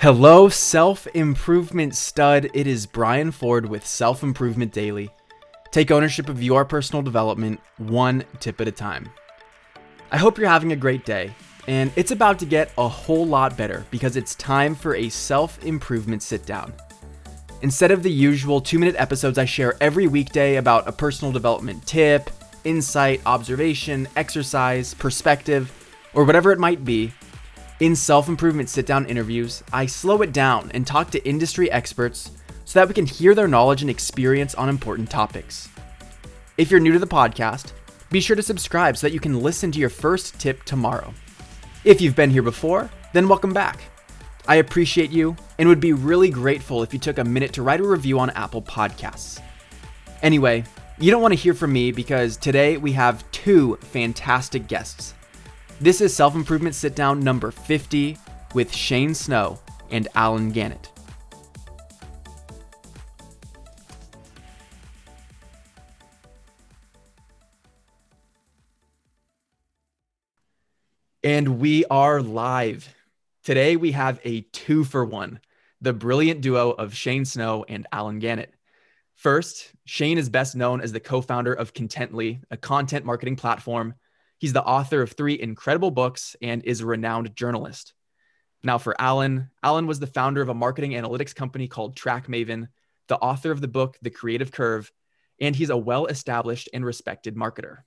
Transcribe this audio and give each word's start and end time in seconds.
Hello, 0.00 0.48
self 0.48 1.08
improvement 1.08 1.92
stud. 1.92 2.48
It 2.54 2.68
is 2.68 2.86
Brian 2.86 3.32
Ford 3.32 3.68
with 3.68 3.84
Self 3.84 4.22
Improvement 4.22 4.72
Daily. 4.72 5.10
Take 5.72 5.90
ownership 5.90 6.28
of 6.28 6.40
your 6.40 6.64
personal 6.64 7.02
development 7.02 7.58
one 7.78 8.22
tip 8.38 8.60
at 8.60 8.68
a 8.68 8.70
time. 8.70 9.10
I 10.12 10.16
hope 10.16 10.38
you're 10.38 10.48
having 10.48 10.70
a 10.70 10.76
great 10.76 11.04
day, 11.04 11.34
and 11.66 11.90
it's 11.96 12.12
about 12.12 12.38
to 12.38 12.46
get 12.46 12.70
a 12.78 12.86
whole 12.86 13.26
lot 13.26 13.56
better 13.56 13.84
because 13.90 14.14
it's 14.14 14.36
time 14.36 14.76
for 14.76 14.94
a 14.94 15.08
self 15.08 15.64
improvement 15.64 16.22
sit 16.22 16.46
down. 16.46 16.72
Instead 17.62 17.90
of 17.90 18.04
the 18.04 18.12
usual 18.12 18.60
two 18.60 18.78
minute 18.78 18.94
episodes 18.98 19.36
I 19.36 19.46
share 19.46 19.76
every 19.80 20.06
weekday 20.06 20.58
about 20.58 20.86
a 20.86 20.92
personal 20.92 21.32
development 21.32 21.84
tip, 21.88 22.30
insight, 22.62 23.20
observation, 23.26 24.06
exercise, 24.14 24.94
perspective, 24.94 25.72
or 26.14 26.22
whatever 26.22 26.52
it 26.52 26.60
might 26.60 26.84
be, 26.84 27.12
in 27.80 27.94
self 27.94 28.28
improvement 28.28 28.68
sit 28.68 28.86
down 28.86 29.06
interviews, 29.06 29.62
I 29.72 29.86
slow 29.86 30.22
it 30.22 30.32
down 30.32 30.70
and 30.74 30.86
talk 30.86 31.10
to 31.12 31.28
industry 31.28 31.70
experts 31.70 32.32
so 32.64 32.80
that 32.80 32.88
we 32.88 32.94
can 32.94 33.06
hear 33.06 33.34
their 33.34 33.46
knowledge 33.46 33.82
and 33.82 33.90
experience 33.90 34.54
on 34.56 34.68
important 34.68 35.08
topics. 35.08 35.68
If 36.56 36.70
you're 36.70 36.80
new 36.80 36.92
to 36.92 36.98
the 36.98 37.06
podcast, 37.06 37.72
be 38.10 38.20
sure 38.20 38.34
to 38.34 38.42
subscribe 38.42 38.96
so 38.96 39.06
that 39.06 39.14
you 39.14 39.20
can 39.20 39.40
listen 39.40 39.70
to 39.70 39.78
your 39.78 39.90
first 39.90 40.40
tip 40.40 40.64
tomorrow. 40.64 41.14
If 41.84 42.00
you've 42.00 42.16
been 42.16 42.30
here 42.30 42.42
before, 42.42 42.90
then 43.12 43.28
welcome 43.28 43.52
back. 43.52 43.80
I 44.48 44.56
appreciate 44.56 45.10
you 45.10 45.36
and 45.58 45.68
would 45.68 45.78
be 45.78 45.92
really 45.92 46.30
grateful 46.30 46.82
if 46.82 46.92
you 46.92 46.98
took 46.98 47.18
a 47.18 47.24
minute 47.24 47.52
to 47.52 47.62
write 47.62 47.80
a 47.80 47.86
review 47.86 48.18
on 48.18 48.30
Apple 48.30 48.62
Podcasts. 48.62 49.40
Anyway, 50.22 50.64
you 50.98 51.12
don't 51.12 51.22
want 51.22 51.32
to 51.32 51.40
hear 51.40 51.54
from 51.54 51.72
me 51.72 51.92
because 51.92 52.36
today 52.36 52.76
we 52.76 52.92
have 52.92 53.30
two 53.30 53.76
fantastic 53.76 54.66
guests. 54.66 55.14
This 55.80 56.00
is 56.00 56.12
Self 56.12 56.34
Improvement 56.34 56.74
Sit 56.74 56.96
Down 56.96 57.20
number 57.20 57.52
50 57.52 58.18
with 58.52 58.74
Shane 58.74 59.14
Snow 59.14 59.60
and 59.92 60.08
Allen 60.16 60.50
Gannett. 60.50 60.90
And 71.22 71.60
we 71.60 71.84
are 71.84 72.22
live. 72.22 72.92
Today 73.44 73.76
we 73.76 73.92
have 73.92 74.18
a 74.24 74.40
two 74.52 74.82
for 74.82 75.04
one 75.04 75.38
the 75.80 75.92
brilliant 75.92 76.40
duo 76.40 76.72
of 76.72 76.92
Shane 76.92 77.24
Snow 77.24 77.64
and 77.68 77.86
Allen 77.92 78.18
Gannett. 78.18 78.52
First, 79.14 79.70
Shane 79.84 80.18
is 80.18 80.28
best 80.28 80.56
known 80.56 80.80
as 80.80 80.90
the 80.90 80.98
co 80.98 81.20
founder 81.20 81.52
of 81.52 81.72
Contently, 81.72 82.40
a 82.50 82.56
content 82.56 83.04
marketing 83.04 83.36
platform 83.36 83.94
He's 84.38 84.52
the 84.52 84.62
author 84.62 85.02
of 85.02 85.12
three 85.12 85.38
incredible 85.38 85.90
books 85.90 86.36
and 86.40 86.62
is 86.64 86.80
a 86.80 86.86
renowned 86.86 87.34
journalist. 87.34 87.92
Now, 88.62 88.78
for 88.78 89.00
Allen, 89.00 89.50
Allen 89.62 89.86
was 89.86 90.00
the 90.00 90.06
founder 90.06 90.40
of 90.40 90.48
a 90.48 90.54
marketing 90.54 90.92
analytics 90.92 91.34
company 91.34 91.68
called 91.68 91.96
TrackMaven, 91.96 92.68
the 93.08 93.18
author 93.18 93.50
of 93.50 93.60
the 93.60 93.68
book 93.68 93.96
The 94.02 94.10
Creative 94.10 94.50
Curve, 94.50 94.90
and 95.40 95.54
he's 95.54 95.70
a 95.70 95.76
well 95.76 96.06
established 96.06 96.68
and 96.72 96.84
respected 96.84 97.36
marketer. 97.36 97.78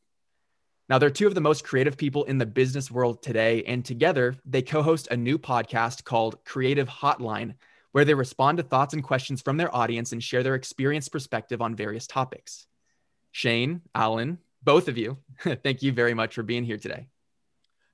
Now, 0.90 0.98
they're 0.98 1.10
two 1.10 1.28
of 1.28 1.36
the 1.36 1.42
most 1.42 1.64
creative 1.64 1.98
people 1.98 2.26
in 2.26 2.38
the 2.38 2.46
business 2.46 2.92
world 2.92 3.22
today, 3.22 3.64
and 3.64 3.84
together 3.84 4.36
they 4.46 4.62
co 4.62 4.82
host 4.82 5.08
a 5.10 5.18
new 5.18 5.38
podcast 5.38 6.04
called 6.04 6.44
Creative 6.44 6.88
Hotline, 6.88 7.56
where 7.92 8.06
they 8.06 8.14
respond 8.14 8.58
to 8.58 8.64
thoughts 8.64 8.94
and 8.94 9.04
questions 9.04 9.42
from 9.42 9.58
their 9.58 9.74
audience 9.74 10.12
and 10.12 10.24
share 10.24 10.44
their 10.44 10.56
experience 10.56 11.08
perspective 11.08 11.62
on 11.62 11.76
various 11.76 12.08
topics. 12.08 12.66
Shane, 13.32 13.82
Allen, 13.96 14.40
both 14.64 14.88
of 14.88 14.98
you, 14.98 15.18
thank 15.64 15.82
you 15.82 15.92
very 15.92 16.14
much 16.14 16.36
for 16.36 16.44
being 16.44 16.64
here 16.64 16.78
today. 16.78 17.08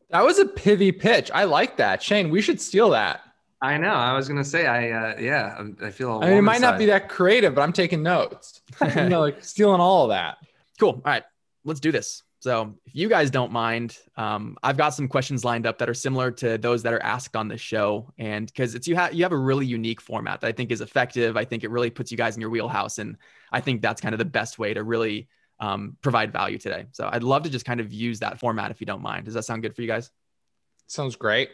That 0.09 0.23
was 0.23 0.39
a 0.39 0.45
pivy 0.45 0.97
pitch. 0.97 1.29
I 1.33 1.43
like 1.43 1.77
that. 1.77 2.01
Shane, 2.01 2.29
we 2.29 2.41
should 2.41 2.61
steal 2.61 2.91
that. 2.91 3.21
I 3.61 3.77
know. 3.77 3.93
I 3.93 4.13
was 4.13 4.27
gonna 4.27 4.43
say, 4.43 4.67
I 4.67 4.91
uh, 4.91 5.15
yeah, 5.19 5.61
I 5.81 5.89
feel. 5.89 6.19
I 6.21 6.29
mean, 6.29 6.37
it 6.37 6.41
might 6.43 6.61
not 6.61 6.77
be 6.77 6.85
that 6.87 7.09
creative, 7.09 7.55
but 7.55 7.61
I'm 7.61 7.73
taking 7.73 8.03
notes. 8.03 8.61
you 8.95 9.09
know, 9.09 9.19
like 9.19 9.43
stealing 9.43 9.81
all 9.81 10.03
of 10.03 10.09
that. 10.09 10.37
Cool. 10.79 10.89
All 10.91 11.01
right, 11.05 11.23
let's 11.65 11.79
do 11.79 11.91
this. 11.91 12.23
So, 12.39 12.75
if 12.85 12.93
you 12.93 13.09
guys 13.09 13.31
don't 13.31 13.51
mind, 13.51 13.97
um, 14.15 14.57
I've 14.61 14.77
got 14.77 14.89
some 14.89 15.07
questions 15.07 15.43
lined 15.43 15.65
up 15.65 15.79
that 15.79 15.89
are 15.89 15.95
similar 15.95 16.29
to 16.31 16.59
those 16.59 16.83
that 16.83 16.93
are 16.93 17.01
asked 17.01 17.35
on 17.35 17.47
the 17.47 17.57
show, 17.57 18.13
and 18.19 18.45
because 18.45 18.75
it's 18.75 18.87
you 18.87 18.95
have 18.95 19.15
you 19.15 19.23
have 19.23 19.31
a 19.31 19.37
really 19.37 19.65
unique 19.65 20.01
format 20.01 20.41
that 20.41 20.47
I 20.47 20.51
think 20.51 20.71
is 20.71 20.81
effective. 20.81 21.35
I 21.35 21.43
think 21.43 21.63
it 21.63 21.71
really 21.71 21.89
puts 21.89 22.11
you 22.11 22.17
guys 22.17 22.35
in 22.35 22.41
your 22.41 22.51
wheelhouse, 22.51 22.99
and 22.99 23.17
I 23.51 23.59
think 23.59 23.81
that's 23.81 24.01
kind 24.01 24.13
of 24.13 24.19
the 24.19 24.25
best 24.25 24.59
way 24.59 24.75
to 24.75 24.83
really 24.83 25.27
um, 25.59 25.97
provide 26.01 26.31
value 26.31 26.57
today. 26.57 26.85
So 26.91 27.09
I'd 27.11 27.23
love 27.23 27.43
to 27.43 27.49
just 27.49 27.65
kind 27.65 27.79
of 27.79 27.91
use 27.91 28.19
that 28.19 28.39
format 28.39 28.71
if 28.71 28.79
you 28.79 28.85
don't 28.85 29.01
mind. 29.01 29.25
Does 29.25 29.33
that 29.33 29.43
sound 29.43 29.61
good 29.61 29.75
for 29.75 29.81
you 29.81 29.87
guys? 29.87 30.11
Sounds 30.87 31.15
great. 31.15 31.49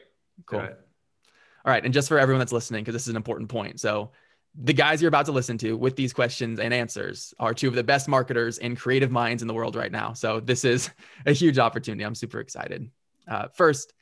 Cool. 0.46 0.60
All 0.60 1.72
right. 1.72 1.84
And 1.84 1.94
just 1.94 2.08
for 2.08 2.20
everyone 2.20 2.40
that's 2.40 2.52
listening, 2.52 2.84
because 2.84 2.94
this 2.94 3.04
is 3.04 3.10
an 3.10 3.16
important 3.16 3.50
point. 3.50 3.80
So 3.80 4.12
the 4.56 4.74
guys 4.74 5.02
you're 5.02 5.10
about 5.10 5.26
to 5.26 5.32
listen 5.32 5.58
to 5.60 5.76
with 5.78 5.96
these 5.96 6.14
questions 6.14 6.60
and 6.60 6.74
answers 6.74 7.34
are 7.40 7.54
two 7.54 7.68
of 7.68 7.74
the 7.74 7.84
best 7.84 8.08
marketers 8.08 8.60
and 8.60 8.78
creative 8.78 9.12
minds 9.12 9.42
in 9.42 9.48
the 9.48 9.54
world 9.54 9.76
right 9.76 9.92
now. 9.92 10.14
So 10.14 10.40
this 10.40 10.64
is 10.64 10.90
a 11.26 11.32
huge 11.32 11.58
opportunity. 11.58 12.04
I'm 12.04 12.16
super 12.16 12.40
excited. 12.40 12.90
Uh, 13.28 13.48
first, 13.54 13.94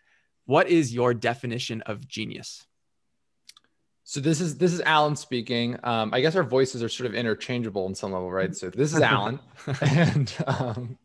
what 0.46 0.68
is 0.68 0.94
your 0.94 1.14
definition 1.14 1.82
of 1.84 2.08
genius? 2.08 2.66
So 4.12 4.20
this 4.20 4.42
is 4.42 4.58
this 4.58 4.74
is 4.74 4.82
Allen 4.82 5.16
speaking. 5.16 5.78
Um, 5.86 6.14
I 6.14 6.20
guess 6.20 6.36
our 6.36 6.44
voices 6.44 6.84
are 6.84 6.90
sort 6.90 7.08
of 7.08 7.16
interchangeable 7.16 7.88
in 7.88 7.96
some 7.96 8.12
level, 8.12 8.30
right? 8.30 8.54
So 8.54 8.70
this 8.70 8.94
is 8.94 9.00
Allen, 9.00 9.40
and 9.82 10.36
um, 10.48 10.98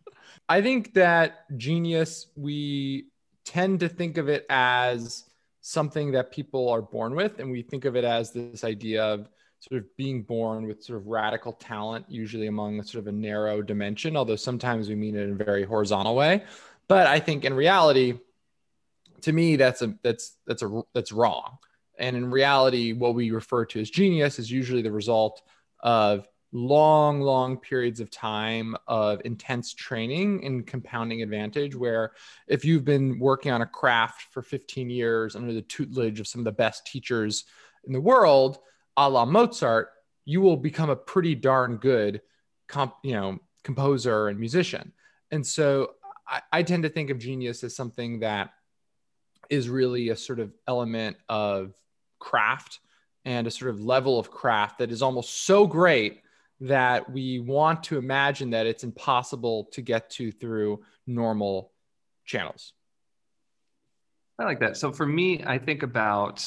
I 0.49 0.61
think 0.61 0.93
that 0.95 1.57
genius 1.57 2.27
we 2.35 3.07
tend 3.45 3.79
to 3.79 3.89
think 3.89 4.19
of 4.19 4.29
it 4.29 4.45
as 4.51 5.23
something 5.61 6.11
that 6.11 6.33
people 6.33 6.69
are 6.69 6.83
born 6.83 7.15
with, 7.15 7.39
and 7.39 7.49
we 7.49 7.63
think 7.63 7.85
of 7.85 7.95
it 7.95 8.03
as 8.03 8.33
this 8.33 8.65
idea 8.65 9.05
of 9.05 9.29
sort 9.61 9.83
of 9.83 9.97
being 9.97 10.23
born 10.23 10.67
with 10.67 10.83
sort 10.83 10.99
of 10.99 11.07
radical 11.07 11.53
talent, 11.53 12.07
usually 12.09 12.49
among 12.49 12.81
a 12.81 12.83
sort 12.83 13.03
of 13.03 13.07
a 13.07 13.13
narrow 13.13 13.63
dimension. 13.63 14.17
Although 14.17 14.35
sometimes 14.35 14.89
we 14.89 14.97
mean 14.97 15.15
it 15.15 15.23
in 15.29 15.41
a 15.41 15.45
very 15.45 15.63
horizontal 15.63 16.17
way, 16.17 16.43
but 16.89 17.07
I 17.07 17.21
think 17.21 17.45
in 17.45 17.55
reality, 17.55 18.19
to 19.21 19.33
me, 19.33 19.55
that's 19.55 19.81
a 19.81 19.95
that's 20.03 20.35
that's 20.45 20.63
a 20.63 20.83
that's 20.93 21.13
wrong 21.13 21.59
and 21.99 22.17
in 22.17 22.31
reality, 22.31 22.93
what 22.93 23.15
we 23.15 23.31
refer 23.31 23.65
to 23.67 23.81
as 23.81 23.91
genius 23.91 24.39
is 24.39 24.51
usually 24.51 24.83
the 24.83 24.93
result 24.93 25.43
of 25.81 26.29
long, 26.53 27.21
long 27.21 27.59
periods 27.59 28.01
of 28.01 28.11
time 28.11 28.77
of 28.87 29.21
intense 29.25 29.75
training 29.75 30.45
and 30.45 30.67
compounding 30.67 31.23
advantage. 31.23 31.75
Where 31.75 32.13
if 32.47 32.65
you've 32.65 32.85
been 32.85 33.19
working 33.19 33.53
on 33.53 33.63
a 33.63 33.67
craft 33.67 34.27
for 34.31 34.43
15 34.43 34.89
years 34.91 35.37
under 35.37 35.53
the 35.53 35.63
tutelage 35.63 36.21
of 36.21 36.29
some 36.29 36.41
of 36.41 36.45
the 36.45 36.53
best 36.53 36.87
teachers 36.87 37.45
in 37.85 37.93
the 37.93 38.01
world, 38.01 38.59
a 38.97 39.09
la 39.09 39.25
Mozart, 39.25 39.91
you 40.25 40.41
will 40.41 40.57
become 40.57 40.91
a 40.91 40.97
pretty 40.97 41.35
darn 41.35 41.77
good, 41.77 42.21
comp, 42.69 42.95
you 43.03 43.13
know, 43.13 43.39
composer 43.63 44.29
and 44.29 44.39
musician. 44.39 44.93
And 45.31 45.47
so 45.47 45.93
I, 46.27 46.43
I 46.53 46.63
tend 46.63 46.85
to 46.85 46.89
think 46.89 47.11
of 47.11 47.19
genius 47.19 47.63
as 47.65 47.77
something 47.77 48.21
that 48.21 48.51
is 49.51 49.69
really 49.69 50.09
a 50.09 50.17
sort 50.17 50.41
of 50.41 50.53
element 50.67 51.17
of 51.29 51.75
craft 52.27 52.81
and 53.25 53.47
a 53.47 53.51
sort 53.51 53.71
of 53.71 53.81
level 53.81 54.19
of 54.19 54.31
craft 54.31 54.79
that 54.79 54.91
is 54.91 55.01
almost 55.01 55.45
so 55.47 55.67
great 55.67 56.23
that 56.61 57.09
we 57.11 57.39
want 57.39 57.85
to 57.85 57.99
imagine 57.99 58.51
that 58.51 58.67
it's 58.67 58.83
impossible 58.83 59.69
to 59.73 59.81
get 59.81 60.11
to 60.11 60.33
through 60.33 60.83
normal 61.07 61.71
channels. 62.25 62.73
I 64.39 64.45
like 64.45 64.61
that. 64.61 64.77
So 64.77 64.91
for 64.93 65.07
me, 65.07 65.45
I 65.45 65.59
think 65.59 65.83
about 65.83 66.45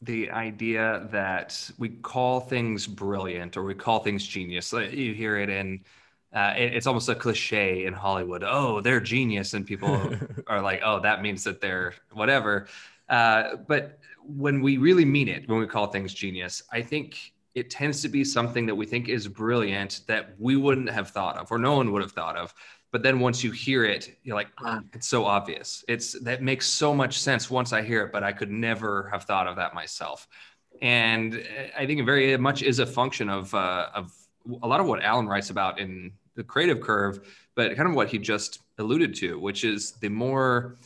the 0.00 0.30
idea 0.30 1.08
that 1.12 1.70
we 1.78 1.90
call 1.90 2.40
things 2.40 2.86
brilliant 2.86 3.56
or 3.56 3.62
we 3.62 3.74
call 3.74 4.00
things 4.00 4.26
genius. 4.26 4.72
You 4.72 5.14
hear 5.14 5.36
it 5.36 5.50
in, 5.50 5.84
uh, 6.32 6.54
it's 6.56 6.86
almost 6.86 7.08
a 7.08 7.14
cliche 7.14 7.84
in 7.84 7.92
Hollywood. 7.92 8.42
Oh, 8.42 8.80
they're 8.80 9.00
genius, 9.00 9.52
and 9.54 9.66
people 9.66 10.14
are 10.46 10.62
like, 10.62 10.80
oh, 10.82 11.00
that 11.00 11.22
means 11.22 11.44
that 11.44 11.60
they're 11.60 11.94
whatever. 12.12 12.66
Uh, 13.12 13.56
but 13.68 13.98
when 14.26 14.62
we 14.62 14.78
really 14.78 15.04
mean 15.04 15.28
it, 15.28 15.46
when 15.46 15.58
we 15.60 15.66
call 15.66 15.86
things 15.86 16.14
genius, 16.14 16.62
I 16.72 16.80
think 16.80 17.32
it 17.54 17.68
tends 17.68 18.00
to 18.00 18.08
be 18.08 18.24
something 18.24 18.64
that 18.66 18.74
we 18.74 18.86
think 18.86 19.10
is 19.10 19.28
brilliant 19.28 20.00
that 20.06 20.34
we 20.38 20.56
wouldn't 20.56 20.88
have 20.88 21.10
thought 21.10 21.36
of 21.36 21.52
or 21.52 21.58
no 21.58 21.76
one 21.76 21.92
would 21.92 22.00
have 22.00 22.12
thought 22.12 22.36
of. 22.36 22.54
But 22.90 23.02
then 23.02 23.20
once 23.20 23.44
you 23.44 23.50
hear 23.50 23.84
it, 23.84 24.18
you're 24.22 24.34
like, 24.34 24.48
oh, 24.64 24.80
it's 24.94 25.06
so 25.06 25.26
obvious. 25.26 25.84
It's 25.88 26.18
that 26.20 26.42
makes 26.42 26.66
so 26.66 26.94
much 26.94 27.18
sense 27.20 27.50
once 27.50 27.72
I 27.74 27.82
hear 27.82 28.04
it, 28.04 28.12
but 28.12 28.22
I 28.22 28.32
could 28.32 28.50
never 28.50 29.08
have 29.10 29.24
thought 29.24 29.46
of 29.46 29.56
that 29.56 29.74
myself. 29.74 30.26
And 30.80 31.42
I 31.76 31.86
think 31.86 32.00
it 32.00 32.04
very 32.04 32.36
much 32.38 32.62
is 32.62 32.78
a 32.78 32.86
function 32.86 33.28
of 33.28 33.54
uh, 33.54 33.88
of 33.94 34.10
a 34.62 34.66
lot 34.66 34.80
of 34.80 34.86
what 34.86 35.02
Allen 35.02 35.26
writes 35.26 35.50
about 35.50 35.78
in 35.78 36.12
the 36.34 36.44
creative 36.44 36.80
curve, 36.80 37.20
but 37.54 37.76
kind 37.76 37.88
of 37.88 37.94
what 37.94 38.08
he 38.08 38.18
just 38.18 38.60
alluded 38.78 39.14
to, 39.16 39.38
which 39.38 39.64
is 39.64 39.92
the 39.92 40.08
more 40.08 40.76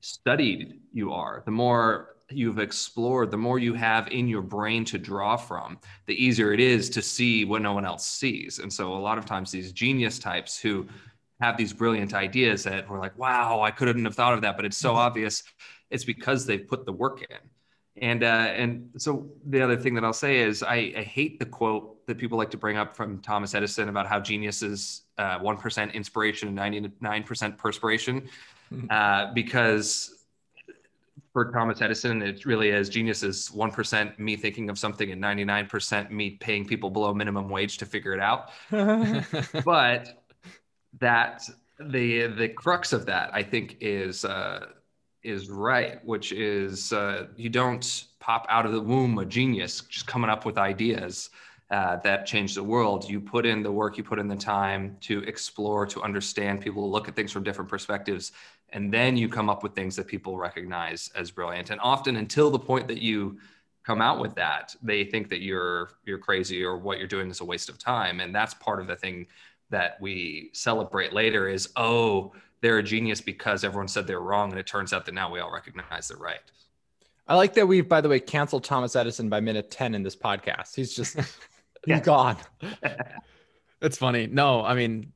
studied 0.00 0.80
you 0.96 1.12
are, 1.12 1.42
the 1.44 1.56
more 1.62 1.84
you've 2.30 2.58
explored, 2.58 3.30
the 3.30 3.36
more 3.36 3.58
you 3.66 3.74
have 3.74 4.04
in 4.08 4.26
your 4.34 4.42
brain 4.42 4.84
to 4.92 4.98
draw 4.98 5.36
from, 5.36 5.78
the 6.06 6.16
easier 6.26 6.52
it 6.52 6.60
is 6.60 6.90
to 6.90 7.00
see 7.00 7.44
what 7.44 7.62
no 7.62 7.72
one 7.78 7.86
else 7.92 8.06
sees. 8.20 8.58
And 8.58 8.72
so 8.72 8.84
a 8.94 9.02
lot 9.08 9.18
of 9.18 9.24
times 9.24 9.50
these 9.50 9.72
genius 9.72 10.18
types 10.18 10.52
who 10.58 10.86
have 11.40 11.56
these 11.56 11.72
brilliant 11.72 12.12
ideas 12.14 12.64
that 12.64 12.88
we're 12.88 13.02
like, 13.06 13.16
wow, 13.18 13.60
I 13.68 13.70
couldn't 13.70 14.04
have 14.04 14.16
thought 14.16 14.34
of 14.34 14.40
that, 14.40 14.56
but 14.56 14.64
it's 14.64 14.80
so 14.86 14.90
mm-hmm. 14.90 15.06
obvious. 15.06 15.44
It's 15.90 16.04
because 16.04 16.46
they've 16.46 16.66
put 16.66 16.84
the 16.84 16.92
work 17.04 17.18
in. 17.30 17.38
And 18.02 18.22
uh, 18.24 18.62
and 18.62 18.90
so 18.98 19.10
the 19.52 19.62
other 19.62 19.76
thing 19.76 19.94
that 19.94 20.04
I'll 20.04 20.20
say 20.26 20.40
is 20.40 20.62
I, 20.62 20.92
I 21.00 21.02
hate 21.02 21.38
the 21.38 21.46
quote 21.46 22.04
that 22.06 22.18
people 22.18 22.36
like 22.36 22.50
to 22.50 22.58
bring 22.58 22.76
up 22.76 22.94
from 22.94 23.20
Thomas 23.22 23.54
Edison 23.54 23.88
about 23.88 24.06
how 24.06 24.20
genius 24.20 24.62
is 24.62 25.02
uh, 25.16 25.38
one 25.38 25.56
uh, 25.56 25.82
inspiration 25.94 26.48
and 26.48 26.56
ninety 26.56 26.80
nine 27.00 27.22
percent 27.22 27.56
perspiration, 27.56 28.28
uh, 28.90 29.32
because 29.32 30.15
for 31.36 31.52
Thomas 31.52 31.82
Edison, 31.82 32.22
it 32.22 32.46
really 32.46 32.70
is 32.70 32.88
genius 32.88 33.22
is 33.22 33.52
one 33.52 33.70
percent 33.70 34.18
me 34.18 34.36
thinking 34.36 34.70
of 34.70 34.78
something 34.78 35.12
and 35.12 35.20
ninety 35.20 35.44
nine 35.44 35.66
percent 35.66 36.10
me 36.10 36.30
paying 36.30 36.64
people 36.64 36.88
below 36.88 37.12
minimum 37.12 37.50
wage 37.50 37.76
to 37.76 37.84
figure 37.84 38.14
it 38.14 38.20
out. 38.20 38.52
but 39.62 40.24
that 40.98 41.42
the 41.78 42.28
the 42.28 42.48
crux 42.48 42.94
of 42.94 43.04
that 43.04 43.28
I 43.34 43.42
think 43.42 43.76
is 43.82 44.24
uh, 44.24 44.68
is 45.22 45.50
right, 45.50 46.02
which 46.06 46.32
is 46.32 46.94
uh, 46.94 47.26
you 47.36 47.50
don't 47.50 48.06
pop 48.18 48.46
out 48.48 48.64
of 48.64 48.72
the 48.72 48.80
womb 48.80 49.18
a 49.18 49.26
genius 49.26 49.82
just 49.82 50.06
coming 50.06 50.30
up 50.30 50.46
with 50.46 50.56
ideas 50.56 51.28
uh, 51.70 51.96
that 51.96 52.26
change 52.26 52.54
the 52.54 52.62
world. 52.62 53.08
You 53.08 53.20
put 53.20 53.44
in 53.44 53.62
the 53.62 53.72
work, 53.72 53.98
you 53.98 54.04
put 54.04 54.18
in 54.18 54.28
the 54.28 54.36
time 54.36 54.96
to 55.02 55.18
explore, 55.24 55.84
to 55.86 56.02
understand 56.02 56.60
people, 56.60 56.82
to 56.82 56.88
look 56.88 57.08
at 57.08 57.16
things 57.16 57.32
from 57.32 57.42
different 57.42 57.68
perspectives, 57.68 58.32
and 58.70 58.92
then 58.92 59.16
you 59.16 59.28
come 59.28 59.48
up 59.48 59.62
with 59.62 59.74
things 59.74 59.96
that 59.96 60.06
people 60.06 60.36
recognize 60.36 61.10
as 61.14 61.30
brilliant. 61.30 61.70
And 61.70 61.80
often, 61.80 62.16
until 62.16 62.50
the 62.50 62.58
point 62.58 62.88
that 62.88 63.00
you 63.00 63.38
come 63.84 64.00
out 64.00 64.20
with 64.20 64.34
that, 64.34 64.74
they 64.82 65.04
think 65.04 65.28
that 65.30 65.40
you're 65.40 65.90
you're 66.04 66.18
crazy 66.18 66.64
or 66.64 66.76
what 66.76 66.98
you're 66.98 67.06
doing 67.06 67.30
is 67.30 67.40
a 67.40 67.44
waste 67.44 67.68
of 67.68 67.78
time. 67.78 68.20
And 68.20 68.34
that's 68.34 68.54
part 68.54 68.80
of 68.80 68.86
the 68.86 68.96
thing 68.96 69.26
that 69.70 70.00
we 70.00 70.50
celebrate 70.52 71.12
later 71.12 71.48
is 71.48 71.70
oh 71.76 72.32
they're 72.60 72.78
a 72.78 72.82
genius 72.82 73.20
because 73.20 73.64
everyone 73.64 73.88
said 73.88 74.06
they're 74.06 74.20
wrong, 74.20 74.50
and 74.50 74.58
it 74.58 74.66
turns 74.66 74.92
out 74.92 75.04
that 75.06 75.14
now 75.14 75.30
we 75.30 75.40
all 75.40 75.52
recognize 75.52 76.08
they're 76.08 76.16
right. 76.16 76.40
I 77.28 77.36
like 77.36 77.54
that 77.54 77.66
we've, 77.66 77.88
by 77.88 78.00
the 78.00 78.08
way, 78.08 78.20
canceled 78.20 78.64
Thomas 78.64 78.96
Edison 78.96 79.28
by 79.28 79.40
minute 79.40 79.70
ten 79.70 79.94
in 79.94 80.02
this 80.02 80.16
podcast. 80.16 80.74
He's 80.74 80.94
just 80.94 81.16
he's 81.86 82.00
gone. 82.00 82.36
That's 83.80 83.98
funny. 83.98 84.26
No, 84.26 84.64
I 84.64 84.74
mean, 84.74 85.12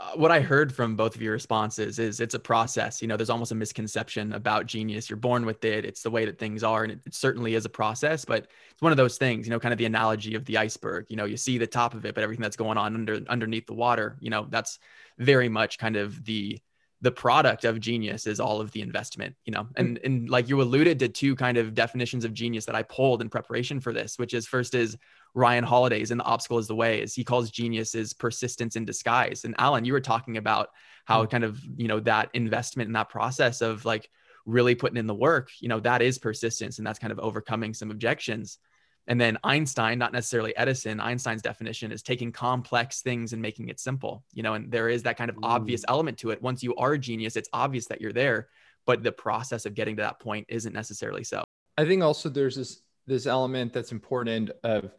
Uh, 0.00 0.10
what 0.16 0.32
I 0.32 0.40
heard 0.40 0.74
from 0.74 0.96
both 0.96 1.14
of 1.14 1.22
your 1.22 1.32
responses 1.32 2.00
is 2.00 2.18
it's 2.18 2.34
a 2.34 2.38
process. 2.38 3.00
You 3.00 3.06
know, 3.06 3.16
there's 3.16 3.30
almost 3.30 3.52
a 3.52 3.54
misconception 3.54 4.32
about 4.32 4.66
genius. 4.66 5.08
You're 5.08 5.16
born 5.16 5.46
with 5.46 5.64
it. 5.64 5.84
It's 5.84 6.02
the 6.02 6.10
way 6.10 6.24
that 6.24 6.36
things 6.36 6.64
are, 6.64 6.82
and 6.82 6.92
it, 6.92 7.00
it, 7.06 7.14
certainly 7.14 7.54
is 7.54 7.64
a 7.64 7.68
process. 7.68 8.24
But 8.24 8.48
it's 8.72 8.82
one 8.82 8.90
of 8.90 8.96
those 8.96 9.18
things. 9.18 9.46
You 9.46 9.50
know, 9.50 9.60
kind 9.60 9.72
of 9.72 9.78
the 9.78 9.84
analogy 9.84 10.34
of 10.34 10.44
the 10.46 10.58
iceberg. 10.58 11.06
You 11.08 11.16
know, 11.16 11.26
you 11.26 11.36
see 11.36 11.58
the 11.58 11.66
top 11.68 11.94
of 11.94 12.04
it, 12.04 12.14
but 12.14 12.24
everything 12.24 12.42
that's 12.42 12.56
going 12.56 12.76
on 12.76 12.94
under 12.94 13.20
underneath 13.28 13.66
the 13.66 13.74
water. 13.74 14.16
You 14.20 14.30
know, 14.30 14.48
that's 14.50 14.80
very 15.18 15.48
much 15.48 15.78
kind 15.78 15.94
of 15.94 16.24
the 16.24 16.58
the 17.04 17.12
product 17.12 17.64
of 17.64 17.78
genius 17.78 18.26
is 18.26 18.40
all 18.40 18.62
of 18.62 18.72
the 18.72 18.80
investment 18.80 19.34
you 19.44 19.52
know 19.52 19.64
hmm. 19.64 19.72
and 19.76 20.00
and 20.04 20.30
like 20.30 20.48
you 20.48 20.60
alluded 20.62 20.98
to 20.98 21.08
two 21.08 21.36
kind 21.36 21.58
of 21.58 21.74
definitions 21.74 22.24
of 22.24 22.32
genius 22.32 22.64
that 22.64 22.74
i 22.74 22.82
pulled 22.82 23.20
in 23.20 23.28
preparation 23.28 23.78
for 23.78 23.92
this 23.92 24.18
which 24.18 24.32
is 24.32 24.46
first 24.46 24.74
is 24.74 24.96
ryan 25.34 25.64
holiday's 25.64 26.10
and 26.10 26.20
the 26.20 26.24
obstacle 26.24 26.58
is 26.58 26.68
the 26.68 26.74
way 26.74 27.02
is 27.02 27.14
he 27.14 27.24
calls 27.24 27.50
genius 27.50 27.94
is 27.94 28.12
persistence 28.12 28.76
in 28.76 28.84
disguise 28.84 29.44
and 29.44 29.54
allen 29.58 29.84
you 29.84 29.92
were 29.92 30.00
talking 30.00 30.36
about 30.36 30.68
how 31.04 31.22
mm-hmm. 31.22 31.30
kind 31.30 31.44
of 31.44 31.60
you 31.76 31.88
know 31.88 32.00
that 32.00 32.30
investment 32.34 32.86
in 32.86 32.92
that 32.92 33.08
process 33.08 33.60
of 33.60 33.84
like 33.84 34.08
really 34.46 34.74
putting 34.74 34.96
in 34.96 35.06
the 35.06 35.14
work 35.14 35.50
you 35.60 35.68
know 35.68 35.80
that 35.80 36.02
is 36.02 36.18
persistence 36.18 36.78
and 36.78 36.86
that's 36.86 36.98
kind 36.98 37.12
of 37.12 37.18
overcoming 37.18 37.74
some 37.74 37.90
objections 37.90 38.58
and 39.06 39.20
then 39.20 39.36
Einstein, 39.44 39.98
not 39.98 40.12
necessarily 40.12 40.56
Edison, 40.56 40.98
Einstein's 40.98 41.42
definition 41.42 41.92
is 41.92 42.02
taking 42.02 42.32
complex 42.32 43.02
things 43.02 43.32
and 43.32 43.42
making 43.42 43.68
it 43.68 43.78
simple, 43.78 44.24
you 44.32 44.42
know, 44.42 44.54
and 44.54 44.70
there 44.72 44.88
is 44.88 45.02
that 45.02 45.18
kind 45.18 45.28
of 45.28 45.36
obvious 45.42 45.84
element 45.88 46.18
to 46.18 46.30
it. 46.30 46.40
Once 46.40 46.62
you 46.62 46.74
are 46.76 46.92
a 46.92 46.98
genius, 46.98 47.36
it's 47.36 47.48
obvious 47.52 47.86
that 47.88 48.00
you're 48.00 48.12
there, 48.12 48.48
but 48.86 49.02
the 49.02 49.12
process 49.12 49.66
of 49.66 49.74
getting 49.74 49.96
to 49.96 50.02
that 50.02 50.20
point 50.20 50.46
isn't 50.48 50.72
necessarily 50.72 51.22
so. 51.22 51.44
I 51.76 51.84
think 51.84 52.02
also 52.02 52.28
there's 52.28 52.56
this 52.56 52.80
this 53.06 53.26
element 53.26 53.74
that's 53.74 53.92
important 53.92 54.50
of 54.62 54.90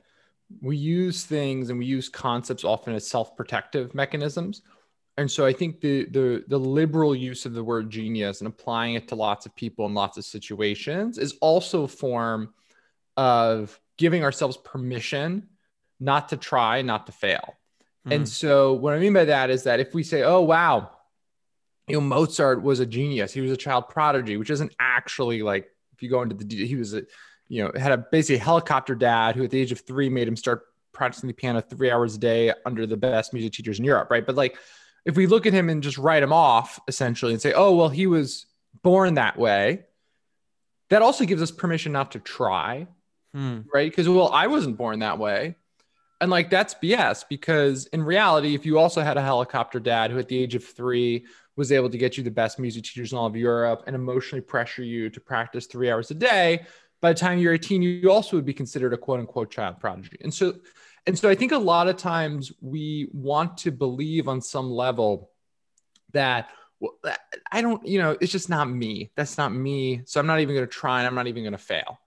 we 0.61 0.77
use 0.77 1.23
things 1.23 1.69
and 1.69 1.79
we 1.79 1.85
use 1.85 2.09
concepts 2.09 2.63
often 2.63 2.93
as 2.93 3.07
self-protective 3.07 3.95
mechanisms. 3.95 4.61
And 5.17 5.31
so 5.31 5.45
I 5.45 5.53
think 5.53 5.79
the 5.79 6.05
the 6.05 6.43
the 6.47 6.59
liberal 6.59 7.15
use 7.15 7.45
of 7.45 7.53
the 7.53 7.63
word 7.63 7.89
genius 7.89 8.41
and 8.41 8.47
applying 8.47 8.95
it 8.95 9.07
to 9.07 9.15
lots 9.15 9.45
of 9.45 9.55
people 9.55 9.85
in 9.85 9.93
lots 9.93 10.17
of 10.17 10.25
situations 10.25 11.17
is 11.17 11.35
also 11.41 11.83
a 11.83 11.87
form 11.87 12.53
of 13.15 13.79
giving 13.97 14.23
ourselves 14.23 14.57
permission 14.57 15.47
not 15.99 16.29
to 16.29 16.37
try, 16.37 16.81
not 16.81 17.05
to 17.05 17.13
fail. 17.13 17.55
Mm. 18.05 18.15
And 18.15 18.29
so 18.29 18.73
what 18.73 18.93
I 18.93 18.99
mean 18.99 19.13
by 19.13 19.25
that 19.25 19.49
is 19.49 19.63
that 19.63 19.79
if 19.79 19.93
we 19.93 20.03
say, 20.03 20.23
oh, 20.23 20.41
wow, 20.41 20.91
you 21.87 21.95
know, 21.95 22.01
Mozart 22.01 22.61
was 22.61 22.81
a 22.81 22.85
genius, 22.85 23.31
he 23.31 23.39
was 23.39 23.51
a 23.51 23.57
child 23.57 23.87
prodigy, 23.87 24.35
which 24.35 24.49
isn't 24.49 24.75
actually 24.79 25.41
like, 25.41 25.69
if 25.93 26.03
you 26.03 26.09
go 26.09 26.21
into 26.21 26.35
the, 26.35 26.65
he 26.65 26.75
was 26.75 26.93
a, 26.93 27.03
you 27.47 27.63
know, 27.63 27.71
had 27.79 27.91
a 27.91 27.97
basically 27.97 28.35
a 28.37 28.43
helicopter 28.43 28.95
dad 28.95 29.35
who 29.35 29.43
at 29.43 29.51
the 29.51 29.59
age 29.59 29.71
of 29.71 29.81
three 29.81 30.09
made 30.09 30.27
him 30.27 30.35
start 30.35 30.63
practicing 30.93 31.27
the 31.27 31.33
piano 31.33 31.61
three 31.61 31.91
hours 31.91 32.15
a 32.15 32.19
day 32.19 32.53
under 32.65 32.85
the 32.87 32.97
best 32.97 33.33
music 33.33 33.53
teachers 33.53 33.79
in 33.79 33.85
Europe, 33.85 34.09
right? 34.09 34.25
But 34.25 34.35
like, 34.35 34.57
if 35.05 35.15
we 35.15 35.27
look 35.27 35.45
at 35.45 35.53
him 35.53 35.69
and 35.69 35.83
just 35.83 35.97
write 35.97 36.23
him 36.23 36.33
off 36.33 36.79
essentially 36.87 37.33
and 37.33 37.41
say, 37.41 37.53
oh, 37.53 37.75
well, 37.75 37.89
he 37.89 38.07
was 38.07 38.47
born 38.81 39.15
that 39.15 39.37
way, 39.37 39.83
that 40.89 41.01
also 41.01 41.25
gives 41.25 41.41
us 41.41 41.51
permission 41.51 41.91
not 41.91 42.11
to 42.13 42.19
try 42.19 42.87
hmm. 43.35 43.59
right? 43.71 43.91
Because, 43.91 44.07
well, 44.07 44.29
I 44.29 44.47
wasn't 44.47 44.77
born 44.77 44.99
that 44.99 45.19
way. 45.19 45.55
And 46.21 46.31
like 46.31 46.49
that's 46.49 46.73
BS 46.75 47.25
because 47.29 47.87
in 47.87 48.01
reality, 48.01 48.55
if 48.55 48.65
you 48.65 48.79
also 48.79 49.01
had 49.01 49.17
a 49.17 49.21
helicopter 49.21 49.81
dad 49.81 50.11
who 50.11 50.17
at 50.17 50.29
the 50.29 50.37
age 50.37 50.55
of 50.55 50.63
three 50.63 51.25
was 51.57 51.73
able 51.73 51.89
to 51.89 51.97
get 51.97 52.17
you 52.17 52.23
the 52.23 52.31
best 52.31 52.57
music 52.57 52.85
teachers 52.85 53.11
in 53.11 53.17
all 53.17 53.25
of 53.25 53.35
Europe 53.35 53.83
and 53.85 53.95
emotionally 53.95 54.41
pressure 54.41 54.83
you 54.83 55.09
to 55.09 55.19
practice 55.19 55.65
three 55.65 55.91
hours 55.91 56.11
a 56.11 56.13
day, 56.13 56.65
by 57.01 57.13
the 57.13 57.19
time 57.19 57.39
you're 57.39 57.53
18, 57.53 57.81
you 57.81 58.11
also 58.11 58.35
would 58.35 58.45
be 58.45 58.53
considered 58.53 58.93
a 58.93 58.97
quote 58.97 59.19
unquote 59.19 59.51
child 59.51 59.79
prodigy. 59.79 60.17
And 60.21 60.33
so, 60.33 60.55
and 61.05 61.17
so 61.17 61.29
I 61.29 61.35
think 61.35 61.51
a 61.51 61.57
lot 61.57 61.87
of 61.87 61.97
times 61.97 62.51
we 62.61 63.09
want 63.13 63.57
to 63.59 63.71
believe 63.71 64.27
on 64.27 64.41
some 64.41 64.69
level 64.69 65.31
that 66.13 66.49
well, 66.79 66.93
I 67.51 67.61
don't, 67.61 67.85
you 67.85 67.99
know, 67.99 68.17
it's 68.19 68.31
just 68.31 68.49
not 68.49 68.69
me. 68.69 69.11
That's 69.15 69.37
not 69.37 69.53
me. 69.53 70.01
So 70.05 70.19
I'm 70.19 70.27
not 70.27 70.39
even 70.39 70.55
going 70.55 70.67
to 70.67 70.73
try 70.73 70.99
and 70.99 71.07
I'm 71.07 71.15
not 71.15 71.27
even 71.27 71.43
going 71.43 71.53
to 71.53 71.57
fail. 71.57 71.99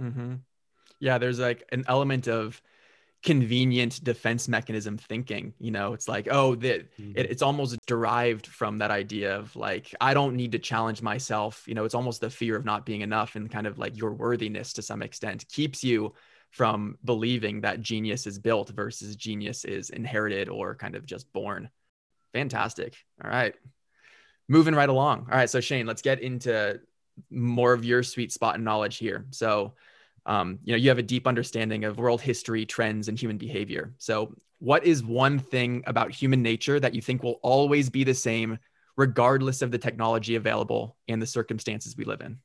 Mm-hmm. 0.00 0.34
Yeah, 0.98 1.18
there's 1.18 1.38
like 1.38 1.64
an 1.72 1.84
element 1.88 2.28
of 2.28 2.60
convenient 3.22 4.02
defense 4.02 4.48
mechanism 4.48 4.96
thinking 4.96 5.52
you 5.58 5.70
know? 5.70 5.92
It's 5.92 6.08
like 6.08 6.28
oh 6.30 6.54
that 6.56 6.96
mm-hmm. 6.98 7.12
it, 7.16 7.30
it's 7.30 7.42
almost 7.42 7.78
derived 7.86 8.46
from 8.46 8.78
that 8.78 8.90
idea 8.90 9.36
of 9.36 9.54
like 9.56 9.94
i 10.00 10.14
don't 10.14 10.36
need 10.36 10.52
to 10.52 10.58
challenge 10.58 11.02
myself 11.02 11.64
you 11.66 11.74
know? 11.74 11.84
It's 11.84 11.94
almost 11.94 12.20
the 12.20 12.30
fear 12.30 12.56
of 12.56 12.64
not 12.64 12.86
being 12.86 13.02
enough 13.02 13.36
and 13.36 13.50
kind 13.50 13.66
of 13.66 13.78
like 13.78 13.96
your 13.96 14.12
worthiness 14.12 14.72
to 14.74 14.82
some 14.82 15.02
extent 15.02 15.46
keeps 15.48 15.84
you 15.84 16.14
from 16.50 16.98
believing 17.04 17.60
that 17.60 17.80
genius 17.80 18.26
is 18.26 18.38
built 18.38 18.70
versus 18.70 19.16
genius 19.16 19.64
is 19.64 19.90
inherited 19.90 20.48
or 20.48 20.74
kind 20.74 20.96
of 20.96 21.06
just 21.06 21.32
born. 21.32 21.70
Fantastic. 22.32 22.96
All 23.22 23.30
right. 23.30 23.54
Moving 24.48 24.74
right 24.74 24.88
along. 24.88 25.28
All 25.30 25.36
right 25.36 25.50
so 25.50 25.60
shane 25.60 25.86
let's 25.86 26.02
get 26.02 26.20
into 26.20 26.80
more 27.30 27.72
of 27.72 27.84
your 27.84 28.02
sweet 28.02 28.32
spot 28.32 28.54
and 28.54 28.64
knowledge 28.64 28.96
here. 28.96 29.26
So 29.30 29.74
um, 30.26 30.58
you 30.62 30.72
know 30.72 30.76
you 30.76 30.88
have 30.88 30.98
a 30.98 31.02
deep 31.02 31.26
understanding 31.26 31.84
of 31.84 31.98
world 31.98 32.20
history 32.20 32.66
trends 32.66 33.08
and 33.08 33.18
human 33.18 33.38
behavior. 33.38 33.94
So 33.98 34.34
what 34.58 34.84
is 34.84 35.02
one 35.02 35.38
thing 35.38 35.82
about 35.86 36.12
human 36.12 36.42
nature 36.42 36.78
that 36.78 36.94
you 36.94 37.00
think 37.00 37.22
will 37.22 37.40
always 37.42 37.88
be 37.88 38.04
the 38.04 38.14
same 38.14 38.58
regardless 38.96 39.62
of 39.62 39.70
the 39.70 39.78
technology 39.78 40.34
available 40.34 40.96
and 41.08 41.20
the 41.20 41.26
circumstances 41.26 41.96
we 41.96 42.04
live 42.04 42.20
in? 42.20 42.38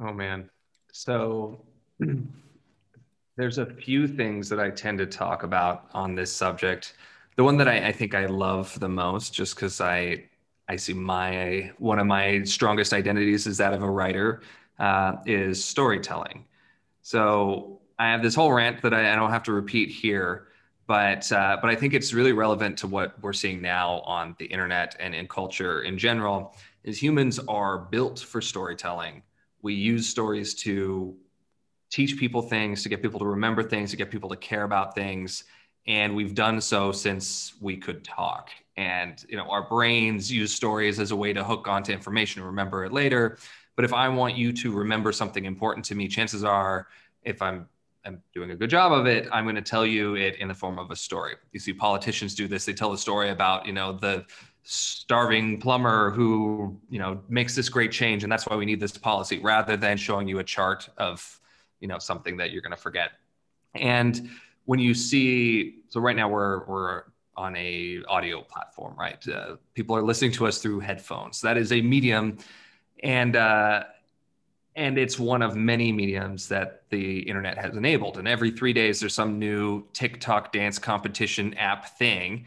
Oh 0.00 0.12
man. 0.12 0.50
So 0.92 1.60
there's 3.36 3.58
a 3.58 3.66
few 3.66 4.06
things 4.06 4.48
that 4.48 4.60
i 4.60 4.68
tend 4.70 4.98
to 4.98 5.06
talk 5.06 5.42
about 5.42 5.88
on 5.94 6.14
this 6.14 6.32
subject. 6.32 6.94
The 7.36 7.44
one 7.44 7.56
that 7.58 7.68
i, 7.68 7.88
I 7.88 7.92
think 7.92 8.14
i 8.14 8.26
love 8.26 8.78
the 8.80 8.88
most 8.88 9.32
just 9.32 9.54
because 9.54 9.80
i 9.80 10.24
i 10.68 10.76
see 10.76 10.92
my 10.92 11.70
one 11.78 11.98
of 11.98 12.06
my 12.06 12.42
strongest 12.42 12.92
identities 12.92 13.46
is 13.46 13.56
that 13.58 13.72
of 13.72 13.82
a 13.82 13.90
writer 13.90 14.42
uh, 14.82 15.16
is 15.26 15.64
storytelling. 15.64 16.44
So 17.02 17.80
I 18.00 18.10
have 18.10 18.20
this 18.20 18.34
whole 18.34 18.52
rant 18.52 18.82
that 18.82 18.92
I, 18.92 19.12
I 19.12 19.16
don't 19.16 19.30
have 19.30 19.44
to 19.44 19.52
repeat 19.52 19.90
here, 19.90 20.48
but 20.88 21.30
uh, 21.30 21.56
but 21.62 21.70
I 21.70 21.76
think 21.76 21.94
it's 21.94 22.12
really 22.12 22.32
relevant 22.32 22.76
to 22.78 22.88
what 22.88 23.14
we're 23.22 23.32
seeing 23.32 23.62
now 23.62 24.00
on 24.00 24.34
the 24.38 24.46
internet 24.46 24.96
and 24.98 25.14
in 25.14 25.28
culture 25.28 25.82
in 25.82 25.96
general. 25.96 26.54
Is 26.82 27.00
humans 27.00 27.38
are 27.46 27.78
built 27.78 28.18
for 28.18 28.40
storytelling. 28.40 29.22
We 29.62 29.74
use 29.74 30.08
stories 30.08 30.52
to 30.66 31.14
teach 31.90 32.18
people 32.18 32.42
things, 32.42 32.82
to 32.82 32.88
get 32.88 33.02
people 33.02 33.20
to 33.20 33.26
remember 33.26 33.62
things, 33.62 33.92
to 33.92 33.96
get 33.96 34.10
people 34.10 34.30
to 34.30 34.36
care 34.36 34.64
about 34.64 34.96
things, 34.96 35.44
and 35.86 36.16
we've 36.16 36.34
done 36.34 36.60
so 36.60 36.90
since 36.90 37.54
we 37.60 37.76
could 37.76 38.02
talk. 38.02 38.50
And 38.76 39.24
you 39.28 39.36
know, 39.36 39.48
our 39.48 39.68
brains 39.68 40.32
use 40.32 40.52
stories 40.52 40.98
as 40.98 41.12
a 41.12 41.16
way 41.16 41.32
to 41.32 41.44
hook 41.44 41.68
onto 41.68 41.92
information 41.92 42.40
and 42.40 42.48
remember 42.48 42.84
it 42.84 42.92
later. 42.92 43.38
But 43.76 43.84
if 43.84 43.92
I 43.92 44.08
want 44.08 44.36
you 44.36 44.52
to 44.52 44.72
remember 44.72 45.12
something 45.12 45.44
important 45.44 45.84
to 45.86 45.94
me, 45.94 46.08
chances 46.08 46.44
are, 46.44 46.88
if 47.22 47.40
I'm 47.40 47.68
I'm 48.04 48.20
doing 48.34 48.50
a 48.50 48.56
good 48.56 48.68
job 48.68 48.92
of 48.92 49.06
it, 49.06 49.28
I'm 49.30 49.44
going 49.44 49.54
to 49.54 49.62
tell 49.62 49.86
you 49.86 50.16
it 50.16 50.34
in 50.36 50.48
the 50.48 50.54
form 50.54 50.78
of 50.78 50.90
a 50.90 50.96
story. 50.96 51.34
You 51.52 51.60
see 51.60 51.72
politicians 51.72 52.34
do 52.34 52.48
this. 52.48 52.64
They 52.64 52.72
tell 52.72 52.92
a 52.92 52.98
story 52.98 53.30
about, 53.30 53.64
you 53.64 53.72
know, 53.72 53.92
the 53.92 54.24
starving 54.64 55.60
plumber 55.60 56.10
who 56.10 56.78
you 56.88 56.98
know 56.98 57.20
makes 57.28 57.56
this 57.56 57.68
great 57.68 57.90
change 57.90 58.22
and 58.22 58.30
that's 58.30 58.46
why 58.46 58.54
we 58.54 58.64
need 58.64 58.78
this 58.78 58.96
policy 58.96 59.40
rather 59.40 59.76
than 59.76 59.96
showing 59.96 60.28
you 60.28 60.38
a 60.38 60.44
chart 60.44 60.88
of 60.98 61.40
you 61.80 61.88
know 61.88 61.98
something 61.98 62.36
that 62.36 62.52
you're 62.52 62.62
going 62.62 62.70
to 62.70 62.80
forget 62.80 63.10
and 63.74 64.30
when 64.66 64.78
you 64.78 64.94
see 64.94 65.80
so 65.88 66.00
right 66.00 66.14
now 66.14 66.28
we're 66.28 66.64
we're 66.66 67.02
on 67.36 67.56
a 67.56 68.00
audio 68.08 68.40
platform 68.40 68.94
right 68.96 69.26
uh, 69.28 69.56
people 69.74 69.96
are 69.96 70.02
listening 70.02 70.30
to 70.30 70.46
us 70.46 70.58
through 70.58 70.78
headphones 70.78 71.40
that 71.40 71.56
is 71.56 71.72
a 71.72 71.80
medium 71.80 72.38
and 73.02 73.36
uh, 73.36 73.84
and 74.74 74.96
it's 74.96 75.18
one 75.18 75.42
of 75.42 75.54
many 75.54 75.92
mediums 75.92 76.48
that 76.48 76.84
the 76.88 77.20
internet 77.20 77.58
has 77.58 77.76
enabled. 77.76 78.16
And 78.16 78.26
every 78.26 78.50
three 78.50 78.72
days 78.72 79.00
there's 79.00 79.14
some 79.14 79.38
new 79.38 79.84
tiktok 79.92 80.52
dance 80.52 80.78
competition 80.78 81.54
app 81.54 81.98
thing 81.98 82.46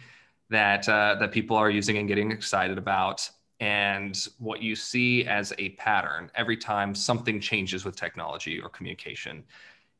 that 0.49 0.87
uh, 0.89 1.15
that 1.19 1.31
people 1.31 1.55
are 1.55 1.69
using 1.69 1.97
and 1.97 2.07
getting 2.07 2.31
excited 2.31 2.77
about. 2.77 3.29
And 3.59 4.19
what 4.39 4.61
you 4.61 4.75
see 4.75 5.25
as 5.25 5.53
a 5.57 5.69
pattern 5.69 6.29
every 6.35 6.57
time 6.57 6.93
something 6.93 7.39
changes 7.39 7.85
with 7.85 7.95
technology 7.95 8.59
or 8.59 8.69
communication 8.69 9.43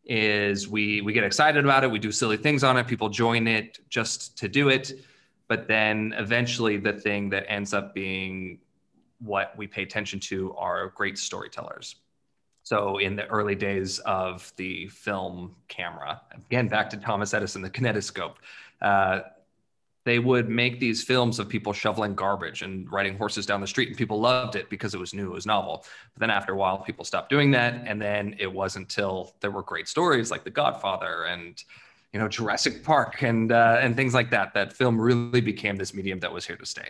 is 0.04 0.68
we 0.68 1.02
we 1.02 1.14
get 1.14 1.24
excited 1.24 1.64
about 1.64 1.84
it, 1.84 1.92
we 1.92 2.00
do 2.00 2.12
silly 2.12 2.38
things 2.38 2.64
on 2.64 2.78
it, 2.78 2.88
people 2.88 3.10
join 3.10 3.48
it 3.48 3.80
just 3.90 4.38
to 4.40 4.48
do 4.48 4.70
it, 4.70 4.94
but 5.48 5.68
then 5.68 6.14
eventually 6.18 6.78
the 6.78 6.94
thing 6.94 7.30
that 7.30 7.46
ends 7.50 7.74
up 7.74 7.94
being 7.94 8.60
what 9.20 9.58
we 9.58 9.68
pay 9.68 9.84
attention 9.84 10.20
to 10.20 10.54
are 10.56 10.90
great 10.90 11.18
storytellers. 11.18 11.96
So 12.64 12.98
in 12.98 13.16
the 13.16 13.28
early 13.28 13.56
days 13.56 14.00
of 14.00 14.52
the 14.58 14.88
film 14.88 15.56
camera, 15.68 16.22
again 16.36 16.68
back 16.68 16.90
to 16.92 16.98
Thomas 16.98 17.34
Edison, 17.34 17.62
the 17.62 17.70
kinetoscope. 17.70 18.36
Uh, 18.82 19.22
they 20.06 20.20
would 20.20 20.50
make 20.50 20.80
these 20.80 21.04
films 21.04 21.40
of 21.40 21.50
people 21.50 21.74
shoveling 21.74 22.14
garbage 22.16 22.62
and 22.62 22.90
riding 22.92 23.18
horses 23.18 23.46
down 23.46 23.60
the 23.60 23.68
street 23.68 23.90
and 23.90 23.98
people 23.98 24.20
loved 24.20 24.56
it 24.56 24.70
because 24.70 24.94
it 24.94 25.00
was 25.00 25.14
new 25.14 25.26
it 25.26 25.34
was 25.34 25.46
novel 25.46 25.84
but 26.14 26.20
then 26.20 26.30
after 26.30 26.54
a 26.54 26.56
while 26.56 26.78
people 26.78 27.04
stopped 27.04 27.30
doing 27.30 27.52
that 27.52 27.74
and 27.86 28.02
then 28.02 28.36
it 28.40 28.52
wasn't 28.52 28.84
until 28.84 29.34
there 29.42 29.52
were 29.52 29.64
great 29.64 29.88
stories 29.88 30.32
like 30.32 30.44
the 30.44 30.50
godfather 30.50 31.24
and 31.26 31.64
you 32.14 32.20
know 32.20 32.28
jurassic 32.28 32.84
park 32.84 33.24
and 33.24 33.52
uh, 33.52 33.78
and 33.82 33.96
things 33.96 34.14
like 34.14 34.30
that 34.30 34.54
that 34.54 34.72
film 34.72 35.00
really 35.00 35.42
became 35.42 35.76
this 35.76 35.94
medium 35.94 36.20
that 36.20 36.32
was 36.32 36.46
here 36.46 36.56
to 36.56 36.66
stay 36.66 36.90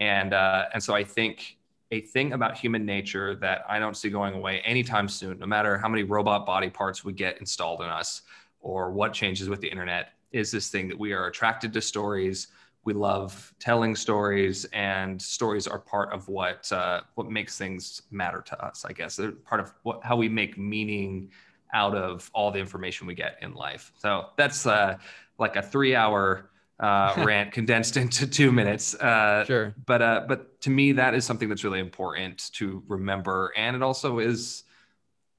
and 0.00 0.34
uh, 0.34 0.66
and 0.74 0.82
so 0.82 0.94
i 0.94 1.04
think 1.04 1.57
a 1.90 2.00
thing 2.02 2.32
about 2.32 2.56
human 2.56 2.84
nature 2.84 3.34
that 3.36 3.64
i 3.68 3.78
don't 3.78 3.96
see 3.96 4.10
going 4.10 4.34
away 4.34 4.60
anytime 4.60 5.08
soon 5.08 5.38
no 5.38 5.46
matter 5.46 5.78
how 5.78 5.88
many 5.88 6.02
robot 6.02 6.44
body 6.44 6.70
parts 6.70 7.04
we 7.04 7.12
get 7.12 7.38
installed 7.38 7.80
in 7.80 7.88
us 7.88 8.22
or 8.60 8.90
what 8.90 9.12
changes 9.12 9.48
with 9.48 9.60
the 9.60 9.68
internet 9.68 10.12
is 10.32 10.50
this 10.50 10.70
thing 10.70 10.88
that 10.88 10.98
we 10.98 11.12
are 11.12 11.26
attracted 11.26 11.72
to 11.72 11.80
stories. 11.80 12.48
We 12.84 12.94
love 12.94 13.52
telling 13.58 13.96
stories, 13.96 14.64
and 14.66 15.20
stories 15.20 15.66
are 15.66 15.78
part 15.78 16.12
of 16.12 16.28
what 16.28 16.70
uh, 16.72 17.02
what 17.14 17.30
makes 17.30 17.58
things 17.58 18.02
matter 18.10 18.42
to 18.42 18.64
us. 18.64 18.84
I 18.84 18.92
guess 18.92 19.16
they're 19.16 19.32
part 19.32 19.60
of 19.60 19.74
what 19.82 20.02
how 20.02 20.16
we 20.16 20.28
make 20.28 20.56
meaning 20.56 21.30
out 21.74 21.94
of 21.94 22.30
all 22.32 22.50
the 22.50 22.58
information 22.58 23.06
we 23.06 23.14
get 23.14 23.36
in 23.42 23.52
life. 23.52 23.92
So 23.98 24.26
that's 24.36 24.66
uh, 24.66 24.96
like 25.38 25.56
a 25.56 25.62
three-hour 25.62 26.50
uh, 26.80 27.14
rant 27.26 27.52
condensed 27.52 27.96
into 27.96 28.26
two 28.26 28.52
minutes. 28.52 28.94
Uh, 28.94 29.44
sure. 29.44 29.74
But 29.86 30.02
uh, 30.02 30.24
but 30.28 30.60
to 30.62 30.70
me, 30.70 30.92
that 30.92 31.14
is 31.14 31.24
something 31.24 31.48
that's 31.48 31.64
really 31.64 31.80
important 31.80 32.50
to 32.54 32.82
remember, 32.88 33.52
and 33.56 33.74
it 33.76 33.82
also 33.82 34.18
is, 34.18 34.64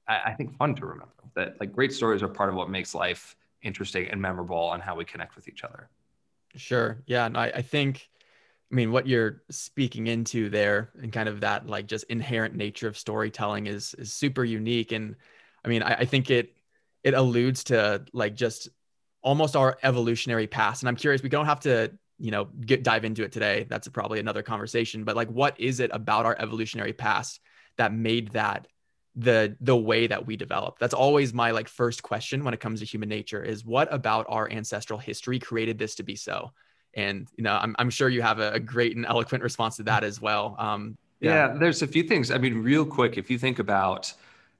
I, 0.06 0.20
I 0.26 0.32
think, 0.34 0.56
fun 0.56 0.74
to 0.76 0.86
remember 0.86 1.12
that 1.34 1.58
like 1.60 1.72
great 1.72 1.92
stories 1.92 2.22
are 2.22 2.28
part 2.28 2.48
of 2.48 2.54
what 2.54 2.68
makes 2.68 2.94
life 2.94 3.36
interesting 3.62 4.08
and 4.08 4.20
memorable 4.20 4.72
and 4.72 4.82
how 4.82 4.96
we 4.96 5.04
connect 5.04 5.36
with 5.36 5.48
each 5.48 5.64
other. 5.64 5.88
Sure. 6.56 7.02
Yeah. 7.06 7.26
And 7.26 7.36
I, 7.36 7.46
I 7.46 7.62
think, 7.62 8.08
I 8.70 8.74
mean, 8.74 8.90
what 8.90 9.06
you're 9.06 9.42
speaking 9.50 10.06
into 10.08 10.48
there 10.48 10.90
and 11.00 11.12
kind 11.12 11.28
of 11.28 11.40
that 11.40 11.66
like 11.66 11.86
just 11.86 12.04
inherent 12.04 12.54
nature 12.54 12.88
of 12.88 12.98
storytelling 12.98 13.66
is 13.66 13.94
is 13.94 14.12
super 14.12 14.44
unique. 14.44 14.92
And 14.92 15.16
I 15.64 15.68
mean, 15.68 15.82
I, 15.82 15.94
I 15.94 16.04
think 16.04 16.30
it 16.30 16.54
it 17.04 17.14
alludes 17.14 17.64
to 17.64 18.04
like 18.12 18.34
just 18.34 18.68
almost 19.22 19.56
our 19.56 19.78
evolutionary 19.82 20.46
past. 20.46 20.82
And 20.82 20.88
I'm 20.88 20.96
curious, 20.96 21.22
we 21.22 21.28
don't 21.28 21.46
have 21.46 21.60
to, 21.60 21.92
you 22.18 22.30
know, 22.30 22.44
get 22.44 22.82
dive 22.82 23.04
into 23.04 23.22
it 23.22 23.32
today. 23.32 23.66
That's 23.68 23.88
probably 23.88 24.20
another 24.20 24.42
conversation. 24.42 25.04
But 25.04 25.16
like, 25.16 25.28
what 25.28 25.58
is 25.60 25.80
it 25.80 25.90
about 25.92 26.26
our 26.26 26.36
evolutionary 26.38 26.92
past 26.92 27.40
that 27.76 27.92
made 27.92 28.32
that 28.32 28.66
the 29.16 29.56
the 29.60 29.76
way 29.76 30.06
that 30.06 30.26
we 30.26 30.36
develop 30.36 30.78
that's 30.78 30.94
always 30.94 31.34
my 31.34 31.50
like 31.50 31.68
first 31.68 32.02
question 32.02 32.44
when 32.44 32.54
it 32.54 32.60
comes 32.60 32.78
to 32.78 32.86
human 32.86 33.08
nature 33.08 33.42
is 33.42 33.64
what 33.64 33.92
about 33.92 34.24
our 34.28 34.48
ancestral 34.50 34.98
history 34.98 35.38
created 35.38 35.78
this 35.78 35.96
to 35.96 36.04
be 36.04 36.14
so 36.14 36.52
and 36.94 37.28
you 37.36 37.42
know 37.42 37.58
i'm, 37.60 37.74
I'm 37.78 37.90
sure 37.90 38.08
you 38.08 38.22
have 38.22 38.38
a, 38.38 38.52
a 38.52 38.60
great 38.60 38.94
and 38.96 39.04
eloquent 39.04 39.42
response 39.42 39.76
to 39.78 39.82
that 39.84 40.04
as 40.04 40.20
well 40.20 40.54
um, 40.60 40.96
yeah. 41.18 41.48
yeah. 41.48 41.58
there's 41.58 41.82
a 41.82 41.88
few 41.88 42.04
things 42.04 42.30
i 42.30 42.38
mean 42.38 42.62
real 42.62 42.86
quick 42.86 43.18
if 43.18 43.30
you 43.30 43.38
think 43.38 43.58
about 43.58 44.12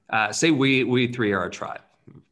uh, 0.09 0.33
say 0.33 0.51
we 0.51 0.83
we 0.83 1.07
three 1.07 1.31
are 1.31 1.45
a 1.45 1.49
tribe 1.49 1.81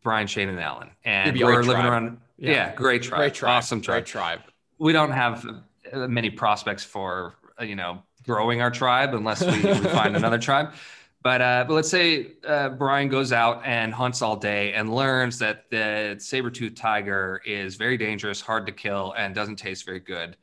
brian 0.03 0.27
shane 0.27 0.49
and 0.49 0.59
allen 0.59 0.89
and 1.05 1.39
we're 1.39 1.63
living 1.63 1.85
around 1.85 2.19
yeah. 2.37 2.51
yeah, 2.51 2.75
great 2.75 3.01
tribe 3.03 3.19
great 3.19 3.33
tribe 3.33 3.57
awesome 3.57 3.81
tribe. 3.81 3.95
great 3.97 4.05
tribe 4.05 4.39
we 4.77 4.93
don't 4.93 5.11
have 5.11 5.45
uh, 5.93 6.07
many 6.07 6.29
prospects 6.29 6.83
for 6.83 7.35
uh, 7.59 7.63
you 7.63 7.75
know 7.75 8.01
growing 8.23 8.61
our 8.61 8.71
tribe 8.71 9.13
unless 9.13 9.43
we, 9.43 9.51
we 9.51 9.89
find 9.89 10.15
another 10.15 10.37
tribe 10.37 10.73
but, 11.21 11.41
uh, 11.41 11.65
but 11.67 11.73
let's 11.73 11.89
say 11.89 12.33
uh, 12.47 12.69
Brian 12.69 13.09
goes 13.09 13.33
out 13.33 13.61
and 13.65 13.93
hunts 13.93 14.21
all 14.21 14.37
day 14.37 14.73
and 14.73 14.93
learns 14.93 15.37
that 15.39 15.69
the 15.69 16.15
saber-toothed 16.17 16.77
tiger 16.77 17.41
is 17.45 17.75
very 17.75 17.97
dangerous, 17.97 18.39
hard 18.39 18.65
to 18.67 18.71
kill, 18.71 19.13
and 19.17 19.35
doesn't 19.35 19.57
taste 19.57 19.85
very 19.85 19.99
good. 19.99 20.37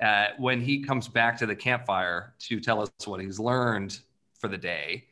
Uh, 0.00 0.28
when 0.38 0.60
he 0.60 0.82
comes 0.82 1.08
back 1.08 1.38
to 1.38 1.46
the 1.46 1.56
campfire 1.56 2.34
to 2.40 2.60
tell 2.60 2.82
us 2.82 2.90
what 3.06 3.20
he's 3.20 3.38
learned 3.38 3.98
for 4.38 4.48
the 4.48 4.58
day, 4.58 5.04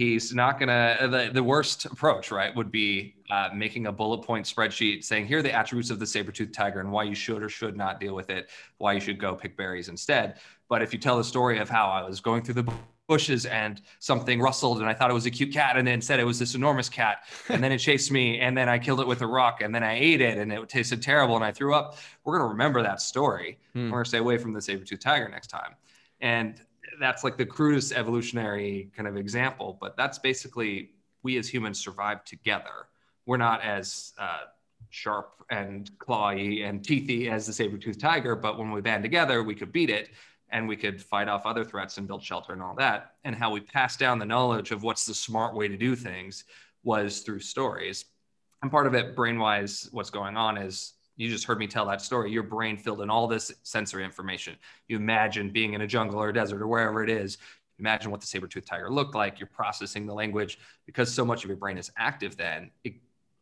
he's 0.00 0.34
not 0.34 0.58
gonna. 0.58 0.96
The, 1.10 1.30
the 1.30 1.42
worst 1.42 1.84
approach, 1.84 2.30
right, 2.30 2.56
would 2.56 2.72
be 2.72 3.16
uh, 3.28 3.50
making 3.54 3.86
a 3.86 3.92
bullet 3.92 4.22
point 4.22 4.46
spreadsheet 4.46 5.04
saying 5.04 5.26
here 5.26 5.40
are 5.40 5.42
the 5.42 5.52
attributes 5.52 5.90
of 5.90 5.98
the 5.98 6.06
saber-tooth 6.06 6.52
tiger 6.52 6.80
and 6.80 6.90
why 6.90 7.02
you 7.02 7.14
should 7.14 7.42
or 7.42 7.50
should 7.50 7.76
not 7.76 8.00
deal 8.00 8.14
with 8.14 8.30
it, 8.30 8.48
why 8.78 8.94
you 8.94 9.00
should 9.00 9.18
go 9.18 9.34
pick 9.34 9.58
berries 9.58 9.88
instead. 9.90 10.38
But 10.70 10.80
if 10.80 10.94
you 10.94 10.98
tell 10.98 11.18
the 11.18 11.24
story 11.24 11.58
of 11.58 11.68
how 11.68 11.88
I 11.88 12.02
was 12.02 12.18
going 12.18 12.42
through 12.42 12.62
the 12.62 12.72
bushes 13.08 13.44
and 13.44 13.82
something 13.98 14.40
rustled 14.40 14.78
and 14.78 14.88
I 14.88 14.94
thought 14.94 15.10
it 15.10 15.14
was 15.14 15.26
a 15.26 15.30
cute 15.30 15.52
cat 15.52 15.76
and 15.76 15.86
then 15.86 16.00
said 16.00 16.18
it 16.18 16.24
was 16.24 16.38
this 16.38 16.54
enormous 16.54 16.88
cat 16.88 17.24
and 17.50 17.62
then 17.62 17.72
it 17.72 17.78
chased 17.78 18.10
me 18.10 18.40
and 18.40 18.56
then 18.56 18.68
I 18.68 18.78
killed 18.78 19.00
it 19.00 19.06
with 19.06 19.20
a 19.20 19.26
rock 19.26 19.60
and 19.60 19.74
then 19.74 19.82
I 19.82 19.98
ate 19.98 20.22
it 20.22 20.38
and 20.38 20.50
it 20.50 20.68
tasted 20.68 21.02
terrible 21.02 21.34
and 21.36 21.44
I 21.44 21.50
threw 21.50 21.74
up. 21.74 21.98
We're 22.24 22.38
going 22.38 22.48
to 22.48 22.52
remember 22.52 22.82
that 22.82 23.02
story. 23.02 23.58
Hmm. 23.74 23.86
We're 23.86 23.98
going 23.98 24.04
to 24.04 24.08
stay 24.08 24.18
away 24.18 24.38
from 24.38 24.54
the 24.54 24.62
saber-tooth 24.62 25.00
tiger 25.00 25.28
next 25.28 25.48
time. 25.48 25.74
And 26.20 26.62
that's 27.00 27.24
like 27.24 27.36
the 27.36 27.46
crudest 27.46 27.92
evolutionary 27.92 28.90
kind 28.96 29.08
of 29.08 29.16
example, 29.16 29.78
but 29.80 29.96
that's 29.96 30.18
basically 30.18 30.90
we 31.22 31.38
as 31.38 31.48
humans 31.48 31.78
survive 31.78 32.24
together. 32.24 32.88
We're 33.26 33.36
not 33.36 33.62
as 33.62 34.12
uh, 34.18 34.44
sharp 34.90 35.44
and 35.50 35.90
clawy 35.98 36.64
and 36.68 36.82
teethy 36.82 37.30
as 37.30 37.46
the 37.46 37.52
saber-toothed 37.52 38.00
tiger, 38.00 38.36
but 38.36 38.58
when 38.58 38.70
we 38.70 38.80
band 38.80 39.02
together, 39.02 39.42
we 39.42 39.54
could 39.54 39.72
beat 39.72 39.90
it 39.90 40.10
and 40.50 40.66
we 40.66 40.76
could 40.76 41.00
fight 41.00 41.28
off 41.28 41.46
other 41.46 41.64
threats 41.64 41.96
and 41.98 42.06
build 42.06 42.22
shelter 42.22 42.52
and 42.52 42.62
all 42.62 42.74
that. 42.76 43.14
And 43.24 43.34
how 43.34 43.50
we 43.50 43.60
pass 43.60 43.96
down 43.96 44.18
the 44.18 44.24
knowledge 44.24 44.72
of 44.72 44.82
what's 44.82 45.06
the 45.06 45.14
smart 45.14 45.54
way 45.54 45.68
to 45.68 45.76
do 45.76 45.94
things 45.94 46.44
was 46.82 47.20
through 47.20 47.40
stories. 47.40 48.04
And 48.62 48.70
part 48.70 48.86
of 48.86 48.94
it, 48.94 49.14
brain 49.14 49.38
wise, 49.38 49.88
what's 49.92 50.10
going 50.10 50.36
on 50.36 50.56
is 50.56 50.94
you 51.20 51.28
just 51.28 51.44
heard 51.44 51.58
me 51.58 51.66
tell 51.66 51.84
that 51.86 52.00
story. 52.00 52.32
Your 52.32 52.42
brain 52.42 52.78
filled 52.78 53.02
in 53.02 53.10
all 53.10 53.28
this 53.28 53.52
sensory 53.62 54.04
information. 54.04 54.56
You 54.88 54.96
imagine 54.96 55.50
being 55.50 55.74
in 55.74 55.82
a 55.82 55.86
jungle 55.86 56.18
or 56.18 56.30
a 56.30 56.32
desert 56.32 56.62
or 56.62 56.66
wherever 56.66 57.04
it 57.04 57.10
is. 57.10 57.36
Imagine 57.78 58.10
what 58.10 58.20
the 58.20 58.26
saber-toothed 58.26 58.66
tiger 58.66 58.90
looked 58.90 59.14
like. 59.14 59.38
You're 59.38 59.46
processing 59.48 60.06
the 60.06 60.14
language 60.14 60.58
because 60.86 61.12
so 61.12 61.24
much 61.24 61.44
of 61.44 61.48
your 61.48 61.58
brain 61.58 61.76
is 61.76 61.90
active 61.98 62.36
then. 62.36 62.70
It 62.84 62.94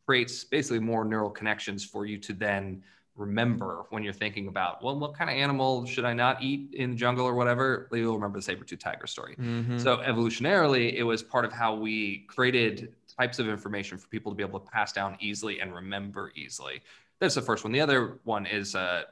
creates 0.07 0.43
basically 0.43 0.81
more 0.81 1.05
neural 1.05 1.31
connections 1.31 1.85
for 1.85 2.05
you 2.05 2.19
to 2.19 2.33
then 2.33 2.83
remember 3.15 3.87
when 3.91 4.03
you're 4.03 4.13
thinking 4.13 4.49
about, 4.49 4.83
well, 4.83 4.99
what 4.99 5.15
kind 5.15 5.31
of 5.31 5.37
animal 5.37 5.87
should 5.87 6.05
I 6.05 6.15
not 6.15 6.43
eat 6.43 6.75
in 6.75 6.91
the 6.91 6.97
jungle 6.97 7.27
or 7.27 7.35
whatever? 7.35 7.89
You'll 7.93 8.15
remember 8.15 8.39
the 8.39 8.43
saber-tooth 8.43 8.79
tiger 8.79 9.07
story. 9.07 9.37
Mm-hmm. 9.37 9.79
So 9.79 9.99
evolutionarily, 9.99 10.95
it 10.95 11.03
was 11.03 11.23
part 11.23 11.45
of 11.45 11.53
how 11.53 11.75
we 11.75 12.25
created 12.29 12.93
types 13.19 13.39
of 13.39 13.49
information 13.49 13.99
for 13.99 14.07
people 14.09 14.31
to 14.33 14.37
be 14.37 14.43
able 14.45 14.61
to 14.61 14.71
pass 14.71 14.93
down 14.93 15.17
easily 15.21 15.61
and 15.61 15.75
remember 15.75 16.33
easily. 16.37 16.81
That's 17.21 17.35
the 17.35 17.43
first 17.43 17.65
one. 17.65 17.73
The 17.73 17.81
other 17.81 18.19
one 18.25 18.47
is 18.47 18.75
uh, 18.75 19.03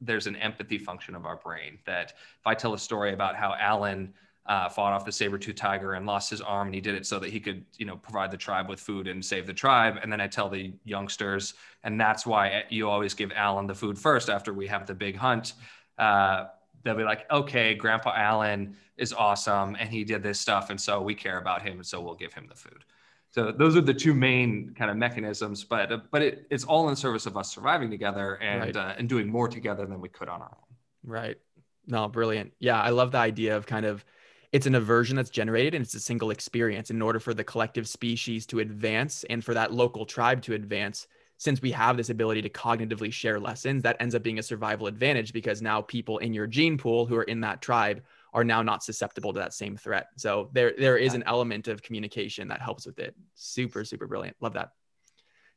there's 0.00 0.26
an 0.26 0.36
empathy 0.36 0.78
function 0.78 1.14
of 1.14 1.24
our 1.24 1.36
brain 1.36 1.78
that 1.86 2.10
if 2.10 2.46
I 2.46 2.54
tell 2.54 2.74
a 2.74 2.78
story 2.78 3.12
about 3.12 3.36
how 3.36 3.54
Allen 3.58 4.12
uh, 4.46 4.68
fought 4.68 4.92
off 4.92 5.04
the 5.04 5.12
saber-tooth 5.12 5.54
tiger 5.54 5.94
and 5.94 6.04
lost 6.04 6.28
his 6.28 6.40
arm 6.40 6.68
and 6.68 6.74
he 6.74 6.80
did 6.80 6.94
it 6.96 7.06
so 7.06 7.18
that 7.20 7.30
he 7.30 7.38
could 7.38 7.64
you 7.78 7.86
know 7.86 7.96
provide 7.96 8.30
the 8.30 8.36
tribe 8.36 8.68
with 8.68 8.80
food 8.80 9.06
and 9.06 9.24
save 9.24 9.46
the 9.46 9.54
tribe 9.54 9.98
and 10.02 10.10
then 10.10 10.20
i 10.20 10.26
tell 10.26 10.48
the 10.48 10.72
youngsters 10.84 11.54
and 11.84 12.00
that's 12.00 12.26
why 12.26 12.64
you 12.68 12.88
always 12.88 13.14
give 13.14 13.30
allen 13.36 13.68
the 13.68 13.74
food 13.74 13.96
first 13.96 14.28
after 14.28 14.52
we 14.52 14.66
have 14.66 14.84
the 14.84 14.94
big 14.94 15.14
hunt 15.14 15.54
uh, 15.98 16.46
they'll 16.82 16.96
be 16.96 17.04
like 17.04 17.30
okay 17.30 17.72
grandpa 17.72 18.12
allen 18.16 18.76
is 18.96 19.12
awesome 19.12 19.76
and 19.78 19.90
he 19.90 20.02
did 20.02 20.24
this 20.24 20.40
stuff 20.40 20.70
and 20.70 20.80
so 20.80 21.00
we 21.00 21.14
care 21.14 21.38
about 21.38 21.62
him 21.62 21.74
and 21.74 21.86
so 21.86 22.00
we'll 22.00 22.14
give 22.14 22.32
him 22.34 22.46
the 22.48 22.56
food 22.56 22.84
so 23.32 23.50
those 23.50 23.76
are 23.76 23.80
the 23.80 23.94
two 23.94 24.14
main 24.14 24.72
kind 24.78 24.90
of 24.90 24.96
mechanisms 24.96 25.64
but 25.64 25.90
uh, 25.90 25.98
but 26.12 26.22
it, 26.22 26.46
it's 26.50 26.64
all 26.64 26.88
in 26.88 26.96
service 26.96 27.26
of 27.26 27.36
us 27.36 27.52
surviving 27.52 27.90
together 27.90 28.36
and 28.36 28.60
right. 28.60 28.76
uh, 28.76 28.94
and 28.96 29.08
doing 29.08 29.28
more 29.28 29.48
together 29.48 29.84
than 29.86 30.00
we 30.00 30.08
could 30.08 30.28
on 30.28 30.40
our 30.40 30.56
own 30.56 30.76
right 31.04 31.38
No, 31.86 32.08
brilliant. 32.08 32.52
Yeah, 32.58 32.80
I 32.80 32.90
love 32.90 33.12
the 33.12 33.18
idea 33.18 33.56
of 33.56 33.66
kind 33.66 33.86
of 33.86 34.04
it's 34.52 34.66
an 34.66 34.74
aversion 34.74 35.16
that's 35.16 35.30
generated 35.30 35.74
and 35.74 35.84
it's 35.84 35.94
a 35.94 36.00
single 36.00 36.30
experience. 36.30 36.90
In 36.90 37.00
order 37.00 37.18
for 37.18 37.34
the 37.34 37.44
collective 37.44 37.88
species 37.88 38.46
to 38.46 38.58
advance 38.58 39.24
and 39.30 39.44
for 39.44 39.54
that 39.54 39.72
local 39.72 40.04
tribe 40.04 40.42
to 40.42 40.54
advance, 40.54 41.06
since 41.38 41.62
we 41.62 41.72
have 41.72 41.96
this 41.96 42.10
ability 42.10 42.42
to 42.42 42.50
cognitively 42.50 43.12
share 43.12 43.40
lessons, 43.40 43.82
that 43.82 43.96
ends 43.98 44.14
up 44.14 44.22
being 44.22 44.38
a 44.38 44.42
survival 44.42 44.86
advantage 44.86 45.32
because 45.32 45.62
now 45.62 45.80
people 45.80 46.18
in 46.18 46.34
your 46.34 46.46
gene 46.46 46.76
pool 46.76 47.06
who 47.06 47.16
are 47.16 47.24
in 47.24 47.40
that 47.40 47.62
tribe 47.62 48.02
are 48.32 48.44
now 48.44 48.62
not 48.62 48.82
susceptible 48.82 49.32
to 49.32 49.40
that 49.40 49.52
same 49.52 49.76
threat. 49.76 50.08
So 50.16 50.50
there 50.52 50.72
there 50.78 50.96
is 50.96 51.14
an 51.14 51.22
element 51.26 51.68
of 51.68 51.82
communication 51.82 52.48
that 52.48 52.62
helps 52.62 52.86
with 52.86 52.98
it. 52.98 53.14
Super 53.34 53.84
super 53.84 54.06
brilliant. 54.06 54.36
Love 54.40 54.54
that. 54.54 54.70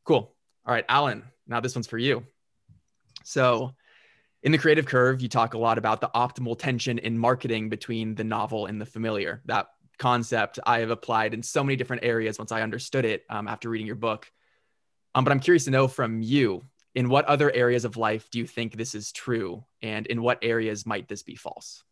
Cool. 0.03 0.35
All 0.65 0.73
right, 0.73 0.85
Allen. 0.89 1.23
Now 1.47 1.59
this 1.59 1.75
one's 1.75 1.87
for 1.87 1.97
you. 1.97 2.23
So 3.23 3.73
in 4.43 4.51
the 4.51 4.57
creative 4.57 4.85
curve, 4.85 5.21
you 5.21 5.27
talk 5.27 5.53
a 5.53 5.57
lot 5.57 5.77
about 5.77 6.01
the 6.01 6.09
optimal 6.13 6.57
tension 6.57 6.99
in 6.99 7.17
marketing 7.17 7.69
between 7.69 8.13
the 8.15 8.23
novel 8.23 8.67
and 8.67 8.79
the 8.79 8.85
familiar. 8.85 9.41
That 9.45 9.67
concept 9.97 10.59
I 10.65 10.79
have 10.79 10.91
applied 10.91 11.33
in 11.33 11.41
so 11.41 11.63
many 11.63 11.75
different 11.75 12.03
areas 12.03 12.37
once 12.37 12.51
I 12.51 12.61
understood 12.61 13.05
it 13.05 13.23
um, 13.29 13.47
after 13.47 13.69
reading 13.69 13.87
your 13.87 13.95
book. 13.95 14.29
Um, 15.15 15.23
but 15.23 15.31
I'm 15.31 15.39
curious 15.39 15.65
to 15.65 15.71
know 15.71 15.87
from 15.87 16.21
you 16.21 16.61
in 16.93 17.09
what 17.09 17.25
other 17.25 17.51
areas 17.51 17.85
of 17.85 17.97
life 17.97 18.29
do 18.29 18.39
you 18.39 18.45
think 18.45 18.75
this 18.75 18.95
is 18.95 19.11
true? 19.11 19.63
And 19.81 20.05
in 20.07 20.21
what 20.21 20.39
areas 20.41 20.85
might 20.85 21.07
this 21.07 21.23
be 21.23 21.35
false? 21.35 21.83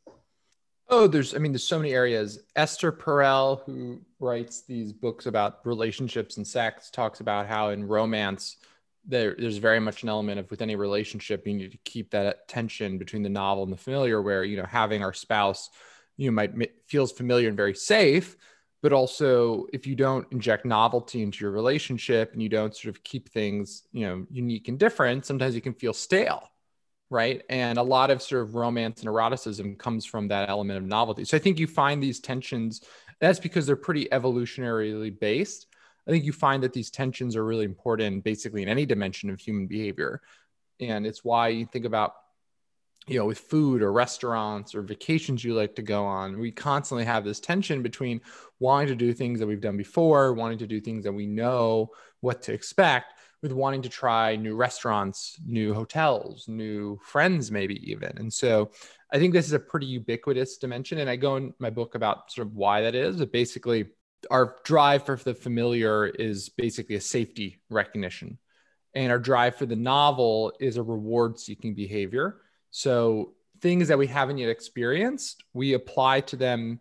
Oh, 0.89 1.07
there's, 1.07 1.33
I 1.33 1.37
mean, 1.37 1.51
there's 1.51 1.63
so 1.63 1.79
many 1.79 1.93
areas. 1.93 2.39
Esther 2.55 2.91
Perel, 2.91 3.63
who 3.65 4.01
writes 4.19 4.61
these 4.61 4.91
books 4.91 5.25
about 5.25 5.65
relationships 5.65 6.37
and 6.37 6.45
sex, 6.45 6.89
talks 6.91 7.19
about 7.19 7.47
how 7.47 7.69
in 7.69 7.87
romance, 7.87 8.57
there, 9.05 9.35
there's 9.37 9.57
very 9.57 9.79
much 9.79 10.03
an 10.03 10.09
element 10.09 10.39
of 10.39 10.51
with 10.51 10.61
any 10.61 10.75
relationship, 10.75 11.47
you 11.47 11.53
need 11.53 11.71
to 11.71 11.77
keep 11.83 12.11
that 12.11 12.47
tension 12.47 12.97
between 12.97 13.23
the 13.23 13.29
novel 13.29 13.63
and 13.63 13.71
the 13.71 13.77
familiar, 13.77 14.21
where, 14.21 14.43
you 14.43 14.57
know, 14.57 14.65
having 14.65 15.03
our 15.03 15.13
spouse, 15.13 15.69
you 16.17 16.29
know, 16.29 16.35
might 16.35 16.53
feels 16.87 17.11
familiar 17.11 17.47
and 17.47 17.57
very 17.57 17.73
safe, 17.75 18.37
but 18.81 18.93
also 18.93 19.65
if 19.73 19.87
you 19.87 19.95
don't 19.95 20.27
inject 20.31 20.65
novelty 20.65 21.21
into 21.21 21.43
your 21.43 21.51
relationship 21.51 22.33
and 22.33 22.43
you 22.43 22.49
don't 22.49 22.75
sort 22.75 22.95
of 22.95 23.03
keep 23.03 23.29
things, 23.29 23.83
you 23.93 24.05
know, 24.05 24.25
unique 24.29 24.67
and 24.67 24.79
different, 24.79 25.25
sometimes 25.25 25.55
you 25.55 25.61
can 25.61 25.73
feel 25.73 25.93
stale. 25.93 26.49
Right. 27.13 27.43
And 27.47 27.77
a 27.77 27.83
lot 27.83 28.09
of 28.09 28.21
sort 28.21 28.41
of 28.41 28.55
romance 28.55 29.01
and 29.01 29.07
eroticism 29.07 29.75
comes 29.77 30.03
from 30.03 30.27
that 30.29 30.49
element 30.49 30.77
of 30.77 30.83
novelty. 30.83 31.25
So 31.25 31.37
I 31.37 31.39
think 31.39 31.59
you 31.59 31.67
find 31.67 32.01
these 32.01 32.19
tensions, 32.19 32.81
that's 33.19 33.39
because 33.39 33.67
they're 33.67 33.75
pretty 33.75 34.05
evolutionarily 34.05 35.17
based 35.19 35.67
I 36.07 36.11
think 36.11 36.25
you 36.25 36.33
find 36.33 36.63
that 36.63 36.73
these 36.73 36.89
tensions 36.89 37.35
are 37.35 37.45
really 37.45 37.65
important 37.65 38.23
basically 38.23 38.61
in 38.61 38.69
any 38.69 38.85
dimension 38.85 39.29
of 39.29 39.39
human 39.39 39.67
behavior. 39.67 40.21
And 40.79 41.05
it's 41.05 41.23
why 41.23 41.49
you 41.49 41.65
think 41.65 41.85
about, 41.85 42.13
you 43.07 43.19
know, 43.19 43.25
with 43.25 43.39
food 43.39 43.81
or 43.81 43.91
restaurants 43.91 44.75
or 44.75 44.81
vacations 44.81 45.43
you 45.43 45.53
like 45.53 45.75
to 45.75 45.81
go 45.81 46.05
on, 46.05 46.39
we 46.39 46.51
constantly 46.51 47.05
have 47.05 47.23
this 47.23 47.39
tension 47.39 47.81
between 47.81 48.21
wanting 48.59 48.87
to 48.89 48.95
do 48.95 49.13
things 49.13 49.39
that 49.39 49.47
we've 49.47 49.61
done 49.61 49.77
before, 49.77 50.33
wanting 50.33 50.57
to 50.59 50.67
do 50.67 50.81
things 50.81 51.03
that 51.03 51.13
we 51.13 51.25
know 51.25 51.89
what 52.21 52.41
to 52.43 52.53
expect, 52.53 53.12
with 53.43 53.51
wanting 53.51 53.83
to 53.83 53.89
try 53.89 54.35
new 54.35 54.55
restaurants, 54.55 55.37
new 55.45 55.73
hotels, 55.73 56.47
new 56.47 56.97
friends, 57.03 57.51
maybe 57.51 57.75
even. 57.91 58.17
And 58.17 58.33
so 58.33 58.71
I 59.11 59.19
think 59.19 59.33
this 59.33 59.45
is 59.45 59.53
a 59.53 59.59
pretty 59.59 59.85
ubiquitous 59.85 60.57
dimension. 60.57 60.97
And 60.97 61.09
I 61.09 61.17
go 61.17 61.35
in 61.35 61.53
my 61.59 61.69
book 61.69 61.93
about 61.93 62.31
sort 62.31 62.47
of 62.47 62.55
why 62.55 62.81
that 62.81 62.95
is, 62.95 63.17
but 63.17 63.31
basically, 63.31 63.87
our 64.31 64.55
drive 64.63 65.05
for 65.05 65.17
the 65.17 65.33
familiar 65.33 66.07
is 66.07 66.49
basically 66.49 66.95
a 66.95 67.01
safety 67.01 67.61
recognition 67.69 68.39
and 68.95 69.11
our 69.11 69.19
drive 69.19 69.55
for 69.55 69.65
the 69.65 69.75
novel 69.75 70.53
is 70.59 70.77
a 70.77 70.83
reward 70.83 71.39
seeking 71.39 71.73
behavior 71.73 72.37
so 72.71 73.33
things 73.61 73.87
that 73.87 73.97
we 73.97 74.07
haven't 74.07 74.37
yet 74.37 74.49
experienced 74.49 75.43
we 75.53 75.73
apply 75.73 76.21
to 76.21 76.35
them 76.35 76.79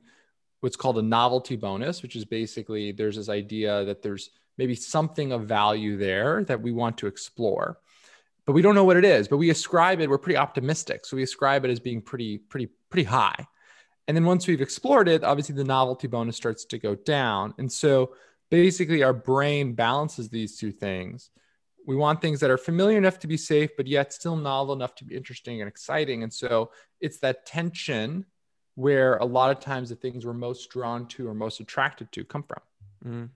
what's 0.60 0.76
called 0.76 0.98
a 0.98 1.02
novelty 1.02 1.56
bonus 1.56 2.02
which 2.02 2.16
is 2.16 2.24
basically 2.24 2.92
there's 2.92 3.16
this 3.16 3.28
idea 3.28 3.84
that 3.84 4.02
there's 4.02 4.30
maybe 4.58 4.74
something 4.74 5.32
of 5.32 5.46
value 5.46 5.96
there 5.96 6.44
that 6.44 6.60
we 6.60 6.72
want 6.72 6.98
to 6.98 7.06
explore 7.06 7.78
but 8.44 8.52
we 8.52 8.62
don't 8.62 8.74
know 8.74 8.84
what 8.84 8.96
it 8.96 9.04
is 9.04 9.28
but 9.28 9.36
we 9.36 9.50
ascribe 9.50 10.00
it 10.00 10.10
we're 10.10 10.18
pretty 10.18 10.36
optimistic 10.36 11.04
so 11.06 11.16
we 11.16 11.22
ascribe 11.22 11.64
it 11.64 11.70
as 11.70 11.80
being 11.80 12.00
pretty 12.00 12.38
pretty 12.38 12.68
pretty 12.90 13.04
high 13.04 13.46
and 14.08 14.16
then 14.16 14.24
once 14.24 14.46
we've 14.46 14.60
explored 14.60 15.08
it, 15.08 15.24
obviously 15.24 15.54
the 15.54 15.64
novelty 15.64 16.08
bonus 16.08 16.36
starts 16.36 16.64
to 16.66 16.78
go 16.78 16.94
down. 16.94 17.54
And 17.58 17.70
so 17.70 18.14
basically 18.50 19.02
our 19.02 19.12
brain 19.12 19.74
balances 19.74 20.28
these 20.28 20.58
two 20.58 20.72
things. 20.72 21.30
We 21.86 21.96
want 21.96 22.20
things 22.20 22.40
that 22.40 22.50
are 22.50 22.58
familiar 22.58 22.98
enough 22.98 23.18
to 23.20 23.26
be 23.26 23.36
safe, 23.36 23.70
but 23.76 23.86
yet 23.86 24.12
still 24.12 24.36
novel 24.36 24.74
enough 24.74 24.94
to 24.96 25.04
be 25.04 25.16
interesting 25.16 25.60
and 25.60 25.68
exciting. 25.68 26.22
And 26.22 26.32
so 26.32 26.70
it's 27.00 27.18
that 27.18 27.46
tension 27.46 28.26
where 28.74 29.16
a 29.16 29.24
lot 29.24 29.50
of 29.50 29.60
times 29.60 29.88
the 29.88 29.96
things 29.96 30.24
we're 30.24 30.32
most 30.32 30.70
drawn 30.70 31.06
to 31.06 31.28
or 31.28 31.34
most 31.34 31.60
attracted 31.60 32.10
to 32.12 32.24
come 32.24 32.42
from. 32.42 32.60
Mm. 33.04 33.28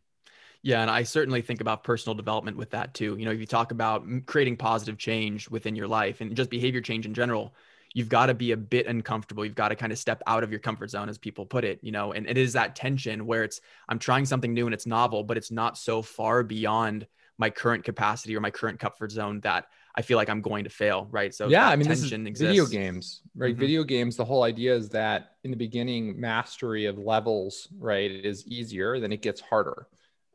Yeah, 0.67 0.83
and 0.83 0.91
I 0.91 1.05
certainly 1.05 1.43
think 1.43 1.61
about 1.61 1.85
personal 1.85 2.17
development 2.17 2.57
with 2.57 2.71
that 2.71 2.93
too. 2.93 3.17
You 3.17 3.25
know, 3.25 3.31
if 3.31 3.39
you 3.39 3.47
talk 3.47 3.71
about 3.71 4.05
creating 4.27 4.57
positive 4.57 4.99
change 4.99 5.49
within 5.49 5.77
your 5.77 5.87
life 5.87 6.21
and 6.21 6.35
just 6.35 6.51
behavior 6.51 6.81
change 6.81 7.07
in 7.07 7.15
general, 7.15 7.55
you've 7.95 8.09
got 8.09 8.27
to 8.27 8.35
be 8.35 8.51
a 8.51 8.57
bit 8.57 8.89
uncomfortable. 8.89 9.45
You've 9.45 9.55
got 9.55 9.69
to 9.69 9.77
kind 9.77 9.93
of 9.93 9.99
step 9.99 10.25
out 10.27 10.43
of 10.43 10.51
your 10.51 10.59
comfort 10.59 10.91
zone, 10.91 11.09
as 11.09 11.19
people 11.19 11.47
put 11.47 11.65
it, 11.65 11.79
you 11.83 11.93
know, 11.93 12.15
and 12.15 12.29
it 12.29 12.37
is 12.37 12.55
that 12.55 12.75
tension 12.75 13.27
where 13.27 13.45
it's, 13.45 13.61
I'm 13.89 14.01
trying 14.01 14.27
something 14.27 14.53
new 14.53 14.67
and 14.67 14.75
it's 14.75 14.87
novel, 14.87 15.23
but 15.23 15.37
it's 15.37 15.53
not 15.53 15.79
so 15.79 16.03
far 16.03 16.43
beyond 16.43 17.07
my 17.39 17.49
current 17.49 17.85
capacity 17.85 18.35
or 18.35 18.41
my 18.41 18.51
current 18.51 18.81
comfort 18.81 19.13
zone 19.13 19.39
that 19.43 19.69
I 19.95 20.03
feel 20.03 20.17
like 20.17 20.29
I'm 20.29 20.41
going 20.41 20.65
to 20.65 20.71
fail. 20.71 21.07
Right. 21.13 21.33
So 21.33 21.47
yeah, 21.47 21.69
I 21.69 21.77
mean, 21.77 21.87
this 21.87 22.03
is 22.03 22.11
video 22.11 22.67
games, 22.67 23.21
right? 23.37 23.53
Mm-hmm. 23.53 23.61
Video 23.61 23.85
games, 23.85 24.17
the 24.17 24.25
whole 24.25 24.43
idea 24.43 24.75
is 24.75 24.89
that 24.89 25.37
in 25.45 25.53
the 25.53 25.57
beginning, 25.57 26.19
mastery 26.19 26.87
of 26.87 26.99
levels, 26.99 27.69
right, 27.79 28.11
is 28.11 28.45
easier, 28.49 28.99
then 28.99 29.13
it 29.13 29.23
gets 29.23 29.41
harder. 29.41 29.87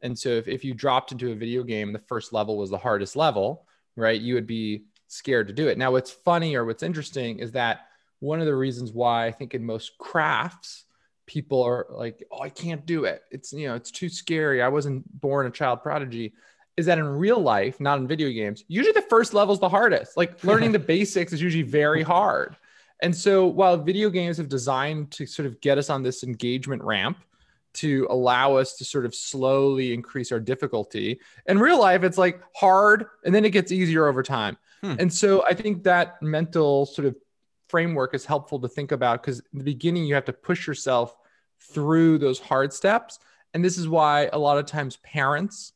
And 0.02 0.18
so 0.18 0.30
if, 0.30 0.48
if 0.48 0.64
you 0.64 0.74
dropped 0.74 1.12
into 1.12 1.32
a 1.32 1.36
video 1.36 1.64
game, 1.64 1.94
the 1.94 2.00
first 2.00 2.34
level 2.34 2.58
was 2.58 2.70
the 2.70 2.78
hardest 2.78 3.16
level, 3.16 3.66
right? 3.96 4.20
You 4.20 4.36
would 4.36 4.48
be 4.48 4.86
scared 5.08 5.48
to 5.48 5.54
do 5.54 5.68
it. 5.68 5.78
Now, 5.78 5.92
what's 5.92 6.12
funny 6.12 6.56
or 6.56 6.66
what's 6.66 6.84
interesting 6.84 7.40
is 7.40 7.52
that 7.52 7.88
one 8.20 8.40
of 8.40 8.46
the 8.46 8.56
reasons 8.56 8.92
why 8.92 9.26
I 9.26 9.32
think 9.32 9.54
in 9.54 9.64
most 9.64 9.98
crafts, 9.98 10.86
people 11.26 11.64
are 11.64 11.88
like, 11.90 12.24
oh, 12.32 12.42
I 12.42 12.50
can't 12.50 12.86
do 12.86 13.06
it. 13.06 13.24
It's, 13.32 13.54
you 13.54 13.68
know, 13.68 13.76
it's 13.76 13.92
too 13.92 14.10
scary. 14.10 14.62
I 14.62 14.68
wasn't 14.70 15.06
born 15.20 15.48
a 15.48 15.52
child 15.52 15.82
prodigy. 15.82 16.34
Is 16.78 16.86
that 16.86 17.00
in 17.00 17.08
real 17.08 17.40
life, 17.40 17.80
not 17.80 18.00
in 18.00 18.08
video 18.08 18.30
games, 18.30 18.64
usually 18.68 18.94
the 18.94 19.02
first 19.04 19.34
level 19.34 19.54
is 19.54 19.60
the 19.60 19.70
hardest. 19.70 20.18
Like 20.18 20.44
learning 20.44 20.72
the 20.72 20.80
basics 20.80 21.34
is 21.34 21.42
usually 21.42 21.64
very 21.64 22.04
hard. 22.04 22.56
And 23.02 23.16
so 23.16 23.48
while 23.48 23.78
video 23.78 24.10
games 24.10 24.38
have 24.38 24.50
designed 24.50 25.12
to 25.12 25.26
sort 25.26 25.48
of 25.48 25.60
get 25.60 25.78
us 25.78 25.90
on 25.90 26.04
this 26.04 26.24
engagement 26.24 26.84
ramp, 26.84 27.18
to 27.74 28.08
allow 28.10 28.56
us 28.56 28.76
to 28.76 28.86
sort 28.86 29.06
of 29.06 29.16
slowly 29.16 29.94
increase 29.94 30.32
our 30.32 30.40
difficulty. 30.40 31.20
In 31.46 31.60
real 31.60 31.80
life, 31.80 32.04
it's 32.04 32.18
like 32.18 32.42
hard 32.56 33.06
and 33.24 33.34
then 33.34 33.46
it 33.46 33.52
gets 33.52 33.72
easier 33.72 34.08
over 34.08 34.24
time. 34.24 34.58
Hmm. 34.82 34.96
And 35.00 35.14
so 35.14 35.44
I 35.46 35.54
think 35.54 35.84
that 35.84 36.22
mental 36.22 36.86
sort 36.86 37.08
of 37.08 37.16
framework 37.70 38.14
is 38.14 38.26
helpful 38.26 38.60
to 38.60 38.68
think 38.68 38.92
about 38.92 39.24
because 39.24 39.40
in 39.54 39.60
the 39.60 39.64
beginning, 39.64 40.06
you 40.06 40.16
have 40.16 40.26
to 40.26 40.34
push 40.34 40.68
yourself 40.68 41.16
through 41.60 42.18
those 42.18 42.40
hard 42.40 42.74
steps. 42.74 43.20
And 43.54 43.64
this 43.64 43.78
is 43.78 43.88
why 43.88 44.30
a 44.34 44.38
lot 44.38 44.58
of 44.58 44.66
times 44.66 44.98
parents, 44.98 45.74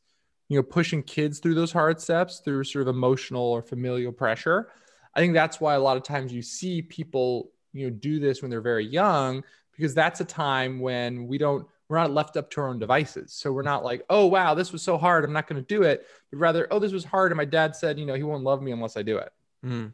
you 0.50 0.58
know, 0.58 0.64
pushing 0.64 1.04
kids 1.04 1.40
through 1.40 1.56
those 1.56 1.72
hard 1.72 2.02
steps 2.02 2.42
through 2.44 2.66
sort 2.66 2.82
of 2.84 2.88
emotional 2.94 3.44
or 3.44 3.62
familial 3.62 4.12
pressure. 4.12 4.70
I 5.14 5.20
think 5.22 5.34
that's 5.34 5.62
why 5.62 5.76
a 5.76 5.80
lot 5.80 5.98
of 5.98 6.04
times 6.04 6.34
you 6.34 6.42
see 6.42 6.82
people, 6.82 7.52
you 7.72 7.88
know, 7.88 7.96
do 7.96 8.20
this 8.20 8.42
when 8.42 8.52
they're 8.52 8.62
very 8.62 8.86
young 8.86 9.44
because 9.72 9.94
that's 9.94 10.22
a 10.22 10.26
time 10.26 10.80
when 10.80 11.28
we 11.28 11.38
don't 11.38 11.68
we're 11.88 11.98
not 11.98 12.12
left 12.12 12.38
up 12.38 12.50
to 12.52 12.62
our 12.62 12.68
own 12.70 12.80
devices. 12.80 13.34
So 13.34 13.52
we're 13.52 13.62
not 13.62 13.84
like, 13.84 14.04
oh, 14.10 14.26
wow, 14.26 14.56
this 14.56 14.72
was 14.72 14.82
so 14.82 14.98
hard. 14.98 15.24
I'm 15.24 15.34
not 15.34 15.48
going 15.48 15.62
to 15.62 15.68
do 15.68 15.84
it. 15.84 16.06
But 16.32 16.40
rather, 16.40 16.68
oh, 16.72 16.80
this 16.80 16.92
was 16.92 17.06
hard. 17.06 17.32
And 17.32 17.38
my 17.38 17.46
dad 17.46 17.76
said, 17.76 18.00
you 18.00 18.06
know, 18.06 18.16
he 18.16 18.24
won't 18.24 18.44
love 18.44 18.62
me 18.62 18.72
unless 18.72 18.98
I 18.98 19.04
do 19.04 19.18
it. 19.18 19.32
Mm, 19.66 19.92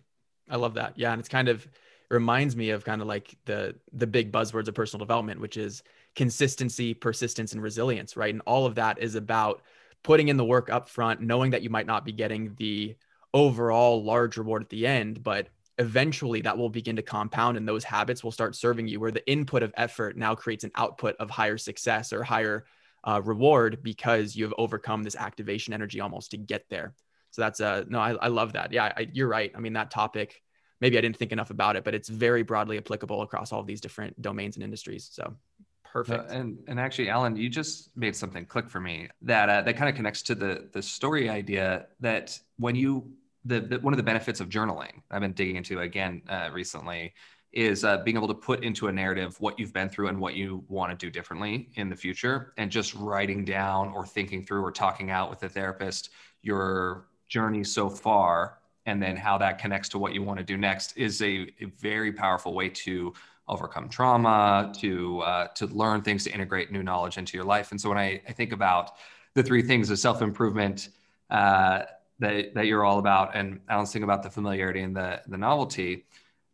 I 0.50 0.56
love 0.56 0.76
that. 0.76 0.94
Yeah. 0.98 1.12
And 1.12 1.20
it's 1.20 1.30
kind 1.30 1.50
of, 1.50 1.68
reminds 2.10 2.58
me 2.58 2.72
of 2.72 2.84
kind 2.84 3.02
of 3.02 3.08
like 3.08 3.38
the, 3.46 3.74
the 3.94 4.06
big 4.06 4.34
buzzwords 4.34 4.68
of 4.68 4.76
personal 4.76 5.00
development, 5.00 5.40
which 5.40 5.56
is 5.56 5.82
consistency, 6.14 6.94
persistence, 6.94 7.54
and 7.54 7.64
resilience, 7.64 8.18
right? 8.18 8.34
And 8.34 8.42
all 8.46 8.66
of 8.66 8.76
that 8.76 9.00
is 9.00 9.16
about 9.16 9.62
putting 10.04 10.28
in 10.28 10.36
the 10.36 10.44
work 10.44 10.70
up 10.70 10.90
front, 10.90 11.22
knowing 11.22 11.52
that 11.52 11.62
you 11.62 11.70
might 11.70 11.86
not 11.86 12.04
be 12.04 12.12
getting 12.12 12.54
the 12.58 12.96
overall 13.34 14.04
large 14.04 14.36
reward 14.36 14.62
at 14.62 14.70
the 14.70 14.86
end, 14.86 15.24
but 15.24 15.48
eventually 15.82 16.42
that 16.42 16.56
will 16.56 16.70
begin 16.70 16.96
to 16.96 17.02
compound 17.02 17.58
and 17.58 17.68
those 17.68 17.84
habits 17.84 18.24
will 18.24 18.32
start 18.32 18.56
serving 18.56 18.88
you 18.88 19.00
where 19.00 19.10
the 19.10 19.28
input 19.28 19.64
of 19.64 19.74
effort 19.78 20.16
now 20.16 20.36
creates 20.36 20.64
an 20.64 20.72
output 20.76 21.16
of 21.18 21.28
higher 21.30 21.58
success 21.58 22.14
or 22.14 22.24
higher 22.24 22.66
uh, 23.04 23.20
reward 23.26 23.80
because 23.82 24.36
you 24.36 24.44
have 24.44 24.54
overcome 24.60 25.02
this 25.02 25.16
activation 25.16 25.74
energy 25.74 26.00
almost 26.00 26.30
to 26.30 26.38
get 26.38 26.70
there. 26.70 26.94
So 27.32 27.42
that's 27.42 27.60
uh 27.60 27.84
no 27.88 28.00
i, 28.00 28.12
I 28.12 28.28
love 28.28 28.54
that. 28.54 28.72
Yeah 28.72 28.94
I, 28.96 29.10
you're 29.12 29.28
right. 29.28 29.52
I 29.56 29.60
mean 29.60 29.74
that 29.74 29.90
topic 29.90 30.44
maybe 30.82 30.98
i 30.98 31.02
didn't 31.02 31.18
think 31.18 31.32
enough 31.32 31.50
about 31.50 31.76
it 31.76 31.84
but 31.84 31.96
it's 31.96 32.10
very 32.10 32.44
broadly 32.44 32.78
applicable 32.78 33.24
across 33.24 33.52
all 33.52 33.60
of 33.60 33.68
these 33.68 33.82
different 33.82 34.22
domains 34.22 34.56
and 34.56 34.64
industries. 34.64 35.10
So 35.12 35.36
perfect. 35.84 36.30
uh, 36.30 36.34
and 36.34 36.60
and 36.68 36.80
actually 36.80 37.10
allen 37.10 37.36
you 37.36 37.50
just 37.50 37.98
made 37.98 38.16
something 38.16 38.46
click 38.46 38.70
for 38.70 38.80
me 38.80 39.10
that 39.24 39.50
uh, 39.50 39.62
that 39.64 39.78
kind 39.78 39.90
of 39.90 39.96
connects 39.96 40.22
to 40.24 40.36
the 40.36 40.70
the 40.74 40.82
story 40.82 41.28
idea 41.28 41.88
that 42.02 42.38
when 42.58 42.76
you 42.76 43.12
the, 43.46 43.60
the, 43.60 43.80
one 43.80 43.94
of 43.94 43.98
the 43.98 44.04
benefits 44.04 44.40
of 44.40 44.50
journaling 44.50 45.02
I've 45.10 45.22
been 45.22 45.34
digging 45.34 45.56
into 45.56 45.80
again 45.80 46.22
uh, 46.30 46.50
recently 46.52 47.14
is 47.52 47.84
uh, 47.84 47.98
being 47.98 48.16
able 48.16 48.30
to 48.30 48.34
put 48.34 48.64
into 48.64 48.88
a 48.88 48.92
narrative 48.92 49.36
what 49.40 49.60
you've 49.60 49.74
been 49.74 49.90
through 49.90 50.08
and 50.08 50.20
what 50.20 50.36
you 50.36 50.64
want 50.70 50.92
to 50.92 51.06
do 51.06 51.12
differently 51.12 51.70
in 51.76 51.90
the 51.90 51.96
future 51.96 52.54
and 52.58 52.72
just 52.72 52.94
writing 52.96 53.44
down 53.44 53.90
or 53.90 54.06
thinking 54.06 54.44
through 54.44 54.64
or 54.64 54.72
talking 54.72 55.10
out 55.10 55.30
with 55.30 55.44
a 55.44 55.50
therapist 55.50 56.12
your 56.42 57.08
journey 57.28 57.64
so 57.64 57.90
far 57.90 58.60
and 58.86 59.02
then 59.02 59.16
how 59.16 59.38
that 59.38 59.60
connects 59.60 59.90
to 59.90 59.98
what 59.98 60.14
you 60.14 60.24
want 60.24 60.40
to 60.40 60.46
do 60.46 60.58
next 60.58 60.98
is 60.98 61.22
a, 61.22 61.48
a 61.60 61.66
very 61.80 62.12
powerful 62.12 62.54
way 62.54 62.70
to 62.70 63.14
overcome 63.48 63.90
trauma 63.90 64.72
to 64.78 65.20
uh, 65.22 65.48
to 65.48 65.68
learn 65.68 66.02
things 66.02 66.24
to 66.24 66.32
integrate 66.32 66.72
new 66.72 66.84
knowledge 66.84 67.18
into 67.18 67.38
your 67.38 67.46
life. 67.46 67.72
And 67.72 67.82
so 67.82 67.90
when 67.90 67.98
i, 67.98 68.22
I 68.28 68.32
think 68.32 68.54
about 68.54 68.92
the 69.34 69.44
three 69.44 69.62
things 69.62 69.90
of 69.90 70.00
self-improvement 70.00 70.90
uh, 71.30 71.84
that, 72.22 72.54
that 72.56 72.66
you're 72.66 72.86
all 72.86 73.00
about 73.00 73.36
and 73.36 73.60
allen's 73.70 73.92
thing 73.92 74.04
about 74.04 74.24
the 74.24 74.30
familiarity 74.30 74.82
and 74.82 74.96
the, 74.96 75.22
the 75.28 75.38
novelty 75.38 76.06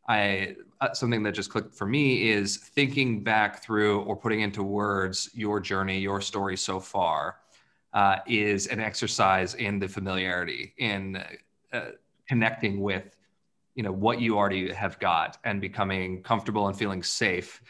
I 0.07 0.55
uh, 0.79 0.93
something 0.93 1.23
that 1.23 1.33
just 1.33 1.49
clicked 1.49 1.73
for 1.73 1.85
me 1.85 2.29
is 2.29 2.57
thinking 2.57 3.23
back 3.23 3.63
through 3.63 4.01
or 4.01 4.15
putting 4.15 4.41
into 4.41 4.63
words 4.63 5.29
your 5.33 5.59
journey, 5.59 5.99
your 5.99 6.21
story 6.21 6.55
so 6.55 6.79
far, 6.79 7.37
uh, 7.93 8.17
is 8.27 8.67
an 8.67 8.79
exercise 8.79 9.55
in 9.55 9.79
the 9.79 9.87
familiarity, 9.87 10.73
in 10.77 11.23
uh, 11.73 11.81
connecting 12.27 12.79
with, 12.79 13.15
you 13.73 13.83
know, 13.83 13.91
what 13.91 14.21
you 14.21 14.37
already 14.37 14.71
have 14.71 14.99
got 14.99 15.37
and 15.43 15.59
becoming 15.59 16.21
comfortable 16.21 16.67
and 16.67 16.77
feeling 16.77 17.01
safe, 17.01 17.61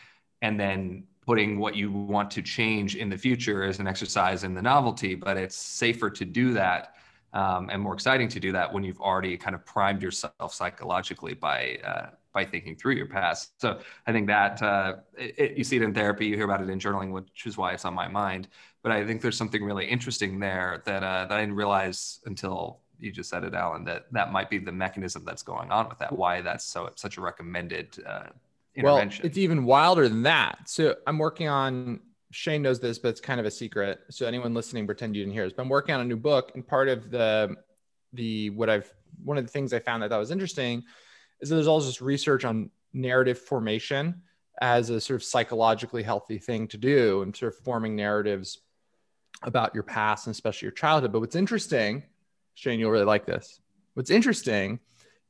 and 0.42 0.60
then 0.60 1.04
putting 1.26 1.60
what 1.60 1.76
you 1.76 1.92
want 1.92 2.30
to 2.32 2.42
change 2.42 2.96
in 2.96 3.10
the 3.10 3.18
future 3.18 3.64
as 3.64 3.80
an 3.80 3.88
exercise 3.88 4.44
in 4.44 4.54
the 4.54 4.62
novelty. 4.62 5.16
But 5.16 5.38
it's 5.38 5.56
safer 5.56 6.10
to 6.10 6.26
do 6.26 6.54
that. 6.54 6.97
Um, 7.38 7.70
and 7.72 7.80
more 7.80 7.94
exciting 7.94 8.30
to 8.30 8.40
do 8.40 8.52
that 8.54 8.74
when 8.74 8.84
you've 8.84 9.00
already 9.00 9.38
kind 9.38 9.56
of 9.58 9.64
primed 9.64 10.02
yourself 10.02 10.50
psychologically 10.60 11.36
by 11.36 11.60
uh, 11.92 12.08
by 12.34 12.44
thinking 12.44 12.76
through 12.76 12.96
your 12.96 13.06
past. 13.06 13.62
So 13.62 13.70
I 14.08 14.12
think 14.12 14.26
that 14.28 14.54
uh, 14.72 14.96
it, 15.16 15.36
it, 15.38 15.58
you 15.58 15.64
see 15.64 15.76
it 15.76 15.84
in 15.84 15.94
therapy, 15.94 16.26
you 16.26 16.36
hear 16.36 16.46
about 16.46 16.62
it 16.62 16.70
in 16.70 16.80
journaling, 16.80 17.12
which 17.12 17.46
is 17.46 17.56
why 17.56 17.74
it's 17.74 17.86
on 17.86 17.94
my 17.94 18.08
mind. 18.08 18.48
But 18.82 18.92
I 18.92 19.06
think 19.06 19.22
there's 19.22 19.38
something 19.38 19.64
really 19.64 19.86
interesting 19.86 20.40
there 20.40 20.82
that 20.86 21.04
uh, 21.04 21.26
that 21.28 21.38
I 21.38 21.42
didn't 21.42 21.58
realize 21.64 22.20
until 22.26 22.80
you 23.00 23.12
just 23.12 23.30
said 23.30 23.44
it, 23.44 23.54
Allen. 23.54 23.84
That 23.84 24.02
that 24.14 24.32
might 24.32 24.50
be 24.50 24.58
the 24.58 24.72
mechanism 24.72 25.22
that's 25.24 25.44
going 25.44 25.70
on 25.70 25.90
with 25.90 26.00
that. 26.00 26.12
Why 26.22 26.42
that's 26.42 26.66
so 26.66 26.90
such 26.96 27.18
a 27.18 27.22
recommended 27.22 27.88
uh, 28.04 28.30
intervention. 28.74 29.22
Well, 29.22 29.28
it's 29.30 29.38
even 29.38 29.64
wilder 29.64 30.10
than 30.10 30.24
that. 30.24 30.56
So 30.66 30.96
I'm 31.06 31.20
working 31.20 31.50
on. 31.50 32.00
Shane 32.32 32.62
knows 32.62 32.80
this, 32.80 33.00
but 33.00 33.10
it's 33.10 33.22
kind 33.22 33.40
of 33.40 33.46
a 33.46 33.52
secret. 33.52 34.00
So 34.10 34.26
anyone 34.26 34.54
listening, 34.54 34.86
pretend 34.86 35.16
you 35.16 35.24
didn't 35.24 35.34
hear. 35.34 35.50
But 35.50 35.62
I'm 35.62 35.70
working 35.70 35.96
on 35.96 36.02
a 36.02 36.06
new 36.06 36.18
book, 36.18 36.52
and 36.56 36.66
part 36.66 36.90
of 36.90 37.10
the 37.10 37.56
the 38.14 38.50
what 38.52 38.70
I've 38.70 38.92
one 39.24 39.38
of 39.38 39.46
the 39.46 39.52
things 39.52 39.74
I 39.74 39.80
found 39.80 40.04
that 40.04 40.10
that 40.10 40.18
was 40.18 40.32
interesting 40.32 40.84
is 41.42 41.50
that 41.50 41.56
there's 41.56 41.68
all 41.68 41.80
this 41.80 42.02
research 42.02 42.46
on 42.46 42.70
narrative 42.94 43.40
formation 43.40 44.22
as 44.62 44.90
a 44.90 45.00
sort 45.00 45.22
of 45.22 45.24
psychologically 45.24 46.04
healthy 46.04 46.38
thing 46.38 46.68
to 46.68 46.78
do 46.78 47.22
and 47.22 47.36
sort 47.36 47.54
of 47.54 47.60
forming 47.60 47.96
narratives 47.96 48.60
about 49.44 49.74
your 49.74 49.84
past 49.84 50.28
and 50.28 50.34
especially 50.34 50.66
your 50.66 50.74
childhood. 50.74 51.12
But 51.12 51.20
what's 51.20 51.36
interesting, 51.36 52.04
Shane, 52.56 52.80
you'll 52.80 52.92
really 52.92 53.06
like 53.06 53.26
this. 53.26 53.60
What's 53.94 54.10
interesting 54.10 54.80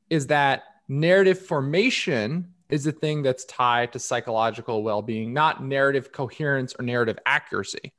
is 0.09 0.27
that 0.27 0.63
narrative 0.87 1.39
formation 1.39 2.53
is 2.69 2.83
the 2.83 2.91
thing 2.91 3.23
that's 3.23 3.45
tied 3.45 3.93
to 3.93 3.99
psychological 3.99 4.83
well-being, 4.83 5.33
not 5.33 5.63
narrative 5.63 6.11
coherence 6.11 6.73
or 6.77 6.83
narrative 6.83 7.17
accuracy. 7.25 7.93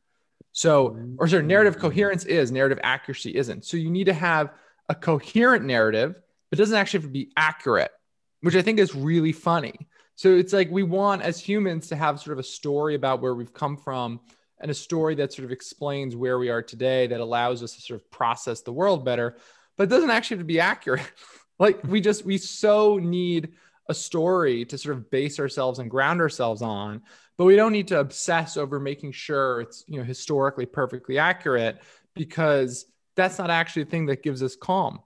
So, 0.53 0.99
or 1.19 1.29
sorry, 1.29 1.45
narrative 1.45 1.77
mm. 1.77 1.81
coherence 1.81 2.25
is, 2.25 2.51
narrative 2.51 2.81
accuracy 2.83 3.35
isn't. 3.37 3.65
So 3.65 3.77
you 3.77 3.91
need 3.91 4.05
to 4.05 4.15
have 4.15 4.53
a 4.89 4.95
coherent 4.95 5.65
narrative, 5.65 6.21
but 6.51 6.59
doesn't 6.59 6.77
actually 6.77 7.01
have 7.01 7.09
to 7.09 7.13
be 7.13 7.31
accurate 7.37 7.93
which 8.41 8.57
I 8.57 8.63
think 8.63 8.79
is 8.79 8.95
really 8.95 9.33
funny. 9.33 9.89
So 10.15 10.35
it's 10.35 10.53
like 10.53 10.71
we 10.71 10.83
want 10.83 11.23
as 11.23 11.41
humans 11.41 11.89
to 11.89 11.97
have 11.97 12.21
sort 12.21 12.33
of 12.33 12.39
a 12.39 12.45
story 12.45 12.95
about 12.95 13.21
where 13.21 13.35
we've 13.35 13.53
come 13.53 13.77
from 13.77 14.21
and 14.61 14.71
a 14.71 14.75
story 14.75 15.15
that 15.17 15.33
sort 15.33 15.45
of 15.45 15.53
explains 15.53 16.17
where 16.17 16.39
we 16.39 16.49
are 16.49 16.63
today 16.63 17.07
that 17.07 17.21
allows 17.21 17.63
us 17.63 17.75
to 17.75 17.81
sort 17.81 18.01
of 18.01 18.11
process 18.11 18.63
the 18.63 18.73
world 18.73 19.05
better, 19.05 19.37
but 19.77 19.89
doesn't 19.89 20.11
actually 20.11 20.37
have 20.37 20.45
to 20.45 20.47
be 20.47 20.61
accurate. 20.61 21.11
like 21.59 21.83
we 21.85 22.01
just, 22.01 22.25
we 22.25 22.39
so 22.39 22.99
need 22.99 23.55
a 23.89 23.95
story 23.95 24.65
to 24.67 24.79
sort 24.79 24.97
of 24.97 25.11
base 25.11 25.41
ourselves 25.41 25.79
and 25.79 25.91
ground 25.91 26.21
ourselves 26.21 26.63
on, 26.63 27.03
but 27.37 27.45
we 27.45 27.57
don't 27.57 27.73
need 27.73 27.89
to 27.89 28.01
obsess 28.01 28.57
over 28.57 28.79
making 28.79 29.13
sure 29.13 29.63
it's, 29.63 29.85
you 29.87 29.99
know, 29.99 30.05
historically 30.05 30.67
perfectly 30.67 31.19
accurate 31.19 31.81
because 32.15 32.87
that's 33.17 33.39
not 33.39 33.51
actually 33.51 33.85
the 33.85 33.91
thing 33.91 34.07
that 34.07 34.23
gives 34.23 34.43
us 34.43 34.57
calm. 34.57 35.01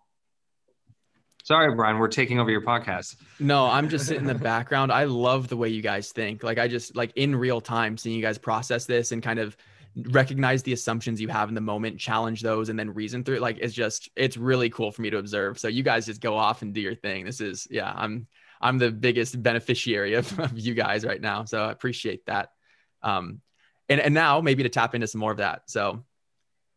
Sorry, 1.44 1.74
Brian, 1.74 1.98
we're 1.98 2.08
taking 2.08 2.38
over 2.38 2.50
your 2.50 2.62
podcast. 2.62 3.16
No, 3.40 3.66
I'm 3.66 3.88
just 3.88 4.06
sitting 4.06 4.22
in 4.22 4.28
the 4.28 4.34
background. 4.34 4.92
I 4.92 5.04
love 5.04 5.48
the 5.48 5.56
way 5.56 5.68
you 5.68 5.82
guys 5.82 6.12
think. 6.12 6.44
Like 6.44 6.58
I 6.58 6.68
just 6.68 6.94
like 6.94 7.12
in 7.16 7.34
real 7.34 7.60
time 7.60 7.96
seeing 7.96 8.14
you 8.14 8.22
guys 8.22 8.38
process 8.38 8.86
this 8.86 9.10
and 9.10 9.22
kind 9.22 9.40
of 9.40 9.56
recognize 9.96 10.62
the 10.62 10.72
assumptions 10.72 11.20
you 11.20 11.28
have 11.28 11.48
in 11.48 11.54
the 11.54 11.60
moment, 11.60 11.98
challenge 11.98 12.42
those, 12.42 12.68
and 12.68 12.78
then 12.78 12.94
reason 12.94 13.24
through 13.24 13.36
it. 13.36 13.42
Like 13.42 13.58
it's 13.60 13.74
just 13.74 14.08
it's 14.14 14.36
really 14.36 14.70
cool 14.70 14.92
for 14.92 15.02
me 15.02 15.10
to 15.10 15.18
observe. 15.18 15.58
So 15.58 15.66
you 15.66 15.82
guys 15.82 16.06
just 16.06 16.20
go 16.20 16.36
off 16.36 16.62
and 16.62 16.72
do 16.72 16.80
your 16.80 16.94
thing. 16.94 17.24
This 17.24 17.40
is 17.40 17.66
yeah, 17.70 17.92
I'm 17.94 18.28
I'm 18.62 18.78
the 18.78 18.90
biggest 18.90 19.42
beneficiary 19.42 20.14
of, 20.14 20.38
of 20.38 20.58
you 20.58 20.74
guys 20.74 21.04
right 21.04 21.20
now. 21.20 21.44
So 21.44 21.62
I 21.62 21.72
appreciate 21.72 22.26
that. 22.26 22.52
Um 23.02 23.40
and 23.88 24.00
and 24.00 24.14
now 24.14 24.40
maybe 24.40 24.62
to 24.62 24.68
tap 24.68 24.94
into 24.94 25.06
some 25.06 25.20
more 25.20 25.32
of 25.32 25.38
that. 25.38 25.62
So 25.66 26.04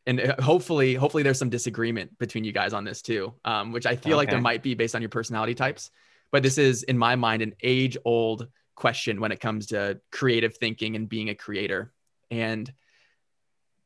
and 0.07 0.19
uh, 0.19 0.41
hopefully 0.41 0.95
hopefully 0.95 1.23
there's 1.23 1.39
some 1.39 1.49
disagreement 1.49 2.17
between 2.19 2.43
you 2.43 2.51
guys 2.51 2.73
on 2.73 2.83
this 2.83 3.01
too 3.01 3.33
um, 3.45 3.71
which 3.71 3.85
i 3.85 3.95
feel 3.95 4.13
okay. 4.13 4.17
like 4.17 4.29
there 4.29 4.41
might 4.41 4.63
be 4.63 4.73
based 4.73 4.95
on 4.95 5.01
your 5.01 5.09
personality 5.09 5.55
types 5.55 5.91
but 6.31 6.43
this 6.43 6.57
is 6.57 6.83
in 6.83 6.97
my 6.97 7.15
mind 7.15 7.41
an 7.41 7.53
age 7.63 7.97
old 8.05 8.47
question 8.75 9.19
when 9.19 9.31
it 9.31 9.39
comes 9.39 9.67
to 9.67 9.99
creative 10.11 10.57
thinking 10.57 10.95
and 10.95 11.09
being 11.09 11.29
a 11.29 11.35
creator 11.35 11.93
and 12.29 12.71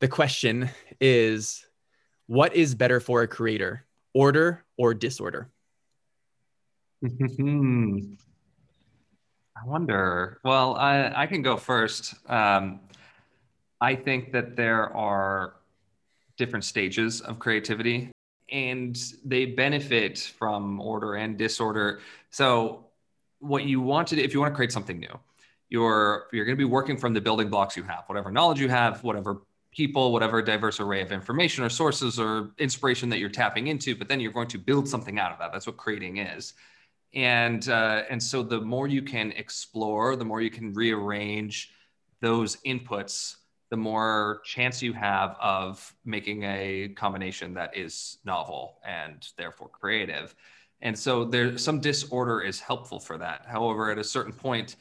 the 0.00 0.08
question 0.08 0.68
is 1.00 1.64
what 2.26 2.54
is 2.54 2.74
better 2.74 3.00
for 3.00 3.22
a 3.22 3.28
creator 3.28 3.84
order 4.14 4.64
or 4.76 4.94
disorder 4.94 5.48
i 9.56 9.66
wonder 9.66 10.40
well 10.44 10.76
i, 10.76 11.12
I 11.14 11.26
can 11.26 11.42
go 11.42 11.56
first 11.56 12.14
um, 12.28 12.80
i 13.80 13.94
think 13.94 14.32
that 14.32 14.56
there 14.56 14.94
are 14.94 15.54
different 16.36 16.64
stages 16.64 17.20
of 17.20 17.38
creativity 17.38 18.10
and 18.50 18.98
they 19.24 19.46
benefit 19.46 20.18
from 20.18 20.80
order 20.80 21.14
and 21.14 21.38
disorder. 21.38 22.00
So 22.30 22.86
what 23.38 23.64
you 23.64 23.80
want 23.80 24.08
to 24.08 24.16
do, 24.16 24.22
if 24.22 24.34
you 24.34 24.40
want 24.40 24.52
to 24.52 24.56
create 24.56 24.72
something 24.72 24.98
new, 24.98 25.18
you're 25.68 26.26
you're 26.32 26.44
going 26.44 26.56
to 26.56 26.58
be 26.58 26.64
working 26.64 26.96
from 26.96 27.14
the 27.14 27.20
building 27.20 27.48
blocks 27.48 27.76
you 27.76 27.84
have, 27.84 28.04
whatever 28.06 28.30
knowledge 28.30 28.60
you 28.60 28.68
have, 28.68 29.04
whatever 29.04 29.42
people, 29.70 30.12
whatever 30.12 30.42
diverse 30.42 30.80
array 30.80 31.00
of 31.00 31.12
information 31.12 31.62
or 31.62 31.68
sources 31.68 32.18
or 32.18 32.50
inspiration 32.58 33.08
that 33.08 33.18
you're 33.18 33.28
tapping 33.28 33.68
into, 33.68 33.94
but 33.94 34.08
then 34.08 34.18
you're 34.18 34.32
going 34.32 34.48
to 34.48 34.58
build 34.58 34.88
something 34.88 35.18
out 35.20 35.30
of 35.30 35.38
that. 35.38 35.52
That's 35.52 35.66
what 35.66 35.76
creating 35.76 36.16
is. 36.16 36.54
And 37.14 37.68
uh, 37.68 38.04
and 38.08 38.22
so 38.22 38.42
the 38.42 38.60
more 38.60 38.86
you 38.86 39.02
can 39.02 39.32
explore, 39.32 40.16
the 40.16 40.24
more 40.24 40.40
you 40.40 40.50
can 40.50 40.72
rearrange 40.72 41.72
those 42.20 42.56
inputs 42.66 43.36
the 43.70 43.76
more 43.76 44.40
chance 44.44 44.82
you 44.82 44.92
have 44.92 45.36
of 45.40 45.94
making 46.04 46.42
a 46.42 46.88
combination 46.96 47.54
that 47.54 47.76
is 47.76 48.18
novel 48.24 48.78
and 48.84 49.28
therefore 49.38 49.68
creative. 49.68 50.34
And 50.82 50.98
so 50.98 51.24
there, 51.24 51.56
some 51.56 51.78
disorder 51.80 52.40
is 52.42 52.58
helpful 52.58 52.98
for 52.98 53.16
that. 53.18 53.46
However, 53.46 53.90
at 53.90 53.98
a 53.98 54.04
certain 54.04 54.32
point, 54.32 54.76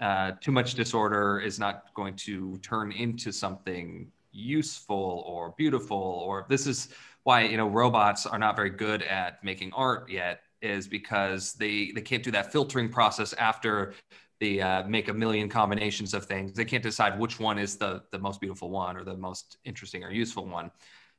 uh, 0.00 0.32
too 0.40 0.50
much 0.50 0.74
disorder 0.74 1.38
is 1.38 1.60
not 1.60 1.94
going 1.94 2.16
to 2.16 2.58
turn 2.58 2.90
into 2.90 3.30
something 3.30 4.10
useful 4.32 5.22
or 5.26 5.54
beautiful. 5.56 5.96
Or 5.96 6.46
this 6.48 6.66
is 6.66 6.88
why 7.22 7.42
you 7.42 7.56
know 7.56 7.68
robots 7.68 8.26
are 8.26 8.38
not 8.38 8.56
very 8.56 8.70
good 8.70 9.02
at 9.02 9.44
making 9.44 9.72
art 9.74 10.10
yet, 10.10 10.40
is 10.62 10.88
because 10.88 11.52
they 11.54 11.92
they 11.94 12.00
can't 12.00 12.22
do 12.22 12.30
that 12.30 12.52
filtering 12.52 12.88
process 12.88 13.32
after 13.34 13.94
the 14.40 14.62
uh, 14.62 14.86
make 14.88 15.08
a 15.08 15.12
million 15.12 15.48
combinations 15.48 16.14
of 16.14 16.26
things. 16.26 16.52
They 16.54 16.64
can't 16.64 16.82
decide 16.82 17.18
which 17.18 17.38
one 17.38 17.58
is 17.58 17.76
the 17.76 18.02
the 18.10 18.18
most 18.18 18.40
beautiful 18.40 18.70
one 18.70 18.96
or 18.96 19.04
the 19.04 19.16
most 19.16 19.58
interesting 19.64 20.02
or 20.04 20.10
useful 20.10 20.46
one. 20.46 20.70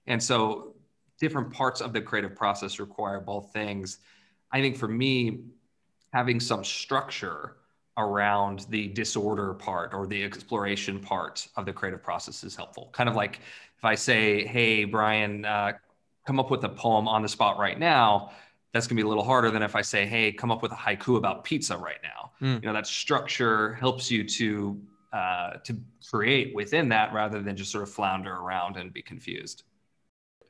And 0.08 0.22
so 0.22 0.76
different 1.20 1.54
parts 1.54 1.80
of 1.80 1.94
the 1.94 2.02
creative 2.02 2.36
process 2.36 2.80
require 2.80 3.20
both 3.20 3.54
things. 3.54 4.00
I 4.52 4.62
think 4.62 4.76
for 4.76 4.88
me, 4.88 5.46
having 6.14 6.40
some 6.40 6.64
structure 6.64 7.58
around 7.98 8.66
the 8.70 8.88
disorder 8.90 9.54
part 9.54 9.94
or 9.94 10.08
the 10.08 10.24
exploration 10.24 11.00
part 11.00 11.48
of 11.56 11.66
the 11.66 11.74
creative 11.74 12.04
process 12.04 12.44
is 12.44 12.56
helpful. 12.56 12.90
Kind 12.92 13.08
of 13.08 13.16
like 13.16 13.40
if 13.78 13.86
I 13.86 13.96
say, 13.96 14.46
"Hey, 14.46 14.84
Brian, 14.84 15.46
uh, 15.46 15.74
come 16.26 16.40
up 16.40 16.52
with 16.52 16.64
a 16.64 16.70
poem 16.70 17.08
on 17.08 17.22
the 17.22 17.30
spot 17.30 17.58
right 17.58 17.80
now." 17.80 18.32
That's 18.74 18.88
going 18.88 18.98
to 18.98 19.04
be 19.04 19.06
a 19.06 19.08
little 19.08 19.24
harder 19.24 19.52
than 19.52 19.62
if 19.62 19.76
I 19.76 19.82
say, 19.82 20.06
hey, 20.06 20.32
come 20.32 20.52
up 20.52 20.64
with 20.64 20.72
a 20.72 20.76
haiku 20.76 21.18
about 21.18 21.44
pizza 21.44 21.78
right 21.78 22.00
now. 22.02 22.32
Mm. 22.42 22.62
You 22.62 22.68
know, 22.68 22.74
that 22.74 22.88
structure 22.88 23.76
helps 23.76 24.10
you 24.10 24.24
to 24.28 24.82
uh, 25.14 25.58
to 25.64 25.78
create 26.10 26.56
within 26.56 26.90
that 26.90 27.14
rather 27.14 27.40
than 27.40 27.56
just 27.56 27.72
sort 27.72 27.84
of 27.84 27.90
flounder 27.90 28.34
around 28.34 28.78
and 28.78 28.92
be 28.92 29.04
confused. 29.04 29.62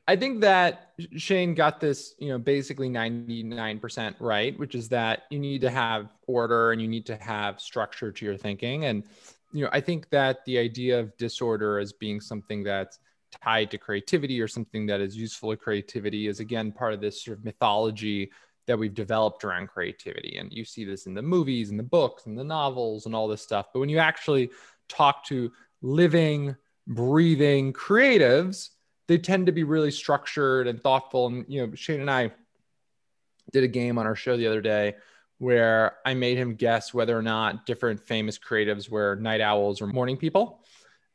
I 0.08 0.16
think 0.16 0.40
that 0.40 0.92
Shane 1.16 1.54
got 1.54 1.80
this, 1.80 2.14
you 2.18 2.28
know, 2.28 2.38
basically 2.38 2.88
99% 2.88 4.14
right, 4.20 4.58
which 4.58 4.74
is 4.74 4.88
that 4.88 5.24
you 5.30 5.38
need 5.38 5.60
to 5.62 5.70
have 5.70 6.12
order 6.26 6.72
and 6.72 6.80
you 6.80 6.88
need 6.88 7.06
to 7.06 7.16
have 7.16 7.60
structure 7.60 8.10
to 8.10 8.24
your 8.24 8.36
thinking. 8.36 8.86
And, 8.86 9.04
you 9.52 9.64
know, 9.64 9.70
I 9.72 9.80
think 9.80 10.08
that 10.10 10.44
the 10.46 10.58
idea 10.58 10.98
of 10.98 11.16
disorder 11.16 11.78
as 11.78 11.92
being 11.92 12.20
something 12.20 12.64
that's 12.64 12.98
tied 13.42 13.70
to 13.70 13.78
creativity 13.78 14.40
or 14.40 14.48
something 14.48 14.86
that 14.86 15.00
is 15.00 15.16
useful 15.16 15.50
to 15.50 15.56
creativity 15.56 16.26
is 16.26 16.40
again 16.40 16.72
part 16.72 16.94
of 16.94 17.00
this 17.00 17.22
sort 17.22 17.38
of 17.38 17.44
mythology 17.44 18.30
that 18.66 18.78
we've 18.78 18.94
developed 18.94 19.44
around 19.44 19.68
creativity. 19.68 20.36
And 20.38 20.52
you 20.52 20.64
see 20.64 20.84
this 20.84 21.06
in 21.06 21.14
the 21.14 21.22
movies 21.22 21.70
and 21.70 21.78
the 21.78 21.84
books 21.84 22.26
and 22.26 22.38
the 22.38 22.44
novels 22.44 23.06
and 23.06 23.14
all 23.14 23.28
this 23.28 23.42
stuff. 23.42 23.66
But 23.72 23.80
when 23.80 23.88
you 23.88 23.98
actually 23.98 24.50
talk 24.88 25.24
to 25.26 25.52
living, 25.82 26.56
breathing 26.86 27.72
creatives, 27.72 28.70
they 29.06 29.18
tend 29.18 29.46
to 29.46 29.52
be 29.52 29.64
really 29.64 29.90
structured 29.90 30.66
and 30.66 30.80
thoughtful. 30.80 31.26
And 31.26 31.44
you 31.46 31.66
know, 31.66 31.74
Shane 31.74 32.00
and 32.00 32.10
I 32.10 32.32
did 33.52 33.64
a 33.64 33.68
game 33.68 33.98
on 33.98 34.06
our 34.06 34.16
show 34.16 34.36
the 34.36 34.46
other 34.46 34.62
day 34.62 34.94
where 35.38 35.96
I 36.06 36.14
made 36.14 36.38
him 36.38 36.54
guess 36.54 36.94
whether 36.94 37.16
or 37.16 37.22
not 37.22 37.66
different 37.66 38.00
famous 38.00 38.38
creatives 38.38 38.88
were 38.88 39.16
night 39.16 39.40
owls 39.40 39.82
or 39.82 39.86
morning 39.86 40.16
people. 40.16 40.64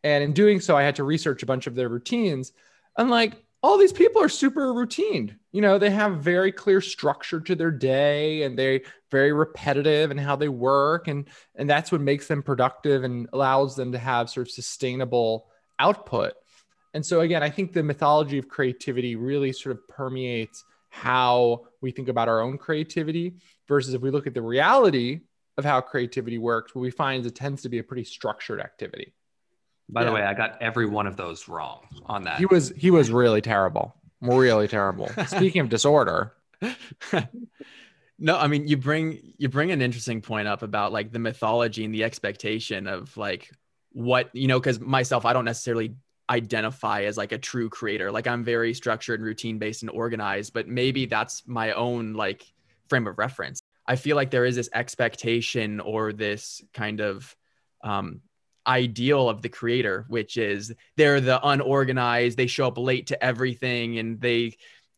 And 0.04 0.24
in 0.24 0.34
doing 0.34 0.60
so, 0.60 0.78
I 0.78 0.84
had 0.84 0.96
to 0.96 1.04
research 1.04 1.44
a 1.44 1.46
bunch 1.46 1.68
of 1.68 1.76
their 1.76 1.90
routines. 1.90 2.54
And 2.98 3.10
like 3.10 3.34
all 3.62 3.78
these 3.78 3.94
people 3.94 4.22
are 4.22 4.30
super 4.30 4.74
routine. 4.74 5.38
You 5.52 5.62
know, 5.62 5.78
they 5.78 5.90
have 5.90 6.20
very 6.20 6.52
clear 6.52 6.80
structure 6.80 7.42
to 7.42 7.56
their 7.56 7.72
day 7.72 8.44
and 8.44 8.58
they're 8.58 8.82
very 9.12 9.34
repetitive 9.34 10.12
in 10.12 10.18
how 10.18 10.36
they 10.36 10.48
work. 10.48 11.08
And, 11.08 11.28
and 11.56 11.70
that's 11.70 11.92
what 11.92 12.02
makes 12.02 12.28
them 12.28 12.42
productive 12.42 13.04
and 13.04 13.28
allows 13.34 13.76
them 13.76 13.92
to 13.92 13.98
have 13.98 14.30
sort 14.30 14.48
of 14.48 14.52
sustainable 14.52 15.48
output. 15.80 16.34
And 16.94 17.06
so, 17.06 17.22
again, 17.22 17.44
I 17.44 17.50
think 17.50 17.74
the 17.74 17.84
mythology 17.84 18.38
of 18.38 18.48
creativity 18.48 19.16
really 19.16 19.52
sort 19.52 19.76
of 19.76 19.88
permeates 19.88 20.64
how 20.90 21.66
we 21.82 21.92
think 21.92 22.10
about 22.10 22.28
our 22.28 22.42
own 22.42 22.58
creativity 22.58 23.36
versus 23.68 23.94
if 23.94 24.02
we 24.02 24.10
look 24.10 24.26
at 24.26 24.34
the 24.34 24.42
reality 24.42 25.22
of 25.58 25.66
how 25.66 25.82
creativity 25.82 26.38
works, 26.38 26.74
what 26.74 26.82
we 26.82 26.90
find 26.90 27.22
is 27.22 27.32
it 27.32 27.36
tends 27.36 27.62
to 27.62 27.70
be 27.70 27.80
a 27.80 27.84
pretty 27.84 28.04
structured 28.04 28.60
activity. 28.60 29.14
By 29.90 30.02
yeah. 30.02 30.08
the 30.08 30.14
way, 30.14 30.22
I 30.22 30.34
got 30.36 30.62
every 30.62 30.86
one 30.86 31.08
of 31.08 31.18
those 31.18 31.48
wrong 31.48 31.82
on 32.06 32.24
that. 32.24 32.38
He 32.38 32.46
was 32.46 32.70
he 32.78 32.92
was 32.92 33.12
really 33.12 33.42
terrible. 33.42 33.96
Really 34.22 34.68
terrible. 34.68 35.10
Speaking 35.28 35.62
of 35.62 35.70
disorder. 35.78 36.34
no, 38.20 38.38
I 38.38 38.48
mean 38.48 38.68
you 38.68 38.78
bring 38.78 39.34
you 39.38 39.50
bring 39.50 39.72
an 39.72 39.82
interesting 39.82 40.22
point 40.22 40.48
up 40.48 40.62
about 40.62 40.92
like 40.92 41.12
the 41.12 41.20
mythology 41.20 41.86
and 41.86 41.94
the 41.94 42.04
expectation 42.04 42.86
of 42.86 43.16
like 43.18 43.50
what, 43.92 44.30
you 44.34 44.48
know, 44.48 44.60
cuz 44.60 44.80
myself 44.80 45.26
I 45.26 45.34
don't 45.34 45.46
necessarily 45.46 45.96
identify 46.30 47.04
as 47.04 47.18
like 47.18 47.32
a 47.32 47.38
true 47.40 47.70
creator. 47.70 48.12
Like 48.12 48.28
I'm 48.28 48.44
very 48.44 48.74
structured 48.76 49.20
and 49.20 49.26
routine 49.26 49.58
based 49.58 49.82
and 49.82 49.90
organized, 49.90 50.54
but 50.54 50.68
maybe 50.68 51.08
that's 51.08 51.44
my 51.48 51.72
own 51.72 52.14
like 52.14 52.46
frame 52.88 53.08
of 53.08 53.18
reference. 53.18 53.62
I 53.88 53.96
feel 53.96 54.16
like 54.16 54.30
there 54.30 54.46
is 54.46 54.56
this 54.56 54.70
expectation 54.72 55.80
or 55.80 56.14
this 56.14 56.62
kind 56.74 57.00
of 57.02 57.36
um, 57.84 58.22
ideal 58.70 59.28
of 59.28 59.42
the 59.42 59.50
creator, 59.50 60.06
which 60.08 60.38
is 60.38 60.74
they're 60.96 61.20
the 61.20 61.46
unorganized, 61.46 62.38
they 62.38 62.48
show 62.48 62.68
up 62.68 62.78
late 62.78 63.08
to 63.08 63.22
everything 63.24 63.98
and 63.98 64.22
they 64.22 64.56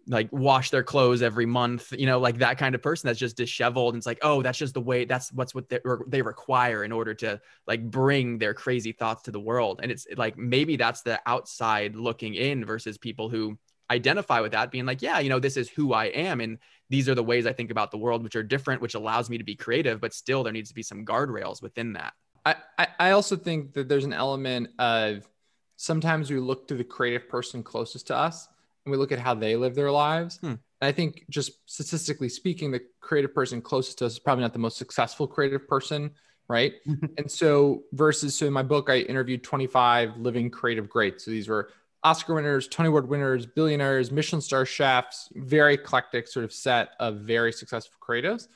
like 0.08 0.28
wash 0.32 0.72
their 0.72 0.84
clothes 0.84 1.22
every 1.22 1.46
month, 1.46 1.94
you 1.98 2.06
know, 2.06 2.20
like 2.20 2.40
that 2.40 2.58
kind 2.58 2.76
of 2.76 2.82
person 2.82 3.08
that's 3.08 3.20
just 3.20 3.38
disheveled. 3.38 3.94
And 3.94 4.00
it's 4.00 4.08
like, 4.08 4.20
oh, 4.22 4.42
that's 4.42 4.58
just 4.58 4.74
the 4.74 4.82
way 4.82 5.06
that's 5.06 5.32
what's 5.32 5.56
what 5.56 5.70
they, 5.70 5.80
they 6.08 6.22
require 6.22 6.84
in 6.84 6.92
order 6.92 7.14
to 7.16 7.40
like 7.66 7.90
bring 7.90 8.38
their 8.38 8.54
crazy 8.54 8.92
thoughts 8.92 9.24
to 9.24 9.32
the 9.32 9.40
world. 9.40 9.80
And 9.82 9.92
it's 9.92 10.06
like 10.18 10.38
maybe 10.38 10.76
that's 10.76 11.02
the 11.04 11.20
outside 11.26 11.96
looking 11.96 12.34
in 12.34 12.66
versus 12.66 12.98
people 12.98 13.30
who 13.30 13.58
identify 13.90 14.42
with 14.42 14.54
that 14.54 14.72
being 14.72 14.86
like, 14.86 15.02
yeah, 15.02 15.20
you 15.20 15.30
know, 15.30 15.40
this 15.40 15.58
is 15.58 15.70
who 15.70 15.94
I 15.94 16.06
am. 16.06 16.42
And 16.42 16.58
these 16.90 17.08
are 17.08 17.16
the 17.16 17.24
ways 17.24 17.46
I 17.46 17.54
think 17.54 17.72
about 17.72 17.92
the 17.92 17.98
world, 17.98 18.24
which 18.24 18.36
are 18.36 18.44
different, 18.44 18.82
which 18.82 18.96
allows 18.96 19.30
me 19.30 19.38
to 19.38 19.44
be 19.44 19.56
creative, 19.56 20.02
but 20.02 20.14
still 20.14 20.44
there 20.44 20.54
needs 20.54 20.70
to 20.70 20.76
be 20.76 20.84
some 20.84 21.06
guardrails 21.06 21.62
within 21.62 21.94
that. 21.94 22.14
I, 22.46 22.88
I 23.00 23.12
also 23.12 23.36
think 23.36 23.74
that 23.74 23.88
there's 23.88 24.06
an 24.06 24.14
element 24.14 24.70
of 24.80 25.28
sometimes 25.76 26.32
we 26.32 26.40
look 26.40 26.68
to 26.68 26.76
the 26.76 26.84
creative 26.84 27.30
person 27.30 27.64
closest 27.64 28.08
to 28.08 28.16
us 28.16 28.48
and 28.86 28.92
we 28.92 28.98
look 28.98 29.12
at 29.12 29.20
how 29.20 29.34
they 29.34 29.56
live 29.56 29.76
their 29.76 29.92
lives. 29.92 30.38
Hmm. 30.38 30.48
And 30.48 30.60
I 30.82 30.92
think 30.92 31.26
just 31.30 31.52
statistically 31.70 32.30
speaking, 32.30 32.72
the 32.72 32.82
creative 33.00 33.34
person 33.34 33.62
closest 33.62 34.00
to 34.00 34.06
us 34.08 34.14
is 34.14 34.20
probably 34.20 34.42
not 34.42 34.54
the 34.54 34.60
most 34.60 34.78
successful 34.78 35.28
creative 35.28 35.68
person, 35.68 36.12
right? 36.48 36.74
and 37.18 37.30
so 37.30 37.84
versus 37.94 38.36
so 38.36 38.48
in 38.48 38.54
my 38.54 38.64
book, 38.64 38.90
I 38.90 39.00
interviewed 39.00 39.44
25 39.44 40.18
living 40.18 40.50
creative 40.50 40.90
greats. 40.90 41.26
So 41.26 41.32
these 41.32 41.48
were 41.48 41.70
Oscar 42.04 42.34
winners, 42.34 42.68
Tony 42.68 42.90
Award 42.90 43.08
winners, 43.08 43.46
billionaires, 43.46 44.12
Michelin 44.12 44.42
star 44.42 44.66
chefs, 44.66 45.30
very 45.36 45.76
eclectic 45.76 46.28
sort 46.28 46.44
of 46.44 46.52
set 46.52 46.90
of 47.00 47.18
very 47.18 47.52
successful 47.52 48.00
creatives 48.02 48.48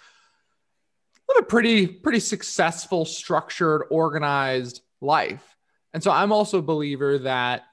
live 1.29 1.43
a 1.43 1.45
pretty 1.45 1.87
pretty 1.87 2.19
successful, 2.19 3.05
structured, 3.05 3.83
organized 3.89 4.81
life. 5.01 5.55
And 5.93 6.03
so 6.03 6.11
I'm 6.11 6.31
also 6.31 6.59
a 6.59 6.63
believer 6.63 7.19
that 7.19 7.63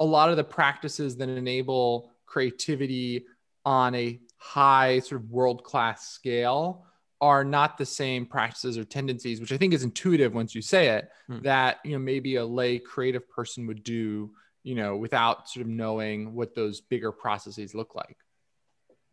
a 0.00 0.04
lot 0.04 0.30
of 0.30 0.36
the 0.36 0.44
practices 0.44 1.16
that 1.16 1.28
enable 1.28 2.10
creativity 2.26 3.26
on 3.64 3.94
a 3.94 4.20
high 4.36 5.00
sort 5.00 5.20
of 5.20 5.30
world 5.30 5.64
class 5.64 6.08
scale 6.08 6.84
are 7.20 7.44
not 7.44 7.78
the 7.78 7.86
same 7.86 8.26
practices 8.26 8.76
or 8.76 8.84
tendencies, 8.84 9.40
which 9.40 9.52
I 9.52 9.56
think 9.56 9.72
is 9.72 9.82
intuitive 9.82 10.34
once 10.34 10.54
you 10.54 10.60
say 10.60 10.88
it, 10.88 11.08
hmm. 11.26 11.40
that 11.42 11.78
you 11.84 11.92
know 11.92 11.98
maybe 11.98 12.36
a 12.36 12.44
lay 12.44 12.78
creative 12.78 13.28
person 13.30 13.66
would 13.66 13.82
do, 13.82 14.30
you 14.62 14.74
know, 14.74 14.96
without 14.96 15.48
sort 15.48 15.64
of 15.64 15.68
knowing 15.70 16.34
what 16.34 16.54
those 16.54 16.80
bigger 16.80 17.12
processes 17.12 17.74
look 17.74 17.94
like. 17.94 18.18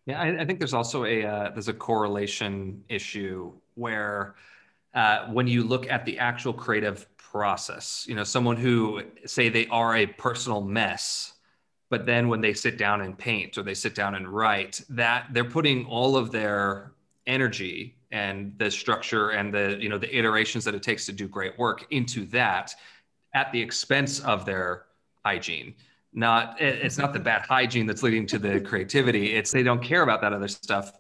Yeah, 0.06 0.20
I, 0.20 0.42
I 0.42 0.46
think 0.46 0.60
there's 0.60 0.74
also 0.74 1.06
a 1.06 1.24
uh, 1.24 1.52
there's 1.52 1.70
a 1.70 1.74
correlation 1.74 2.84
issue 2.90 3.54
where 3.76 4.36
uh, 4.94 5.28
when 5.28 5.48
you 5.48 5.64
look 5.64 5.90
at 5.90 6.06
the 6.06 6.20
actual 6.20 6.54
creative 6.54 7.08
process, 7.18 8.06
you 8.08 8.16
know, 8.16 8.24
someone 8.24 8.58
who 8.58 9.02
say 9.26 9.50
they 9.50 9.68
are 9.68 9.96
a 9.96 10.06
personal 10.06 10.62
mess, 10.62 11.34
but 11.90 12.06
then 12.06 12.28
when 12.28 12.42
they 12.42 12.54
sit 12.54 12.78
down 12.78 13.02
and 13.02 13.18
paint 13.18 13.58
or 13.58 13.64
they 13.64 13.74
sit 13.74 13.96
down 13.96 14.16
and 14.16 14.28
write, 14.28 14.82
that 14.90 15.28
they're 15.32 15.44
putting 15.44 15.86
all 15.86 16.18
of 16.18 16.32
their 16.32 16.92
energy 17.28 17.96
and 18.12 18.54
the 18.58 18.70
structure 18.70 19.30
and 19.30 19.54
the 19.54 19.78
you 19.80 19.88
know 19.88 19.98
the 19.98 20.14
iterations 20.16 20.66
that 20.66 20.76
it 20.76 20.84
takes 20.84 21.06
to 21.06 21.12
do 21.14 21.28
great 21.28 21.58
work 21.58 21.86
into 21.92 22.26
that 22.26 22.74
at 23.34 23.52
the 23.52 23.62
expense 23.62 24.20
of 24.22 24.46
their 24.46 24.86
hygiene. 25.24 25.74
Not 26.14 26.60
it's 26.60 26.98
not 26.98 27.14
the 27.14 27.20
bad 27.20 27.44
hygiene 27.44 27.86
that's 27.86 28.04
leading 28.04 28.28
to 28.28 28.40
the 28.40 28.60
creativity. 28.60 29.34
It's 29.34 29.52
they 29.52 29.64
don't 29.64 29.82
care 29.82 30.02
about 30.02 30.20
that 30.22 30.34
other 30.34 30.50
stuff. 30.50 30.92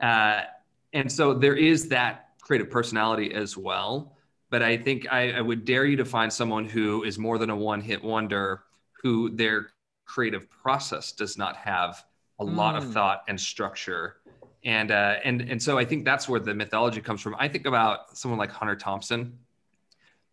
Uh, 0.00 0.42
and 0.92 1.10
so 1.10 1.34
there 1.34 1.56
is 1.56 1.88
that 1.88 2.30
creative 2.40 2.70
personality 2.70 3.32
as 3.32 3.56
well. 3.56 4.16
But 4.50 4.62
I 4.62 4.76
think 4.76 5.06
I, 5.10 5.32
I 5.32 5.40
would 5.40 5.64
dare 5.64 5.86
you 5.86 5.96
to 5.96 6.04
find 6.04 6.30
someone 6.30 6.66
who 6.66 7.04
is 7.04 7.18
more 7.18 7.38
than 7.38 7.48
a 7.48 7.56
one 7.56 7.80
hit 7.80 8.04
wonder, 8.04 8.64
who 9.02 9.30
their 9.30 9.70
creative 10.04 10.50
process 10.50 11.12
does 11.12 11.38
not 11.38 11.56
have 11.56 12.04
a 12.38 12.44
mm. 12.44 12.54
lot 12.54 12.76
of 12.76 12.84
hmm. 12.84 12.92
thought 12.92 13.22
and 13.28 13.40
structure. 13.40 14.16
And, 14.64 14.90
uh, 14.90 15.16
and, 15.24 15.40
and 15.40 15.62
so 15.62 15.78
I 15.78 15.84
think 15.84 16.04
that's 16.04 16.28
where 16.28 16.38
the 16.38 16.54
mythology 16.54 17.00
comes 17.00 17.20
from. 17.20 17.34
I 17.38 17.48
think 17.48 17.66
about 17.66 18.16
someone 18.16 18.38
like 18.38 18.50
Hunter 18.50 18.76
Thompson, 18.76 19.38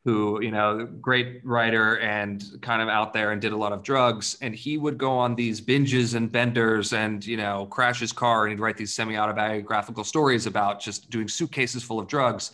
who 0.05 0.41
you 0.41 0.51
know 0.51 0.87
great 1.01 1.41
writer 1.43 1.99
and 1.99 2.43
kind 2.61 2.81
of 2.81 2.87
out 2.87 3.13
there 3.13 3.31
and 3.31 3.41
did 3.41 3.51
a 3.51 3.57
lot 3.57 3.71
of 3.71 3.83
drugs. 3.83 4.37
And 4.41 4.55
he 4.55 4.77
would 4.77 4.97
go 4.97 5.11
on 5.11 5.35
these 5.35 5.61
binges 5.61 6.15
and 6.15 6.31
benders 6.31 6.93
and 6.93 7.25
you 7.25 7.37
know 7.37 7.65
crash 7.67 7.99
his 7.99 8.11
car 8.11 8.45
and 8.45 8.51
he'd 8.51 8.59
write 8.59 8.77
these 8.77 8.93
semi-autobiographical 8.93 10.03
stories 10.03 10.45
about 10.45 10.79
just 10.81 11.09
doing 11.09 11.27
suitcases 11.27 11.83
full 11.83 11.99
of 11.99 12.07
drugs. 12.07 12.51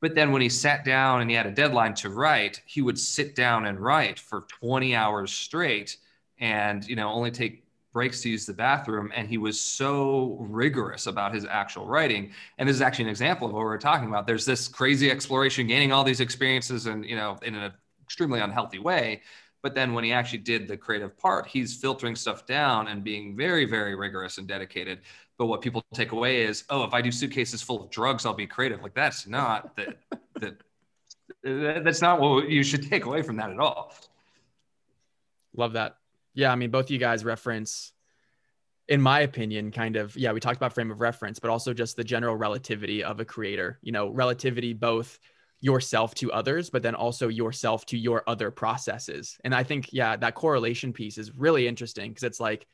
But 0.00 0.14
then 0.14 0.30
when 0.30 0.42
he 0.42 0.48
sat 0.48 0.84
down 0.84 1.20
and 1.20 1.28
he 1.28 1.36
had 1.36 1.46
a 1.46 1.50
deadline 1.50 1.94
to 1.94 2.10
write 2.10 2.62
he 2.66 2.82
would 2.82 2.98
sit 2.98 3.34
down 3.34 3.66
and 3.66 3.80
write 3.80 4.18
for 4.18 4.42
20 4.60 4.94
hours 4.94 5.32
straight 5.32 5.96
and 6.38 6.86
you 6.86 6.96
know 6.96 7.10
only 7.10 7.30
take 7.30 7.64
breaks 7.98 8.20
to 8.20 8.28
use 8.28 8.46
the 8.46 8.52
bathroom 8.52 9.10
and 9.12 9.28
he 9.28 9.38
was 9.38 9.60
so 9.60 10.36
rigorous 10.38 11.08
about 11.08 11.34
his 11.34 11.44
actual 11.44 11.84
writing. 11.84 12.30
And 12.56 12.68
this 12.68 12.76
is 12.76 12.80
actually 12.80 13.06
an 13.06 13.10
example 13.10 13.48
of 13.48 13.54
what 13.54 13.64
we're 13.64 13.76
talking 13.76 14.06
about. 14.06 14.24
There's 14.24 14.44
this 14.44 14.68
crazy 14.68 15.10
exploration 15.10 15.66
gaining 15.66 15.90
all 15.90 16.04
these 16.04 16.20
experiences 16.20 16.86
and 16.86 17.04
you 17.04 17.16
know 17.16 17.36
in 17.42 17.56
an 17.56 17.72
extremely 18.00 18.38
unhealthy 18.38 18.78
way. 18.78 19.22
But 19.64 19.74
then 19.74 19.94
when 19.94 20.04
he 20.04 20.12
actually 20.12 20.38
did 20.38 20.68
the 20.68 20.76
creative 20.76 21.18
part 21.18 21.48
he's 21.48 21.74
filtering 21.74 22.14
stuff 22.14 22.46
down 22.46 22.86
and 22.86 23.02
being 23.02 23.36
very 23.36 23.64
very 23.64 23.96
rigorous 23.96 24.38
and 24.38 24.46
dedicated. 24.46 25.00
But 25.36 25.46
what 25.46 25.60
people 25.60 25.84
take 25.92 26.12
away 26.12 26.42
is 26.42 26.62
oh 26.70 26.84
if 26.84 26.94
i 26.94 27.02
do 27.02 27.10
suitcases 27.10 27.62
full 27.62 27.82
of 27.82 27.90
drugs 27.90 28.24
i'll 28.24 28.32
be 28.32 28.46
creative. 28.46 28.80
Like 28.80 28.94
that's 28.94 29.26
not 29.26 29.74
that 29.74 29.98
that 30.40 30.62
that's 31.42 32.00
not 32.00 32.20
what 32.20 32.48
you 32.48 32.62
should 32.62 32.88
take 32.88 33.06
away 33.06 33.22
from 33.22 33.34
that 33.38 33.50
at 33.50 33.58
all. 33.58 33.92
Love 35.56 35.72
that 35.72 35.96
yeah, 36.34 36.52
I 36.52 36.56
mean, 36.56 36.70
both 36.70 36.90
you 36.90 36.98
guys 36.98 37.24
reference, 37.24 37.92
in 38.88 39.00
my 39.00 39.20
opinion, 39.20 39.70
kind 39.70 39.96
of, 39.96 40.16
yeah, 40.16 40.32
we 40.32 40.40
talked 40.40 40.56
about 40.56 40.72
frame 40.72 40.90
of 40.90 41.00
reference, 41.00 41.38
but 41.38 41.50
also 41.50 41.74
just 41.74 41.96
the 41.96 42.04
general 42.04 42.36
relativity 42.36 43.04
of 43.04 43.20
a 43.20 43.24
creator, 43.24 43.78
you 43.82 43.92
know, 43.92 44.08
relativity 44.08 44.72
both 44.72 45.18
yourself 45.60 46.14
to 46.14 46.32
others, 46.32 46.70
but 46.70 46.82
then 46.82 46.94
also 46.94 47.28
yourself 47.28 47.84
to 47.86 47.98
your 47.98 48.22
other 48.26 48.50
processes. 48.50 49.36
And 49.42 49.54
I 49.54 49.64
think, 49.64 49.92
yeah, 49.92 50.16
that 50.16 50.36
correlation 50.36 50.92
piece 50.92 51.18
is 51.18 51.34
really 51.34 51.66
interesting 51.66 52.10
because 52.10 52.22
it's 52.22 52.40
like, 52.40 52.66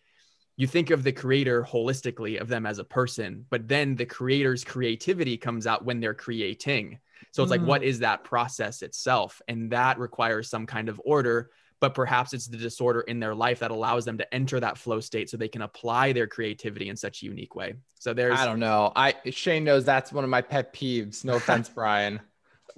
you 0.57 0.69
think 0.69 0.91
of 0.91 1.03
the 1.03 1.11
creator 1.11 1.65
holistically 1.65 2.41
of 2.41 2.47
them 2.47 2.65
as 2.65 2.79
a 2.79 2.85
person, 2.85 3.45
but 3.51 3.67
then 3.67 3.97
the 3.97 4.07
creator's 4.07 4.63
creativity 4.63 5.37
comes 5.37 5.67
out 5.67 5.85
when 5.85 5.99
they're 5.99 6.15
creating. 6.15 7.01
So 7.33 7.43
it's 7.43 7.51
mm. 7.51 7.59
like, 7.59 7.67
what 7.67 7.83
is 7.83 7.99
that 8.01 8.23
process 8.23 8.83
itself? 8.83 9.43
And 9.49 9.73
that 9.73 9.99
requires 9.99 10.49
some 10.49 10.67
kind 10.67 10.89
of 10.89 11.01
order, 11.05 11.51
but 11.85 11.93
perhaps 11.93 12.33
it's 12.33 12.47
the 12.47 12.57
disorder 12.57 13.03
in 13.03 13.21
their 13.21 13.35
life 13.35 13.59
that 13.59 13.71
allows 13.71 14.07
them 14.07 14.17
to 14.17 14.35
enter 14.35 14.59
that 14.59 14.79
flow 14.79 15.01
state 15.01 15.29
so 15.29 15.37
they 15.37 15.49
can 15.49 15.61
apply 15.61 16.15
their 16.15 16.27
creativity 16.27 16.89
in 16.89 16.97
such 16.97 17.21
a 17.21 17.27
unique 17.27 17.55
way. 17.55 17.75
So 17.99 18.15
there's, 18.15 18.39
I 18.39 18.47
don't 18.47 18.59
know. 18.59 18.91
I, 18.97 19.15
Shane 19.29 19.65
knows 19.65 19.85
that's 19.85 20.11
one 20.11 20.25
of 20.25 20.31
my 20.31 20.41
pet 20.41 20.73
peeves. 20.73 21.27
No 21.27 21.35
offense, 21.37 21.69
Brian. 21.69 22.21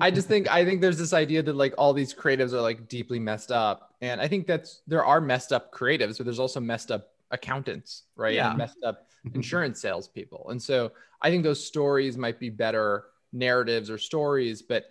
I 0.01 0.11
just 0.11 0.27
think 0.27 0.51
I 0.51 0.65
think 0.65 0.81
there's 0.81 0.99
this 0.99 1.13
idea 1.13 1.41
that 1.45 1.55
like 1.55 1.73
all 1.79 1.93
these 1.93 2.13
creatives 2.13 2.53
are 2.53 2.61
like 2.61 2.89
deeply 2.89 3.21
messed 3.21 3.53
up, 3.53 3.95
and 4.01 4.21
I 4.21 4.27
think 4.27 4.49
that's 4.49 4.83
there 4.89 5.05
are 5.05 5.21
messed 5.21 5.53
up 5.53 5.73
creatives, 5.73 6.17
but 6.19 6.27
there's 6.27 6.41
also 6.41 6.59
messed 6.59 6.91
up 6.91 7.13
accountants, 7.31 8.03
right? 8.17 8.35
Yeah. 8.35 8.49
And 8.49 8.59
messed 8.59 8.83
up 8.85 9.07
insurance 9.35 9.81
salespeople, 9.81 10.49
and 10.51 10.61
so 10.61 10.91
I 11.23 11.31
think 11.31 11.45
those 11.45 11.65
stories 11.65 12.19
might 12.19 12.41
be 12.41 12.51
better 12.51 13.05
narratives 13.33 13.89
or 13.89 13.99
stories, 13.99 14.63
but 14.63 14.87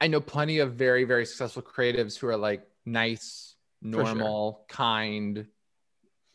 I 0.00 0.06
know 0.06 0.22
plenty 0.22 0.60
of 0.60 0.72
very 0.72 1.04
very 1.04 1.26
successful 1.26 1.62
creatives 1.62 2.18
who 2.18 2.26
are 2.28 2.38
like 2.38 2.66
nice, 2.84 3.54
normal, 3.82 4.52
sure. 4.52 4.66
kind, 4.68 5.46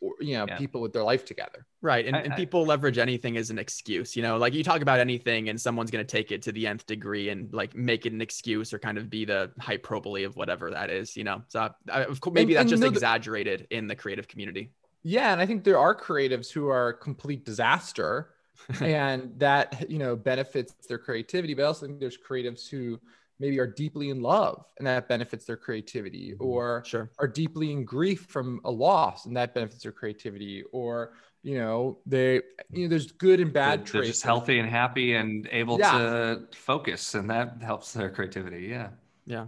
or, 0.02 0.14
you 0.20 0.38
know, 0.38 0.46
yeah. 0.48 0.58
people 0.58 0.82
with 0.82 0.94
their 0.94 1.04
life 1.04 1.26
together. 1.26 1.66
Right. 1.82 2.06
And, 2.06 2.16
I, 2.16 2.20
and 2.22 2.36
people 2.36 2.64
I, 2.64 2.68
leverage 2.68 2.98
anything 2.98 3.38
as 3.38 3.50
an 3.50 3.60
excuse, 3.60 4.16
you 4.16 4.24
know, 4.24 4.38
like 4.38 4.54
you 4.54 4.64
talk 4.64 4.82
about 4.82 5.00
anything 5.00 5.50
and 5.50 5.60
someone's 5.60 5.92
going 5.92 6.06
to 6.06 6.10
take 6.10 6.32
it 6.32 6.42
to 6.44 6.52
the 6.52 6.68
nth 6.68 6.86
degree 6.86 7.30
and 7.30 7.54
like 7.54 7.76
make 7.76 8.06
it 8.06 8.14
an 8.14 8.22
excuse 8.22 8.74
or 8.74 8.80
kind 8.80 8.98
of 8.98 9.10
be 9.10 9.26
the 9.26 9.52
hyperbole 9.60 10.24
of 10.24 10.36
whatever 10.36 10.72
that 10.72 10.90
is, 10.90 11.16
you 11.16 11.24
know? 11.24 11.42
So 11.48 11.70
I, 11.92 12.04
of 12.04 12.22
course, 12.22 12.34
maybe 12.34 12.56
and, 12.56 12.66
that's 12.66 12.72
and 12.72 12.82
just 12.82 12.94
exaggerated 12.94 13.68
in 13.70 13.88
the 13.88 13.96
creative 13.96 14.28
community. 14.28 14.72
Yeah. 15.04 15.32
And 15.32 15.42
I 15.42 15.46
think 15.46 15.64
there 15.64 15.80
are 15.80 15.96
creatives 15.96 16.52
who 16.52 16.68
are 16.68 16.94
complete 16.94 17.46
disaster 17.46 18.32
and 18.82 19.34
that, 19.40 19.90
you 19.90 20.00
know, 20.00 20.16
benefits 20.16 20.74
their 20.88 20.98
creativity, 20.98 21.54
but 21.54 21.64
I 21.64 21.68
also 21.68 21.88
think 21.88 22.00
there's 22.00 22.18
creatives 22.18 22.70
who, 22.70 23.00
maybe 23.40 23.60
are 23.60 23.68
deeply 23.68 24.10
in 24.10 24.22
love 24.22 24.66
and 24.78 24.88
that 24.88 25.08
benefits 25.08 25.46
their 25.46 25.58
creativity 25.58 26.32
mm-hmm. 26.32 26.46
or 26.46 26.84
sure. 26.86 27.10
are 27.20 27.28
deeply 27.28 27.72
in 27.72 27.86
grief 27.86 28.26
from 28.30 28.60
a 28.66 28.72
loss 28.72 29.26
and 29.26 29.36
that 29.36 29.54
benefits 29.54 29.84
their 29.84 29.92
creativity 29.92 30.64
or 30.72 31.14
you 31.42 31.58
know 31.58 31.98
they 32.06 32.36
you 32.72 32.84
know 32.84 32.88
there's 32.88 33.12
good 33.14 33.40
and 33.40 33.54
bad 33.54 33.80
they're, 33.80 33.86
traits 33.86 33.94
they're 33.94 34.04
just 34.12 34.24
healthy 34.24 34.60
and 34.60 34.70
happy 34.70 35.16
and 35.16 35.48
able 35.52 35.80
yeah. 35.80 35.98
to 35.98 36.42
focus 36.54 37.16
and 37.16 37.30
that 37.30 37.62
helps 37.62 37.94
their 37.94 38.10
creativity 38.10 38.68
yeah 38.68 38.90
yeah 39.26 39.46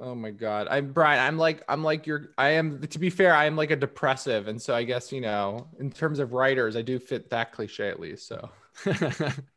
oh 0.00 0.14
my 0.14 0.30
god 0.30 0.66
i'm 0.70 0.92
brian 0.92 1.20
i'm 1.20 1.38
like 1.38 1.62
i'm 1.68 1.84
like 1.84 2.06
you're 2.06 2.30
i 2.38 2.48
am 2.48 2.80
to 2.80 2.98
be 2.98 3.10
fair 3.10 3.34
i 3.34 3.44
am 3.44 3.56
like 3.56 3.70
a 3.70 3.76
depressive 3.76 4.48
and 4.48 4.60
so 4.60 4.74
i 4.74 4.82
guess 4.82 5.12
you 5.12 5.20
know 5.20 5.68
in 5.78 5.90
terms 5.90 6.18
of 6.18 6.32
writers 6.32 6.76
i 6.76 6.82
do 6.82 6.98
fit 6.98 7.28
that 7.30 7.52
cliche 7.52 7.88
at 7.88 8.00
least 8.00 8.26
so 8.26 8.50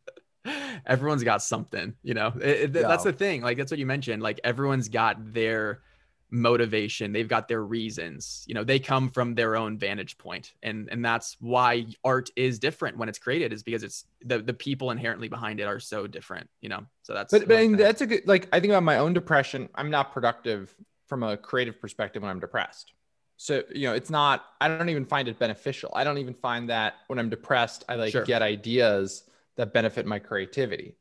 everyone's 0.86 1.24
got 1.24 1.42
something, 1.42 1.94
you 2.04 2.14
know. 2.14 2.34
It, 2.42 2.42
it, 2.42 2.76
yeah. 2.76 2.88
That's 2.88 3.04
the 3.04 3.14
thing. 3.14 3.42
Like 3.42 3.58
that's 3.58 3.72
what 3.72 3.80
you 3.80 3.86
mentioned. 3.86 4.22
Like 4.22 4.40
everyone's 4.44 4.90
got 4.90 5.34
their 5.34 5.82
motivation. 6.30 7.14
They've 7.14 7.28
got 7.28 7.48
their 7.48 7.64
reasons. 7.64 8.44
You 8.48 8.56
know, 8.56 8.64
they 8.64 8.80
come 8.80 9.10
from 9.10 9.36
their 9.36 9.56
own 9.56 9.78
vantage 9.78 10.18
point, 10.18 10.54
and 10.64 10.90
and 10.92 11.04
that's 11.04 11.38
why 11.40 11.88
art 12.04 12.30
is 12.36 12.60
different 12.60 12.98
when 12.98 13.10
it's 13.10 13.20
created. 13.20 13.54
Is 13.54 13.64
because 13.64 13.84
it's 13.84 14.06
the 14.24 14.40
the 14.40 14.54
people 14.54 14.92
inherently 14.92 15.28
behind 15.28 15.60
it 15.60 15.64
are 15.64 15.80
so 15.80 16.08
different. 16.08 16.50
You 16.62 16.70
know, 16.70 16.86
so 17.04 17.14
that's. 17.14 17.32
But, 17.32 17.48
but 17.48 17.58
that. 17.58 17.78
that's 17.78 18.02
a 18.02 18.08
good. 18.08 18.28
Like 18.28 18.48
I 18.52 18.60
think 18.60 18.72
about 18.72 18.84
my 18.84 18.98
own 18.98 19.14
depression. 19.14 19.70
I'm 19.76 19.90
not 19.90 20.12
productive 20.12 20.74
from 21.08 21.24
a 21.24 21.38
creative 21.38 21.80
perspective 21.80 22.22
when 22.22 22.30
I'm 22.30 22.40
depressed. 22.40 22.94
So, 23.38 23.64
you 23.74 23.88
know, 23.88 23.94
it's 23.94 24.10
not, 24.10 24.46
I 24.60 24.68
don't 24.68 24.90
even 24.90 25.06
find 25.06 25.28
it 25.28 25.38
beneficial. 25.38 25.92
I 25.94 26.04
don't 26.04 26.18
even 26.18 26.34
find 26.34 26.70
that 26.70 26.96
when 27.06 27.20
I'm 27.20 27.30
depressed, 27.30 27.86
I 27.88 27.96
like 27.96 28.12
sure. 28.12 28.26
get 28.26 28.42
ideas 28.42 29.24
that 29.58 29.74
benefit 29.74 30.06
my 30.06 30.20
creativity. 30.20 30.96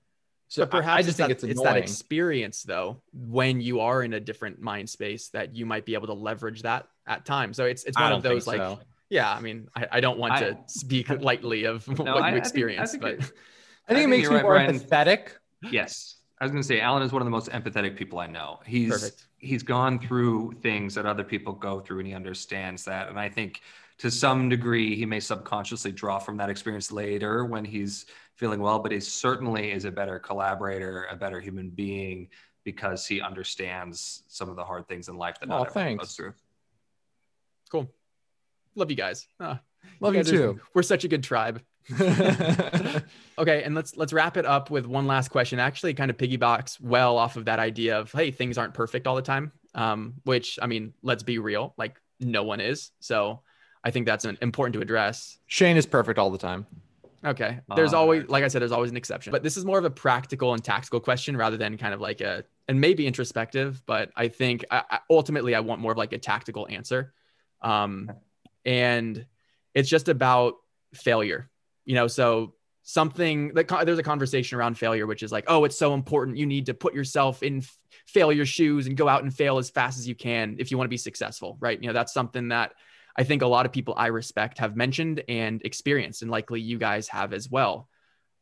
So 0.49 0.63
but 0.63 0.71
perhaps 0.71 0.97
I, 0.97 0.99
I 0.99 1.03
just 1.03 1.17
think 1.17 1.29
that, 1.29 1.33
it's, 1.33 1.45
it's 1.45 1.63
that 1.63 1.77
experience 1.77 2.63
though, 2.63 3.03
when 3.13 3.61
you 3.61 3.81
are 3.81 4.03
in 4.03 4.13
a 4.13 4.21
different 4.21 4.61
mind 4.61 4.89
space 4.89 5.29
that 5.31 5.55
you 5.55 5.67
might 5.67 5.85
be 5.85 5.95
able 5.95 6.07
to 6.09 6.15
leverage 6.15 6.63
that 6.63 6.87
at 7.07 7.25
times. 7.25 7.57
So 7.57 7.65
it's 7.65 7.85
it's 7.85 7.99
one 7.99 8.13
of 8.13 8.23
those 8.23 8.47
like 8.47 8.59
so. 8.59 8.79
yeah, 9.11 9.33
I 9.33 9.41
mean, 9.41 9.69
I, 9.75 9.87
I 9.93 10.01
don't 10.01 10.19
want 10.19 10.35
I, 10.35 10.41
to 10.41 10.59
speak 10.67 11.09
lightly 11.09 11.65
of 11.65 11.87
no, 11.89 12.15
what 12.15 12.31
you 12.31 12.39
experience, 12.39 12.91
I 12.95 12.99
think, 12.99 13.03
but 13.03 13.33
I 13.89 13.95
think, 13.95 14.05
it 14.05 14.09
makes 14.09 14.29
me 14.29 14.37
right, 14.37 14.43
more 14.43 14.55
Brian. 14.55 14.79
empathetic. 14.79 15.31
Yes. 15.71 16.17
I 16.39 16.45
was 16.45 16.53
going 16.53 16.63
to 16.63 16.69
say 16.69 16.81
Allen 16.81 17.03
is 17.03 17.13
one 17.13 17.23
of 17.23 17.27
the 17.27 17.31
most 17.31 17.49
empathetic 17.49 17.97
people 17.97 18.19
I 18.19 18.27
know. 18.27 18.61
He's 18.67 18.91
Perfect. 18.91 19.27
he's 19.39 19.63
gone 19.63 19.99
through 19.99 20.53
things 20.61 20.95
that 20.95 21.07
other 21.07 21.25
people 21.25 21.55
go 21.55 21.81
through 21.81 22.01
and 22.01 22.09
he 22.09 22.15
understands 22.15 22.85
that. 22.85 23.09
And 23.09 23.19
I 23.19 23.31
think 23.31 23.63
to 23.99 24.11
some 24.11 24.49
degree 24.49 24.95
he 24.95 25.07
may 25.07 25.21
subconsciously 25.21 25.93
draw 25.93 26.19
from 26.19 26.37
that 26.37 26.51
experience 26.51 26.93
later 26.93 27.45
when 27.45 27.65
he's 27.65 28.07
feeling 28.35 28.61
well, 28.61 28.79
but 28.79 28.93
he 28.93 29.01
certainly 29.01 29.73
is 29.73 29.85
a 29.85 29.91
better 29.91 30.19
collaborator, 30.19 31.07
a 31.11 31.17
better 31.17 31.41
human 31.41 31.71
being 31.71 32.29
because 32.65 33.07
he 33.07 33.21
understands 33.21 34.25
some 34.29 34.49
of 34.49 34.57
the 34.57 34.65
hard 34.65 34.87
things 34.89 35.09
in 35.09 35.17
life 35.17 35.39
that 35.41 35.49
not 35.49 35.61
oh, 35.61 35.65
everyone 35.65 35.97
goes 35.97 36.15
through. 36.15 36.35
Cool. 37.71 37.91
Love 38.75 38.91
you 38.91 38.97
guys. 38.97 39.27
Oh, 39.41 39.59
Love 40.01 40.15
you, 40.15 40.19
you 40.19 40.25
too. 40.25 40.51
Are, 40.51 40.63
we're 40.75 40.83
such 40.83 41.05
a 41.05 41.09
good 41.09 41.23
tribe. 41.23 41.63
okay, 43.39 43.63
and 43.63 43.75
let's 43.75 43.97
let's 43.97 44.13
wrap 44.13 44.37
it 44.37 44.45
up 44.45 44.71
with 44.71 44.87
one 44.87 45.07
last 45.07 45.29
question. 45.29 45.59
Actually, 45.61 45.95
kind 45.95 46.11
of 46.11 46.17
piggybacks 46.17 46.81
well 46.81 47.17
off 47.17 47.37
of 47.37 47.45
that 47.47 47.61
idea 47.61 47.99
of 47.99 48.13
hey, 48.13 48.31
things 48.33 48.59
aren't 48.59 48.75
perfect 48.75 49.07
all 49.07 49.15
the 49.15 49.23
time. 49.23 49.53
Um, 49.75 50.15
which 50.25 50.59
I 50.61 50.67
mean, 50.67 50.93
let's 51.03 51.23
be 51.23 51.39
real, 51.39 51.75
like 51.79 52.01
no 52.19 52.43
one 52.43 52.61
is. 52.61 52.91
So 53.01 53.43
I 53.87 53.93
think 53.93 54.05
that's 54.05 54.25
an, 54.25 54.37
important 54.43 54.75
to 54.75 54.81
address. 54.81 55.39
Shane 55.47 55.77
is 55.77 55.87
perfect 55.87 56.19
all 56.19 56.31
the 56.31 56.39
time. 56.39 56.67
Okay. 57.25 57.61
There's 57.77 57.95
uh, 57.95 58.01
always, 58.01 58.29
like 58.29 58.43
I 58.43 58.49
said, 58.49 58.61
there's 58.61 58.73
always 58.73 58.91
an 58.91 58.97
exception. 58.97 59.31
But 59.31 59.45
this 59.45 59.57
is 59.57 59.65
more 59.65 59.79
of 59.79 59.85
a 59.85 59.91
practical 59.91 60.55
and 60.55 60.65
tactical 60.65 60.99
question 60.99 61.37
rather 61.37 61.57
than 61.57 61.79
kind 61.79 61.95
of 61.95 62.01
like 62.01 62.21
a, 62.21 62.43
and 62.67 62.81
maybe 62.81 63.07
introspective. 63.07 63.81
But 63.87 64.11
I 64.17 64.27
think 64.27 64.65
I, 64.73 64.99
ultimately 65.09 65.55
I 65.55 65.61
want 65.61 65.81
more 65.81 65.93
of 65.93 65.99
like 65.99 66.13
a 66.13 66.19
tactical 66.19 66.67
answer. 66.69 67.15
Um, 67.63 68.11
and 68.65 69.25
it's 69.73 69.89
just 69.89 70.09
about 70.09 70.55
failure, 70.93 71.49
you 71.85 71.95
know. 71.95 72.09
So 72.09 72.55
something 72.83 73.55
that 73.55 73.69
there's 73.85 74.01
a 74.01 74.03
conversation 74.03 74.59
around 74.59 74.79
failure, 74.79 75.07
which 75.07 75.23
is 75.23 75.31
like, 75.31 75.45
oh, 75.47 75.65
it's 75.65 75.79
so 75.79 75.95
important. 75.95 76.37
You 76.37 76.47
need 76.47 76.67
to 76.67 76.75
put 76.75 76.93
yourself 76.93 77.45
in 77.45 77.63
failure 78.07 78.47
shoes 78.47 78.89
and 78.89 78.97
go 78.97 79.09
out 79.09 79.23
and 79.23 79.33
fail 79.33 79.59
as 79.59 79.71
fast 79.71 79.97
as 79.97 80.09
you 80.09 80.17
can 80.17 80.57
if 80.59 80.73
you 80.73 80.77
want 80.77 80.87
to 80.87 80.91
be 80.91 80.97
successful, 80.97 81.57
right? 81.61 81.81
You 81.81 81.87
know, 81.87 81.93
that's 81.93 82.13
something 82.13 82.49
that 82.49 82.73
I 83.19 83.25
think 83.25 83.43
a 83.43 83.47
lot 83.47 83.67
of 83.67 83.73
people 83.73 83.95
I 83.97 84.09
respect 84.09 84.59
have 84.59 84.77
mentioned 84.77 85.23
and 85.29 85.63
experienced, 85.65 86.23
and 86.23 86.31
likely 86.31 86.61
you 86.61 86.79
guys 86.79 87.09
have 87.09 87.33
as 87.33 87.51
well. 87.51 87.89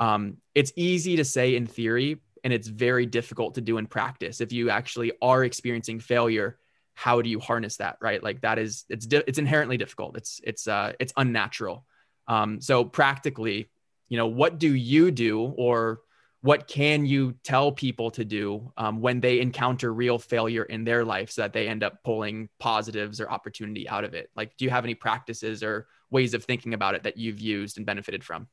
Um, 0.00 0.38
it's 0.54 0.72
easy 0.76 1.16
to 1.16 1.24
say 1.24 1.54
in 1.54 1.66
theory, 1.66 2.20
and 2.42 2.52
it's 2.52 2.68
very 2.68 3.06
difficult 3.06 3.54
to 3.54 3.60
do 3.60 3.78
in 3.78 3.86
practice. 3.86 4.40
If 4.40 4.52
you 4.52 4.70
actually 4.70 5.12
are 5.22 5.44
experiencing 5.44 6.00
failure, 6.00 6.58
how 6.94 7.22
do 7.22 7.28
you 7.28 7.40
harness 7.40 7.76
that? 7.76 7.98
Right? 8.00 8.22
Like 8.22 8.40
that 8.42 8.58
is 8.58 8.84
it's 8.88 9.06
it's 9.10 9.38
inherently 9.38 9.76
difficult. 9.76 10.16
It's 10.16 10.40
it's 10.44 10.66
uh, 10.66 10.92
it's 10.98 11.12
unnatural. 11.16 11.84
Um, 12.26 12.60
so 12.60 12.84
practically, 12.84 13.70
you 14.08 14.16
know, 14.16 14.26
what 14.26 14.58
do 14.58 14.74
you 14.74 15.10
do, 15.10 15.40
or 15.40 16.00
what 16.44 16.68
can 16.68 17.06
you 17.06 17.34
tell 17.42 17.72
people 17.72 18.10
to 18.10 18.22
do 18.22 18.70
um, 18.76 19.00
when 19.00 19.18
they 19.18 19.40
encounter 19.40 19.94
real 19.94 20.18
failure 20.18 20.64
in 20.64 20.84
their 20.84 21.02
life 21.02 21.30
so 21.30 21.40
that 21.40 21.54
they 21.54 21.66
end 21.66 21.82
up 21.82 22.04
pulling 22.04 22.50
positives 22.60 23.18
or 23.18 23.30
opportunity 23.30 23.88
out 23.88 24.04
of 24.04 24.12
it? 24.12 24.28
Like 24.36 24.54
do 24.58 24.66
you 24.66 24.70
have 24.70 24.84
any 24.84 24.94
practices 24.94 25.62
or 25.62 25.86
ways 26.10 26.34
of 26.34 26.44
thinking 26.44 26.74
about 26.74 26.96
it 26.96 27.04
that 27.04 27.16
you've 27.16 27.40
used 27.40 27.78
and 27.78 27.86
benefited 27.86 28.22
from? 28.22 28.46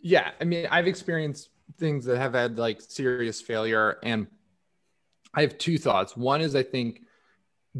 Yeah 0.00 0.30
i 0.40 0.44
mean 0.44 0.68
i've 0.70 0.86
experienced 0.86 1.50
things 1.76 2.04
that 2.04 2.18
have 2.18 2.34
had 2.34 2.56
like 2.56 2.80
serious 2.80 3.40
failure 3.40 3.98
and 4.04 4.28
i 5.34 5.40
have 5.40 5.58
two 5.58 5.76
thoughts. 5.76 6.16
One 6.16 6.40
is 6.40 6.54
i 6.54 6.62
think 6.62 7.00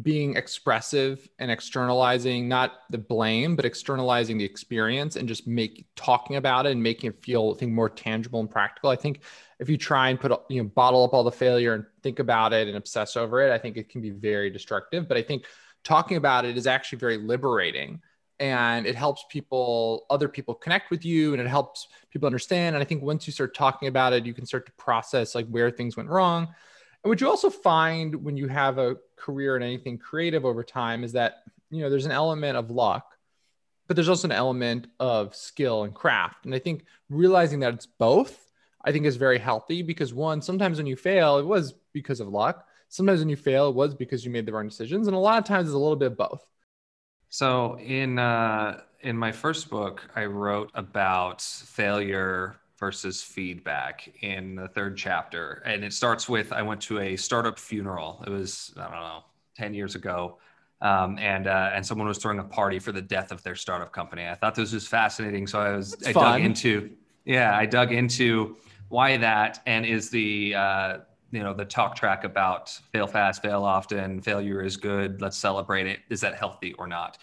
being 0.01 0.35
expressive 0.35 1.27
and 1.39 1.49
externalizing 1.49 2.47
not 2.47 2.73
the 2.89 2.97
blame 2.97 3.55
but 3.55 3.65
externalizing 3.65 4.37
the 4.37 4.45
experience 4.45 5.15
and 5.15 5.27
just 5.27 5.47
make 5.47 5.85
talking 5.95 6.35
about 6.35 6.65
it 6.65 6.71
and 6.71 6.81
making 6.81 7.09
it 7.09 7.23
feel 7.23 7.53
I 7.55 7.59
think 7.59 7.73
more 7.73 7.89
tangible 7.89 8.39
and 8.39 8.49
practical. 8.49 8.91
I 8.91 8.95
think 8.95 9.21
if 9.59 9.67
you 9.67 9.77
try 9.77 10.09
and 10.09 10.19
put 10.19 10.31
you 10.49 10.61
know 10.61 10.69
bottle 10.69 11.03
up 11.03 11.13
all 11.13 11.23
the 11.23 11.31
failure 11.31 11.73
and 11.73 11.85
think 12.03 12.19
about 12.19 12.53
it 12.53 12.67
and 12.67 12.77
obsess 12.77 13.17
over 13.17 13.41
it, 13.41 13.51
I 13.51 13.57
think 13.57 13.77
it 13.77 13.89
can 13.89 13.99
be 13.99 14.11
very 14.11 14.49
destructive. 14.49 15.07
But 15.07 15.17
I 15.17 15.23
think 15.23 15.45
talking 15.83 16.17
about 16.17 16.45
it 16.45 16.57
is 16.57 16.67
actually 16.67 16.99
very 16.99 17.17
liberating 17.17 18.01
and 18.39 18.85
it 18.85 18.95
helps 18.95 19.25
people 19.29 20.05
other 20.09 20.29
people 20.29 20.53
connect 20.53 20.91
with 20.91 21.03
you 21.03 21.33
and 21.33 21.41
it 21.41 21.47
helps 21.47 21.87
people 22.09 22.25
understand 22.25 22.75
and 22.75 22.81
i 22.81 22.85
think 22.85 23.01
once 23.01 23.27
you 23.27 23.33
start 23.33 23.53
talking 23.53 23.87
about 23.87 24.13
it 24.13 24.25
you 24.25 24.33
can 24.33 24.45
start 24.45 24.65
to 24.65 24.71
process 24.73 25.35
like 25.35 25.47
where 25.47 25.69
things 25.69 25.97
went 25.97 26.09
wrong 26.09 26.47
and 27.03 27.09
what 27.09 27.21
you 27.21 27.29
also 27.29 27.49
find 27.49 28.23
when 28.23 28.35
you 28.35 28.47
have 28.47 28.77
a 28.77 28.97
career 29.15 29.55
in 29.55 29.63
anything 29.63 29.97
creative 29.97 30.45
over 30.45 30.63
time 30.63 31.03
is 31.03 31.13
that, 31.13 31.43
you 31.69 31.81
know, 31.81 31.89
there's 31.89 32.05
an 32.05 32.11
element 32.11 32.57
of 32.57 32.71
luck, 32.71 33.15
but 33.87 33.95
there's 33.95 34.09
also 34.09 34.27
an 34.27 34.33
element 34.33 34.87
of 34.99 35.35
skill 35.35 35.83
and 35.83 35.93
craft. 35.93 36.45
And 36.45 36.53
I 36.53 36.59
think 36.59 36.85
realizing 37.09 37.61
that 37.61 37.73
it's 37.73 37.85
both, 37.85 38.51
I 38.83 38.91
think 38.91 39.05
is 39.05 39.15
very 39.15 39.39
healthy 39.39 39.81
because 39.81 40.13
one, 40.13 40.41
sometimes 40.41 40.77
when 40.77 40.87
you 40.87 40.95
fail, 40.95 41.37
it 41.37 41.45
was 41.45 41.73
because 41.93 42.19
of 42.19 42.27
luck. 42.27 42.65
Sometimes 42.89 43.19
when 43.19 43.29
you 43.29 43.35
fail, 43.35 43.69
it 43.69 43.75
was 43.75 43.93
because 43.93 44.25
you 44.25 44.31
made 44.31 44.45
the 44.45 44.51
wrong 44.51 44.67
decisions. 44.67 45.07
And 45.07 45.15
a 45.15 45.19
lot 45.19 45.37
of 45.37 45.45
times 45.45 45.67
it's 45.67 45.75
a 45.75 45.79
little 45.79 45.95
bit 45.95 46.11
of 46.11 46.17
both. 46.17 46.45
So 47.29 47.77
in 47.79 48.17
uh, 48.17 48.81
in 49.01 49.15
my 49.15 49.31
first 49.31 49.69
book, 49.69 50.09
I 50.15 50.25
wrote 50.25 50.71
about 50.73 51.41
failure 51.41 52.59
versus 52.79 53.21
feedback 53.21 54.11
in 54.21 54.55
the 54.55 54.67
third 54.69 54.97
chapter, 54.97 55.61
and 55.65 55.83
it 55.83 55.93
starts 55.93 56.29
with 56.29 56.53
I 56.53 56.61
went 56.61 56.81
to 56.81 56.99
a 56.99 57.15
startup 57.15 57.59
funeral. 57.59 58.23
It 58.25 58.29
was 58.29 58.73
I 58.77 58.83
don't 58.83 58.91
know 58.91 59.23
ten 59.55 59.73
years 59.73 59.95
ago, 59.95 60.37
um, 60.81 61.17
and 61.19 61.47
uh, 61.47 61.71
and 61.73 61.85
someone 61.85 62.07
was 62.07 62.17
throwing 62.17 62.39
a 62.39 62.43
party 62.43 62.79
for 62.79 62.91
the 62.91 63.01
death 63.01 63.31
of 63.31 63.43
their 63.43 63.55
startup 63.55 63.91
company. 63.91 64.27
I 64.27 64.35
thought 64.35 64.55
this 64.55 64.73
was 64.73 64.87
fascinating, 64.87 65.47
so 65.47 65.59
I 65.59 65.75
was 65.75 65.95
I 66.05 66.13
dug 66.13 66.41
into 66.41 66.91
yeah 67.25 67.55
I 67.55 67.65
dug 67.65 67.91
into 67.91 68.57
why 68.87 69.17
that 69.17 69.61
and 69.65 69.85
is 69.85 70.09
the 70.09 70.55
uh, 70.55 70.97
you 71.31 71.43
know 71.43 71.53
the 71.53 71.65
talk 71.65 71.95
track 71.95 72.23
about 72.23 72.69
fail 72.91 73.07
fast 73.07 73.41
fail 73.41 73.63
often 73.63 74.21
failure 74.21 74.61
is 74.61 74.77
good 74.77 75.21
let's 75.21 75.37
celebrate 75.37 75.87
it 75.87 75.99
is 76.09 76.21
that 76.21 76.35
healthy 76.35 76.73
or 76.73 76.87
not 76.87 77.17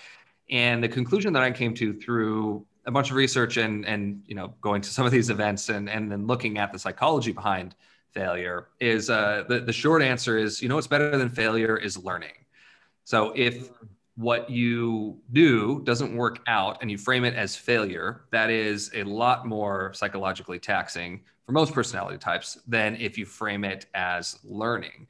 and 0.51 0.83
the 0.83 0.89
conclusion 0.89 1.33
that 1.33 1.43
i 1.43 1.51
came 1.51 1.75
to 1.75 1.93
through 1.93 2.65
a 2.87 2.91
bunch 2.91 3.11
of 3.11 3.17
research 3.17 3.57
and 3.57 3.85
and 3.85 4.23
you 4.27 4.35
know 4.35 4.55
going 4.61 4.81
to 4.81 4.91
some 4.91 5.07
of 5.07 5.13
these 5.13 5.31
events 5.31 5.69
and 5.69 5.89
and 5.89 6.11
then 6.11 6.27
looking 6.27 6.59
at 6.59 6.73
the 6.73 6.79
psychology 6.79 7.33
behind 7.33 7.75
failure 8.13 8.69
is 8.81 9.11
uh, 9.11 9.45
the, 9.49 9.61
the 9.61 9.73
short 9.73 10.01
answer 10.03 10.39
is 10.39 10.63
you 10.63 10.69
know 10.69 10.77
what's 10.77 10.87
better 10.87 11.17
than 11.19 11.29
failure 11.29 11.77
is 11.77 11.99
learning 11.99 12.33
so 13.05 13.33
if 13.37 13.69
what 14.17 14.49
you 14.49 15.19
do 15.33 15.83
doesn't 15.85 16.17
work 16.17 16.39
out 16.47 16.79
and 16.81 16.91
you 16.91 16.97
frame 16.97 17.25
it 17.25 17.35
as 17.35 17.55
failure 17.55 18.23
that 18.31 18.49
is 18.49 18.91
a 18.95 19.03
lot 19.03 19.47
more 19.47 19.93
psychologically 19.93 20.59
taxing 20.59 21.21
for 21.47 21.53
most 21.53 21.73
personality 21.73 22.19
types 22.19 22.59
than 22.67 22.97
if 22.97 23.17
you 23.17 23.25
frame 23.25 23.65
it 23.65 23.87
as 23.95 24.39
learning. 24.45 25.07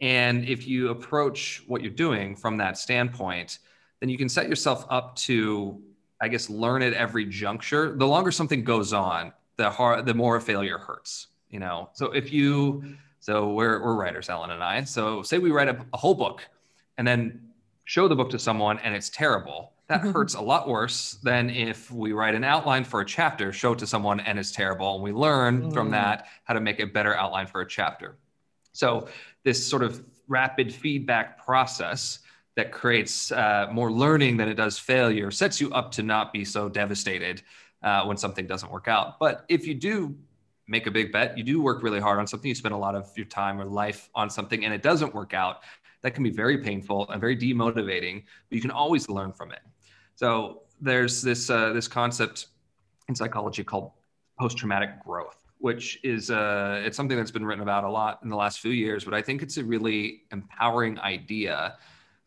And 0.00 0.44
if 0.44 0.66
you 0.66 0.90
approach 0.90 1.62
what 1.66 1.80
you're 1.80 1.92
doing 1.92 2.34
from 2.34 2.56
that 2.58 2.76
standpoint, 2.76 3.60
then 4.00 4.10
you 4.10 4.18
can 4.18 4.28
set 4.28 4.48
yourself 4.48 4.84
up 4.90 5.16
to, 5.16 5.80
I 6.20 6.28
guess, 6.28 6.48
learn 6.48 6.82
at 6.82 6.92
every 6.92 7.26
juncture. 7.26 7.94
The 7.96 8.06
longer 8.06 8.30
something 8.30 8.64
goes 8.64 8.92
on, 8.92 9.32
the 9.56 9.70
hard, 9.70 10.06
the 10.06 10.14
more 10.14 10.36
a 10.36 10.40
failure 10.40 10.78
hurts. 10.78 11.28
You 11.50 11.60
know, 11.60 11.90
so 11.92 12.06
if 12.12 12.32
you, 12.32 12.96
so 13.20 13.52
we're 13.52 13.82
we're 13.82 13.94
writers, 13.94 14.28
Allen 14.28 14.50
and 14.50 14.62
I. 14.62 14.84
So 14.84 15.22
say 15.22 15.38
we 15.38 15.50
write 15.50 15.68
a, 15.68 15.78
a 15.92 15.96
whole 15.96 16.14
book, 16.14 16.42
and 16.98 17.06
then 17.06 17.50
show 17.84 18.08
the 18.08 18.16
book 18.16 18.30
to 18.30 18.38
someone, 18.38 18.78
and 18.80 18.94
it's 18.94 19.10
terrible 19.10 19.72
that 19.88 20.00
hurts 20.12 20.34
a 20.34 20.40
lot 20.40 20.68
worse 20.68 21.12
than 21.22 21.50
if 21.50 21.90
we 21.90 22.12
write 22.12 22.34
an 22.34 22.44
outline 22.44 22.84
for 22.84 23.00
a 23.00 23.06
chapter, 23.06 23.52
show 23.52 23.72
it 23.72 23.78
to 23.80 23.86
someone, 23.86 24.20
and 24.20 24.38
it's 24.38 24.50
terrible. 24.50 24.94
And 24.94 25.02
we 25.02 25.12
learn 25.12 25.62
mm. 25.62 25.72
from 25.72 25.90
that 25.92 26.26
how 26.44 26.54
to 26.54 26.60
make 26.60 26.80
a 26.80 26.86
better 26.86 27.14
outline 27.14 27.46
for 27.46 27.60
a 27.60 27.66
chapter. 27.66 28.16
So, 28.72 29.08
this 29.44 29.66
sort 29.66 29.82
of 29.82 30.04
rapid 30.28 30.74
feedback 30.74 31.44
process 31.44 32.20
that 32.56 32.72
creates 32.72 33.30
uh, 33.32 33.68
more 33.70 33.92
learning 33.92 34.36
than 34.38 34.48
it 34.48 34.54
does 34.54 34.78
failure 34.78 35.30
sets 35.30 35.60
you 35.60 35.70
up 35.72 35.92
to 35.92 36.02
not 36.02 36.32
be 36.32 36.44
so 36.44 36.68
devastated 36.68 37.42
uh, 37.82 38.02
when 38.04 38.16
something 38.16 38.46
doesn't 38.46 38.72
work 38.72 38.88
out. 38.88 39.18
But 39.18 39.44
if 39.48 39.66
you 39.66 39.74
do 39.74 40.16
make 40.66 40.86
a 40.86 40.90
big 40.90 41.12
bet, 41.12 41.38
you 41.38 41.44
do 41.44 41.62
work 41.62 41.82
really 41.82 42.00
hard 42.00 42.18
on 42.18 42.26
something, 42.26 42.48
you 42.48 42.54
spend 42.54 42.74
a 42.74 42.78
lot 42.78 42.94
of 42.94 43.10
your 43.16 43.26
time 43.26 43.60
or 43.60 43.66
life 43.66 44.08
on 44.14 44.28
something, 44.28 44.64
and 44.64 44.74
it 44.74 44.82
doesn't 44.82 45.14
work 45.14 45.34
out, 45.34 45.60
that 46.02 46.12
can 46.14 46.24
be 46.24 46.30
very 46.30 46.58
painful 46.58 47.08
and 47.10 47.20
very 47.20 47.36
demotivating, 47.36 48.24
but 48.48 48.56
you 48.56 48.60
can 48.60 48.70
always 48.70 49.08
learn 49.08 49.32
from 49.32 49.52
it. 49.52 49.60
So 50.14 50.62
there's 50.80 51.22
this 51.22 51.50
uh, 51.50 51.72
this 51.72 51.88
concept 51.88 52.46
in 53.08 53.14
psychology 53.14 53.62
called 53.62 53.92
post-traumatic 54.40 55.04
growth, 55.04 55.36
which 55.58 55.98
is 56.02 56.30
uh, 56.30 56.82
it's 56.84 56.96
something 56.96 57.16
that's 57.16 57.30
been 57.30 57.44
written 57.44 57.62
about 57.62 57.84
a 57.84 57.90
lot 57.90 58.20
in 58.22 58.28
the 58.28 58.36
last 58.36 58.60
few 58.60 58.72
years, 58.72 59.04
but 59.04 59.14
I 59.14 59.22
think 59.22 59.42
it's 59.42 59.56
a 59.56 59.64
really 59.64 60.22
empowering 60.32 60.98
idea. 61.00 61.76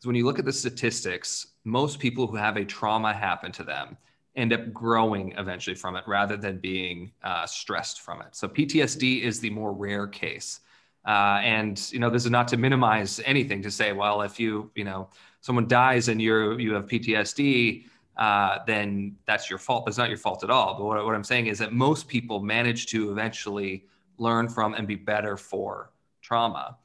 Is 0.00 0.06
when 0.06 0.16
you 0.16 0.24
look 0.24 0.38
at 0.38 0.44
the 0.44 0.52
statistics, 0.52 1.48
most 1.64 1.98
people 1.98 2.26
who 2.26 2.36
have 2.36 2.56
a 2.56 2.64
trauma 2.64 3.12
happen 3.12 3.52
to 3.52 3.64
them 3.64 3.96
end 4.34 4.52
up 4.52 4.72
growing 4.72 5.32
eventually 5.36 5.76
from 5.76 5.96
it 5.96 6.04
rather 6.06 6.36
than 6.36 6.58
being 6.58 7.12
uh, 7.22 7.44
stressed 7.46 8.00
from 8.00 8.22
it. 8.22 8.34
So 8.34 8.48
PTSD 8.48 9.22
is 9.22 9.40
the 9.40 9.50
more 9.50 9.72
rare 9.72 10.06
case. 10.06 10.60
Uh, 11.06 11.40
and 11.42 11.90
you 11.92 11.98
know, 11.98 12.08
this 12.08 12.24
is 12.24 12.30
not 12.30 12.48
to 12.48 12.56
minimize 12.56 13.20
anything 13.24 13.60
to 13.62 13.70
say, 13.70 13.92
well, 13.92 14.22
if 14.22 14.40
you 14.40 14.70
you 14.74 14.84
know 14.84 15.08
someone 15.40 15.68
dies 15.68 16.08
and 16.08 16.20
you're 16.20 16.58
you 16.58 16.72
have 16.74 16.86
PTSD, 16.86 17.84
uh, 18.16 18.58
then 18.66 19.16
that's 19.26 19.50
your 19.50 19.58
fault. 19.58 19.86
That's 19.86 19.98
not 19.98 20.08
your 20.08 20.18
fault 20.18 20.44
at 20.44 20.50
all. 20.50 20.76
But 20.78 20.84
what, 20.84 21.04
what 21.04 21.14
I'm 21.14 21.24
saying 21.24 21.46
is 21.46 21.58
that 21.58 21.72
most 21.72 22.08
people 22.08 22.40
manage 22.40 22.86
to 22.86 23.10
eventually 23.10 23.86
learn 24.18 24.48
from 24.48 24.74
and 24.74 24.86
be 24.86 24.94
better 24.94 25.36
for 25.36 25.90
trauma. 26.22 26.76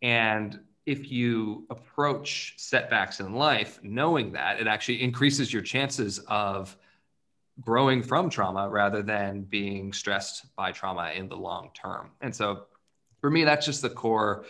And 0.00 0.60
if 0.88 1.12
you 1.12 1.66
approach 1.68 2.54
setbacks 2.56 3.20
in 3.20 3.34
life 3.34 3.78
knowing 3.82 4.32
that, 4.32 4.58
it 4.58 4.66
actually 4.66 5.02
increases 5.02 5.52
your 5.52 5.60
chances 5.60 6.18
of 6.28 6.74
growing 7.60 8.02
from 8.02 8.30
trauma 8.30 8.66
rather 8.70 9.02
than 9.02 9.42
being 9.42 9.92
stressed 9.92 10.46
by 10.56 10.72
trauma 10.72 11.10
in 11.14 11.28
the 11.28 11.36
long 11.36 11.68
term. 11.74 12.10
And 12.22 12.34
so 12.34 12.64
for 13.20 13.30
me, 13.30 13.44
that's 13.44 13.66
just 13.66 13.82
the 13.82 13.90
core 13.90 14.46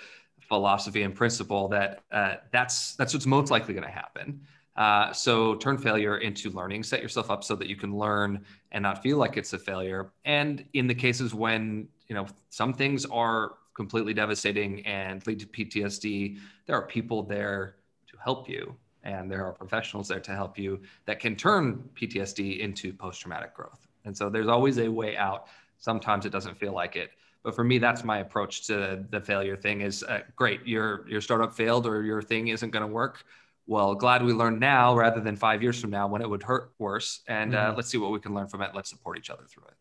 philosophy 0.49 1.03
and 1.03 1.13
principle 1.13 1.67
that 1.69 2.05
uh, 2.13 2.35
that's 2.53 2.95
that's 2.95 3.13
what's 3.15 3.27
most 3.27 3.51
likely 3.51 3.75
going 3.75 3.87
to 3.87 3.91
happen. 3.91 4.41
Uh, 4.77 5.13
so 5.13 5.57
turn 5.57 5.77
failure 5.77 6.19
into 6.19 6.51
learning. 6.51 6.85
Set 6.85 7.03
yourself 7.03 7.33
up 7.33 7.43
so 7.43 7.57
that 7.57 7.67
you 7.67 7.75
can 7.75 7.99
learn 7.99 8.45
and 8.71 8.85
not 8.85 9.03
feel 9.03 9.19
like 9.19 9.37
it's 9.37 9.53
a 9.55 9.59
failure. 9.59 10.13
And 10.25 10.65
in 10.75 10.87
the 10.87 10.95
cases 10.95 11.35
when 11.35 11.89
you 12.07 12.15
know 12.15 12.27
some 12.51 12.73
things 12.73 13.05
are 13.07 13.55
completely 13.79 14.13
devastating 14.13 14.85
and 14.85 15.25
lead 15.25 15.39
to 15.39 15.47
PTSD, 15.47 16.37
there 16.67 16.75
are 16.75 16.87
people 16.89 17.23
there 17.23 17.77
to 18.09 18.17
help 18.21 18.49
you, 18.49 18.75
and 19.05 19.31
there 19.31 19.47
are 19.47 19.53
professionals 19.53 20.09
there 20.09 20.19
to 20.19 20.33
help 20.33 20.59
you 20.59 20.81
that 21.07 21.21
can 21.21 21.37
turn 21.37 21.89
PTSD 21.95 22.59
into 22.59 22.93
post-traumatic 22.93 23.55
growth. 23.55 23.87
And 24.05 24.17
so 24.17 24.29
there's 24.29 24.49
always 24.49 24.79
a 24.79 24.89
way 24.89 25.17
out. 25.17 25.47
Sometimes 25.77 26.27
it 26.27 26.31
doesn't 26.31 26.59
feel 26.59 26.73
like 26.73 26.97
it, 26.97 27.11
but 27.45 27.55
for 27.55 27.63
me, 27.63 27.79
that's 27.79 28.03
my 28.03 28.19
approach 28.19 28.67
to 28.67 29.05
the 29.11 29.21
failure 29.21 29.57
thing 29.57 29.83
is 29.83 30.03
uh, 30.03 30.23
great. 30.35 30.67
Your, 30.67 31.09
your 31.09 31.21
startup 31.21 31.55
failed 31.55 31.87
or 31.87 32.03
your 32.03 32.21
thing 32.21 32.49
isn't 32.49 32.71
going 32.71 32.87
to 32.87 32.93
work. 32.93 33.23
Well, 33.69 33.95
glad 33.95 34.25
we 34.25 34.33
learned 34.33 34.59
now 34.59 34.97
rather 34.97 35.21
than 35.21 35.37
five 35.37 35.63
years 35.63 35.81
from 35.81 35.91
now 35.91 36.09
when 36.09 36.21
it 36.21 36.29
would 36.29 36.43
hurt 36.43 36.73
worse. 36.81 37.21
And 37.29 37.55
uh, 37.55 37.59
mm-hmm. 37.59 37.73
uh, 37.73 37.77
let's 37.77 37.89
see 37.91 37.99
what 37.99 38.11
we 38.11 38.19
can 38.19 38.35
learn 38.35 38.49
from 38.49 38.63
it. 38.63 38.73
Let's 38.75 38.91
support 38.91 39.19
each 39.19 39.31
other 39.31 39.45
through 39.49 39.67
it. 39.67 39.77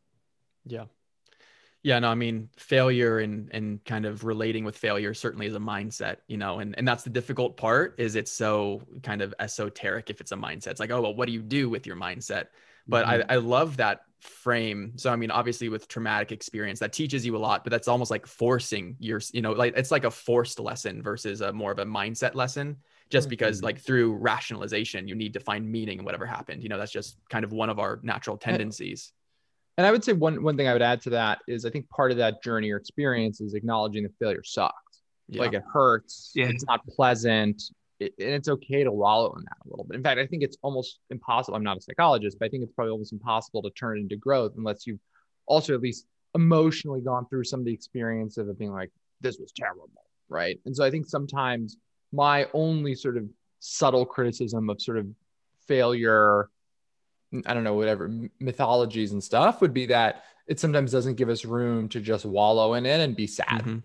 Yeah. 0.67 0.85
Yeah, 1.87 1.99
no, 1.99 2.09
I 2.09 2.15
mean, 2.15 2.49
failure 2.57 3.19
and 3.19 3.47
and 3.53 3.81
kind 3.85 4.05
of 4.05 4.25
relating 4.25 4.65
with 4.65 4.77
failure 4.77 5.13
certainly 5.13 5.45
is 5.45 5.55
a 5.55 5.59
mindset, 5.59 6.17
you 6.27 6.35
know, 6.35 6.59
and 6.59 6.77
and 6.77 6.85
that's 6.85 7.05
the 7.05 7.09
difficult 7.09 7.55
part 7.55 7.95
is 7.97 8.17
it's 8.17 8.29
so 8.29 8.81
kind 9.03 9.21
of 9.21 9.33
esoteric 9.39 10.09
if 10.09 10.19
it's 10.19 10.33
a 10.33 10.35
mindset. 10.35 10.71
It's 10.71 10.81
like, 10.81 10.91
oh, 10.91 10.99
well, 10.99 11.15
what 11.15 11.27
do 11.27 11.31
you 11.31 11.41
do 11.41 11.69
with 11.69 11.87
your 11.87 11.95
mindset? 11.95 12.47
But 12.89 13.05
mm-hmm. 13.05 13.31
I, 13.31 13.35
I 13.35 13.37
love 13.37 13.77
that 13.77 14.01
frame. 14.19 14.97
So 14.97 15.13
I 15.13 15.15
mean, 15.15 15.31
obviously 15.31 15.69
with 15.69 15.87
traumatic 15.87 16.33
experience, 16.33 16.79
that 16.79 16.91
teaches 16.91 17.25
you 17.25 17.37
a 17.37 17.39
lot, 17.39 17.63
but 17.63 17.71
that's 17.71 17.87
almost 17.87 18.11
like 18.11 18.27
forcing 18.27 18.97
your, 18.99 19.21
you 19.31 19.41
know, 19.41 19.53
like 19.53 19.77
it's 19.77 19.89
like 19.89 20.03
a 20.03 20.11
forced 20.11 20.59
lesson 20.59 21.01
versus 21.01 21.39
a 21.39 21.53
more 21.53 21.71
of 21.71 21.79
a 21.79 21.85
mindset 21.85 22.35
lesson. 22.35 22.75
Just 23.09 23.27
mm-hmm. 23.27 23.29
because 23.29 23.63
like 23.63 23.79
through 23.79 24.15
rationalization, 24.15 25.07
you 25.07 25.15
need 25.15 25.31
to 25.31 25.39
find 25.39 25.71
meaning 25.71 25.99
in 25.99 26.03
whatever 26.03 26.25
happened. 26.25 26.63
You 26.63 26.67
know, 26.67 26.77
that's 26.77 26.91
just 26.91 27.17
kind 27.29 27.45
of 27.45 27.53
one 27.53 27.69
of 27.69 27.79
our 27.79 28.01
natural 28.03 28.35
tendencies. 28.35 29.13
And 29.77 29.85
I 29.85 29.91
would 29.91 30.03
say 30.03 30.13
one 30.13 30.41
one 30.43 30.57
thing 30.57 30.67
I 30.67 30.73
would 30.73 30.81
add 30.81 31.01
to 31.03 31.11
that 31.11 31.39
is 31.47 31.65
I 31.65 31.69
think 31.69 31.87
part 31.89 32.11
of 32.11 32.17
that 32.17 32.43
journey 32.43 32.71
or 32.71 32.77
experience 32.77 33.41
is 33.41 33.53
acknowledging 33.53 34.03
that 34.03 34.13
failure 34.19 34.43
sucks. 34.43 34.75
Yeah. 35.29 35.41
Like 35.41 35.53
it 35.53 35.63
hurts. 35.71 36.31
Yeah. 36.33 36.47
It's 36.47 36.65
not 36.65 36.85
pleasant 36.87 37.61
it, 37.99 38.13
and 38.19 38.29
it's 38.29 38.47
okay 38.47 38.83
to 38.83 38.91
wallow 38.91 39.33
in 39.35 39.43
that 39.43 39.57
a 39.65 39.69
little 39.69 39.85
bit. 39.85 39.97
In 39.97 40.03
fact, 40.03 40.19
I 40.19 40.27
think 40.27 40.43
it's 40.43 40.57
almost 40.61 40.99
impossible. 41.09 41.55
I'm 41.55 41.63
not 41.63 41.77
a 41.77 41.81
psychologist, 41.81 42.37
but 42.39 42.45
I 42.45 42.49
think 42.49 42.63
it's 42.63 42.71
probably 42.73 42.91
almost 42.91 43.13
impossible 43.13 43.61
to 43.63 43.69
turn 43.71 43.97
it 43.97 44.01
into 44.01 44.15
growth 44.17 44.53
unless 44.57 44.85
you've 44.85 44.99
also 45.45 45.73
at 45.73 45.81
least 45.81 46.05
emotionally 46.35 47.01
gone 47.01 47.27
through 47.27 47.43
some 47.43 47.59
of 47.59 47.65
the 47.65 47.73
experience 47.73 48.37
of 48.37 48.49
it 48.49 48.59
being 48.59 48.71
like, 48.71 48.91
this 49.21 49.37
was 49.39 49.51
terrible. 49.51 49.89
Right. 50.29 50.59
And 50.65 50.75
so 50.75 50.83
I 50.83 50.91
think 50.91 51.07
sometimes 51.07 51.77
my 52.11 52.47
only 52.53 52.95
sort 52.95 53.17
of 53.17 53.25
subtle 53.59 54.05
criticism 54.05 54.69
of 54.69 54.81
sort 54.81 54.97
of 54.97 55.07
failure, 55.67 56.49
I 57.45 57.53
don't 57.53 57.63
know, 57.63 57.73
whatever 57.73 58.11
mythologies 58.39 59.11
and 59.11 59.23
stuff 59.23 59.61
would 59.61 59.73
be 59.73 59.87
that 59.87 60.23
it 60.47 60.59
sometimes 60.59 60.91
doesn't 60.91 61.15
give 61.15 61.29
us 61.29 61.45
room 61.45 61.89
to 61.89 61.99
just 61.99 62.25
wallow 62.25 62.73
in 62.73 62.85
it 62.85 63.01
and 63.01 63.15
be 63.15 63.27
sad. 63.27 63.61
Mm-hmm. 63.61 63.77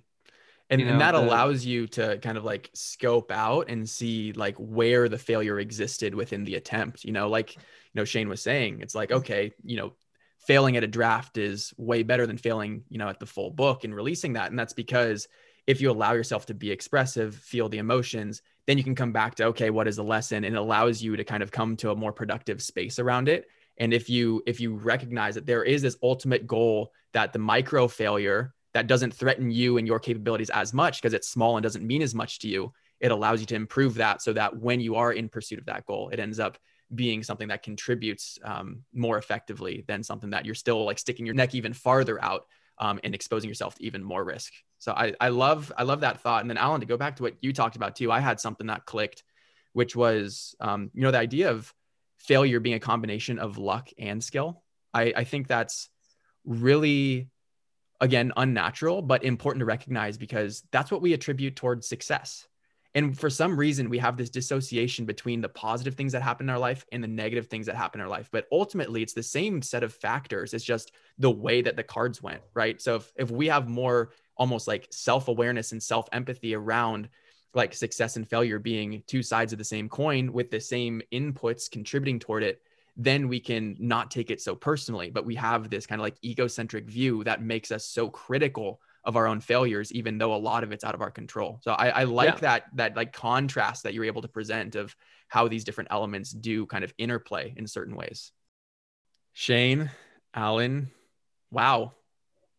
And, 0.71 0.81
you 0.81 0.87
know, 0.87 0.93
and 0.93 1.01
that 1.03 1.13
the, 1.13 1.21
allows 1.21 1.67
you 1.67 1.87
to 1.89 2.19
kind 2.19 2.39
of 2.39 2.45
like 2.45 2.71
scope 2.73 3.31
out 3.31 3.69
and 3.69 3.89
see 3.89 4.33
like 4.33 4.57
where 4.57 5.09
the 5.09 5.19
failure 5.19 5.59
existed 5.59 6.15
within 6.15 6.45
the 6.45 6.55
attempt 6.55 7.05
you 7.05 7.13
know? 7.13 7.29
Like 7.29 7.57
you 7.57 7.61
know 7.95 8.05
shane 8.05 8.29
was 8.29 8.41
saying 8.41 8.81
it's 8.81 8.95
like 8.95 9.13
okay 9.13 9.53
you 9.63 9.77
know 9.77 9.93
failing 10.47 10.77
at 10.77 10.85
a 10.85 10.89
draft 10.89 11.37
is 11.37 11.75
way 11.77 12.03
better 12.03 12.27
than 12.27 12.39
failing 12.39 12.85
you 12.89 12.99
know 12.99 13.09
at 13.09 13.21
the 13.21 13.27
full 13.27 13.51
book 13.51 13.85
and 13.85 13.95
releasing 13.95 14.35
that. 14.35 14.51
And 14.51 14.59
that's 14.59 14.73
because 14.73 15.29
if 15.67 15.81
you 15.81 15.91
allow 15.91 16.13
yourself 16.13 16.47
to 16.47 16.55
be 16.55 16.71
expressive 16.71 17.35
feel 17.35 17.69
the 17.69 17.79
emotions 17.79 18.41
then 18.67 18.79
you 18.79 18.85
can 18.85 18.95
come 18.95 19.13
back 19.13 19.35
to 19.37 19.45
okay 19.47 19.71
what 19.71 19.89
is 19.89 19.97
the 19.97 20.05
lesson? 20.05 20.45
And 20.45 20.55
it 20.55 20.59
allows 20.59 21.03
you 21.03 21.17
to 21.17 21.25
kind 21.25 21.43
of 21.43 21.51
come 21.51 21.77
to 21.79 21.91
a 21.91 21.97
more 21.97 22.13
productive 22.13 22.63
space 22.63 22.99
around 22.99 23.29
it. 23.29 23.47
And 23.79 23.93
if 23.93 24.09
you 24.09 24.43
if 24.47 24.61
you 24.61 24.75
recognize 24.75 25.35
that 25.35 25.47
there 25.47 25.65
is 25.65 25.83
this 25.83 25.97
ultimate 26.03 26.47
goal 26.47 26.93
that 27.13 27.33
the 27.33 27.39
micro 27.39 27.89
failure 27.89 28.55
that 28.75 28.87
doesn't 28.87 29.13
threaten 29.13 29.51
you 29.51 29.77
and 29.77 29.87
your 29.87 29.99
capabilities 29.99 30.51
as 30.51 30.73
much 30.73 31.01
because 31.01 31.13
it's 31.13 31.29
small 31.29 31.57
and 31.57 31.63
doesn't 31.63 31.87
mean 31.87 32.01
as 32.01 32.15
much 32.15 32.39
to 32.39 32.49
you 32.49 32.73
it 33.03 33.11
allows 33.11 33.41
you 33.41 33.47
to 33.47 33.57
improve 33.57 33.95
that 33.95 34.23
so 34.23 34.33
that 34.33 34.57
when 34.57 34.81
you 34.81 34.95
are 34.95 35.13
in 35.13 35.29
pursuit 35.29 35.59
of 35.59 35.67
that 35.67 35.85
goal, 35.85 36.09
it 36.11 36.21
ends 36.21 36.39
up 36.39 36.57
being 36.95 37.23
something 37.23 37.49
that 37.49 37.63
contributes 37.63 38.39
um, 38.45 38.83
more 38.95 39.19
effectively 39.19 39.85
than 39.89 40.05
something 40.05 40.31
that 40.31 40.47
you're 40.47 40.55
still 40.55 40.85
like 40.85 40.99
sticking 40.99 41.27
your 41.27 41.35
neck 41.35 41.55
even 41.55 41.73
farther 41.73 42.23
out 42.23 42.47
um, 42.83 42.99
and 43.05 43.15
exposing 43.15 43.49
yourself 43.49 43.77
to 43.77 43.85
even 43.85 44.03
more 44.03 44.25
risk. 44.25 44.53
So 44.81 44.93
I, 44.93 45.15
I 45.21 45.29
love 45.29 45.73
I 45.79 45.85
love 45.85 46.01
that 46.01 46.21
thought. 46.21 46.41
And 46.41 46.51
then 46.51 46.59
Allen, 46.59 46.81
to 46.81 46.87
go 46.87 46.97
back 46.97 47.17
to 47.17 47.23
what 47.23 47.35
you 47.41 47.53
talked 47.53 47.77
about 47.77 47.95
too, 47.95 48.11
I 48.11 48.19
had 48.19 48.41
something 48.41 48.67
that 48.67 48.87
clicked, 48.87 49.23
which 49.73 49.95
was 49.95 50.57
um, 50.59 50.91
you 50.93 51.03
know 51.03 51.13
the 51.13 51.19
idea 51.19 51.51
of 51.53 51.73
failure 52.19 52.59
being 52.59 52.75
a 52.75 52.81
combination 52.81 53.39
of 53.39 53.57
luck 53.57 53.89
and 53.99 54.23
skill. 54.23 54.65
I, 54.93 55.13
I 55.17 55.25
think 55.25 55.47
that's 55.47 55.91
really 56.45 57.29
again 58.01 58.33
unnatural 58.37 59.01
but 59.01 59.23
important 59.23 59.61
to 59.61 59.65
recognize 59.65 60.19
because 60.19 60.65
that's 60.73 60.91
what 60.91 61.01
we 61.01 61.13
attribute 61.13 61.55
towards 61.55 61.89
success 61.89 62.49
and 62.95 63.19
for 63.19 63.31
some 63.31 63.57
reason, 63.57 63.89
we 63.89 63.99
have 63.99 64.19
this 64.19 64.29
dissociation 64.29 65.07
between 65.07 65.41
the 65.41 65.49
positive 65.49 65.95
things 65.95 66.13
that 66.13 66.21
happen 66.21 66.47
in 66.47 66.51
our 66.51 66.59
life 66.59 66.85
and 66.93 67.03
the 67.03 67.09
negative 67.09 67.47
things 67.47 67.65
that 67.67 67.77
happen 67.77 68.01
in 68.01 68.05
our 68.05 68.11
life. 68.11 68.29
But 68.31 68.47
ultimately, 68.53 69.03
it's 69.03 69.15
the 69.15 69.23
same 69.23 69.63
set 69.63 69.83
of 69.83 69.95
factors. 69.95 70.53
It's 70.53 70.65
just 70.65 70.93
the 71.19 71.31
way 71.31 71.63
that 71.63 71.77
the 71.77 71.83
cards 71.83 72.23
went, 72.23 72.43
right? 72.53 72.81
So 72.83 72.97
if, 72.97 73.13
if 73.17 73.31
we 73.31 73.47
have 73.47 73.67
more 73.67 74.11
almost 74.37 74.69
like 74.69 74.89
self 74.91 75.29
awareness 75.29 75.73
and 75.73 75.83
self 75.83 76.07
empathy 76.13 76.55
around 76.55 77.09
like 77.55 77.73
success 77.73 78.17
and 78.17 78.29
failure 78.29 78.59
being 78.59 79.03
two 79.07 79.23
sides 79.23 79.53
of 79.53 79.59
the 79.59 79.65
same 79.65 79.89
coin 79.89 80.33
with 80.33 80.51
the 80.51 80.61
same 80.61 81.01
inputs 81.13 81.71
contributing 81.71 82.19
toward 82.19 82.43
it, 82.43 82.61
then 82.97 83.27
we 83.27 83.41
can 83.41 83.75
not 83.79 84.11
take 84.11 84.31
it 84.31 84.41
so 84.41 84.55
personally. 84.55 85.09
But 85.09 85.25
we 85.25 85.35
have 85.37 85.71
this 85.71 85.87
kind 85.87 85.99
of 85.99 86.05
like 86.05 86.23
egocentric 86.23 86.85
view 86.85 87.25
that 87.25 87.43
makes 87.43 87.73
us 87.73 87.87
so 87.87 88.11
critical 88.11 88.83
of 89.05 89.17
our 89.17 89.27
own 89.27 89.41
failures, 89.41 89.93
even 89.93 90.19
though 90.19 90.35
a 90.35 90.37
lot 90.37 90.63
of 90.63 90.73
it's 90.73 90.85
out 90.85 90.95
of 90.95 91.01
our 91.01 91.11
control. 91.11 91.59
So 91.63 91.73
I, 91.73 91.89
I 91.89 92.05
like 92.05 92.35
yeah. 92.35 92.41
that 92.41 92.65
that 92.75 92.97
like 92.97 93.13
contrast 93.13 93.83
that 93.83 93.95
you're 93.95 94.05
able 94.05 94.23
to 94.23 94.29
present 94.29 94.77
of 94.77 94.95
how 95.29 95.49
these 95.49 95.65
different 95.65 95.89
elements 95.91 96.31
do 96.31 96.67
kind 96.67 96.85
of 96.85 96.93
interplay 96.99 97.53
in 97.57 97.67
certain 97.67 97.97
ways. 97.97 98.33
Shane, 99.33 99.91
Allen, 100.35 100.91
wow. 101.51 101.93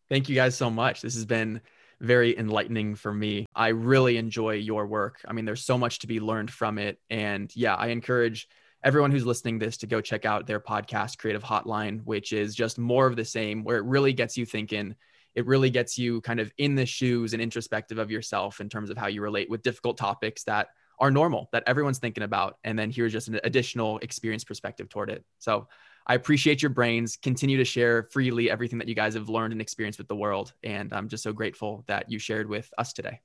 Thank 0.08 0.28
you 0.28 0.34
guys 0.34 0.56
so 0.56 0.70
much. 0.70 1.00
This 1.00 1.14
has 1.14 1.24
been 1.24 1.60
very 2.00 2.36
enlightening 2.36 2.94
for 2.96 3.12
me. 3.12 3.46
I 3.54 3.68
really 3.68 4.16
enjoy 4.16 4.54
your 4.54 4.86
work. 4.86 5.20
I 5.26 5.32
mean, 5.32 5.44
there's 5.44 5.64
so 5.64 5.78
much 5.78 6.00
to 6.00 6.06
be 6.06 6.20
learned 6.20 6.50
from 6.50 6.78
it. 6.78 6.98
And 7.08 7.50
yeah, 7.54 7.74
I 7.74 7.88
encourage 7.88 8.48
everyone 8.82 9.10
who's 9.10 9.24
listening 9.24 9.58
this 9.58 9.78
to 9.78 9.86
go 9.86 10.00
check 10.00 10.26
out 10.26 10.46
their 10.46 10.60
podcast, 10.60 11.18
Creative 11.18 11.42
Hotline, 11.42 12.04
which 12.04 12.32
is 12.32 12.54
just 12.54 12.78
more 12.78 13.06
of 13.06 13.16
the 13.16 13.24
same, 13.24 13.64
where 13.64 13.78
it 13.78 13.84
really 13.84 14.12
gets 14.12 14.36
you 14.36 14.44
thinking 14.44 14.94
it 15.34 15.46
really 15.46 15.70
gets 15.70 15.98
you 15.98 16.20
kind 16.20 16.40
of 16.40 16.52
in 16.58 16.74
the 16.74 16.86
shoes 16.86 17.32
and 17.32 17.42
introspective 17.42 17.98
of 17.98 18.10
yourself 18.10 18.60
in 18.60 18.68
terms 18.68 18.90
of 18.90 18.96
how 18.96 19.06
you 19.08 19.20
relate 19.22 19.50
with 19.50 19.62
difficult 19.62 19.96
topics 19.96 20.44
that 20.44 20.68
are 21.00 21.10
normal 21.10 21.48
that 21.52 21.64
everyone's 21.66 21.98
thinking 21.98 22.22
about 22.22 22.56
and 22.62 22.78
then 22.78 22.90
here's 22.90 23.12
just 23.12 23.26
an 23.26 23.40
additional 23.42 23.98
experience 23.98 24.44
perspective 24.44 24.88
toward 24.88 25.10
it. 25.10 25.24
So 25.38 25.66
i 26.06 26.14
appreciate 26.14 26.62
your 26.62 26.70
brains. 26.70 27.16
Continue 27.16 27.56
to 27.56 27.64
share 27.64 28.04
freely 28.12 28.50
everything 28.50 28.78
that 28.78 28.88
you 28.88 28.94
guys 28.94 29.14
have 29.14 29.28
learned 29.28 29.52
and 29.52 29.60
experienced 29.60 29.98
with 29.98 30.08
the 30.08 30.16
world 30.16 30.52
and 30.62 30.92
i'm 30.92 31.08
just 31.08 31.22
so 31.22 31.32
grateful 31.32 31.84
that 31.86 32.10
you 32.10 32.18
shared 32.18 32.48
with 32.48 32.72
us 32.78 32.92
today. 32.92 33.20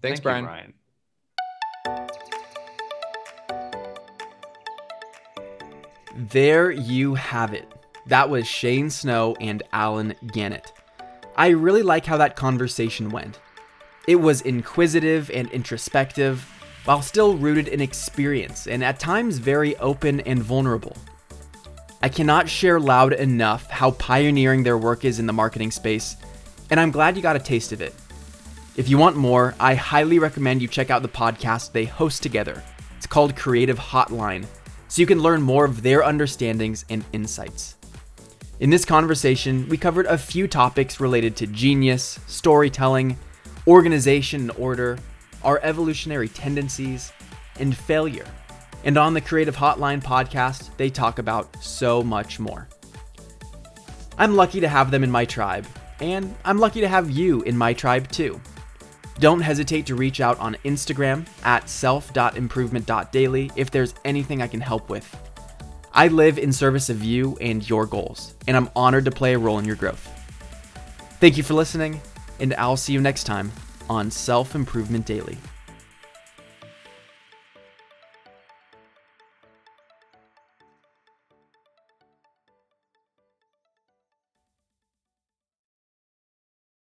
Thanks 0.00 0.20
Thank 0.20 0.44
brian. 0.44 0.44
You, 0.44 0.50
brian. 0.50 0.74
There 6.14 6.70
you 6.70 7.14
have 7.14 7.54
it. 7.54 7.72
That 8.06 8.28
was 8.28 8.46
shane 8.46 8.90
snow 8.90 9.36
and 9.40 9.62
allen 9.72 10.14
gannett 10.32 10.72
I 11.36 11.48
really 11.48 11.82
like 11.82 12.04
how 12.04 12.18
that 12.18 12.36
conversation 12.36 13.10
went. 13.10 13.40
It 14.06 14.16
was 14.16 14.42
inquisitive 14.42 15.30
and 15.30 15.50
introspective, 15.50 16.46
while 16.84 17.00
still 17.02 17.36
rooted 17.36 17.68
in 17.68 17.80
experience 17.80 18.66
and 18.66 18.82
at 18.82 18.98
times 18.98 19.38
very 19.38 19.76
open 19.76 20.20
and 20.20 20.42
vulnerable. 20.42 20.96
I 22.02 22.08
cannot 22.08 22.48
share 22.48 22.80
loud 22.80 23.12
enough 23.12 23.70
how 23.70 23.92
pioneering 23.92 24.64
their 24.64 24.76
work 24.76 25.04
is 25.04 25.20
in 25.20 25.26
the 25.26 25.32
marketing 25.32 25.70
space, 25.70 26.16
and 26.70 26.80
I'm 26.80 26.90
glad 26.90 27.16
you 27.16 27.22
got 27.22 27.36
a 27.36 27.40
taste 27.40 27.70
of 27.70 27.80
it. 27.80 27.94
If 28.76 28.88
you 28.88 28.98
want 28.98 29.16
more, 29.16 29.54
I 29.60 29.74
highly 29.74 30.18
recommend 30.18 30.60
you 30.60 30.68
check 30.68 30.90
out 30.90 31.02
the 31.02 31.08
podcast 31.08 31.72
they 31.72 31.84
host 31.84 32.22
together. 32.22 32.62
It's 32.96 33.06
called 33.06 33.36
Creative 33.36 33.78
Hotline, 33.78 34.46
so 34.88 35.00
you 35.00 35.06
can 35.06 35.20
learn 35.20 35.42
more 35.42 35.64
of 35.64 35.82
their 35.82 36.02
understandings 36.02 36.84
and 36.90 37.04
insights. 37.12 37.76
In 38.62 38.70
this 38.70 38.84
conversation, 38.84 39.68
we 39.68 39.76
covered 39.76 40.06
a 40.06 40.16
few 40.16 40.46
topics 40.46 41.00
related 41.00 41.34
to 41.34 41.48
genius, 41.48 42.20
storytelling, 42.28 43.18
organization 43.66 44.42
and 44.42 44.50
order, 44.52 45.00
our 45.42 45.58
evolutionary 45.64 46.28
tendencies, 46.28 47.12
and 47.58 47.76
failure. 47.76 48.24
And 48.84 48.96
on 48.96 49.14
the 49.14 49.20
Creative 49.20 49.56
Hotline 49.56 50.00
podcast, 50.00 50.70
they 50.76 50.90
talk 50.90 51.18
about 51.18 51.60
so 51.60 52.04
much 52.04 52.38
more. 52.38 52.68
I'm 54.16 54.36
lucky 54.36 54.60
to 54.60 54.68
have 54.68 54.92
them 54.92 55.02
in 55.02 55.10
my 55.10 55.24
tribe, 55.24 55.66
and 56.00 56.32
I'm 56.44 56.58
lucky 56.58 56.82
to 56.82 56.88
have 56.88 57.10
you 57.10 57.42
in 57.42 57.58
my 57.58 57.72
tribe 57.72 58.12
too. 58.12 58.40
Don't 59.18 59.40
hesitate 59.40 59.86
to 59.86 59.96
reach 59.96 60.20
out 60.20 60.38
on 60.38 60.54
Instagram 60.64 61.26
at 61.42 61.68
self.improvement.daily 61.68 63.50
if 63.56 63.72
there's 63.72 63.94
anything 64.04 64.40
I 64.40 64.46
can 64.46 64.60
help 64.60 64.88
with. 64.88 65.31
I 65.94 66.08
live 66.08 66.38
in 66.38 66.52
service 66.52 66.88
of 66.88 67.04
you 67.04 67.36
and 67.40 67.68
your 67.68 67.84
goals, 67.84 68.34
and 68.48 68.56
I'm 68.56 68.70
honored 68.74 69.04
to 69.04 69.10
play 69.10 69.34
a 69.34 69.38
role 69.38 69.58
in 69.58 69.66
your 69.66 69.76
growth. 69.76 70.08
Thank 71.20 71.36
you 71.36 71.42
for 71.42 71.52
listening, 71.52 72.00
and 72.40 72.54
I'll 72.54 72.78
see 72.78 72.94
you 72.94 73.00
next 73.00 73.24
time 73.24 73.52
on 73.90 74.10
Self 74.10 74.54
Improvement 74.54 75.04
Daily. 75.04 75.36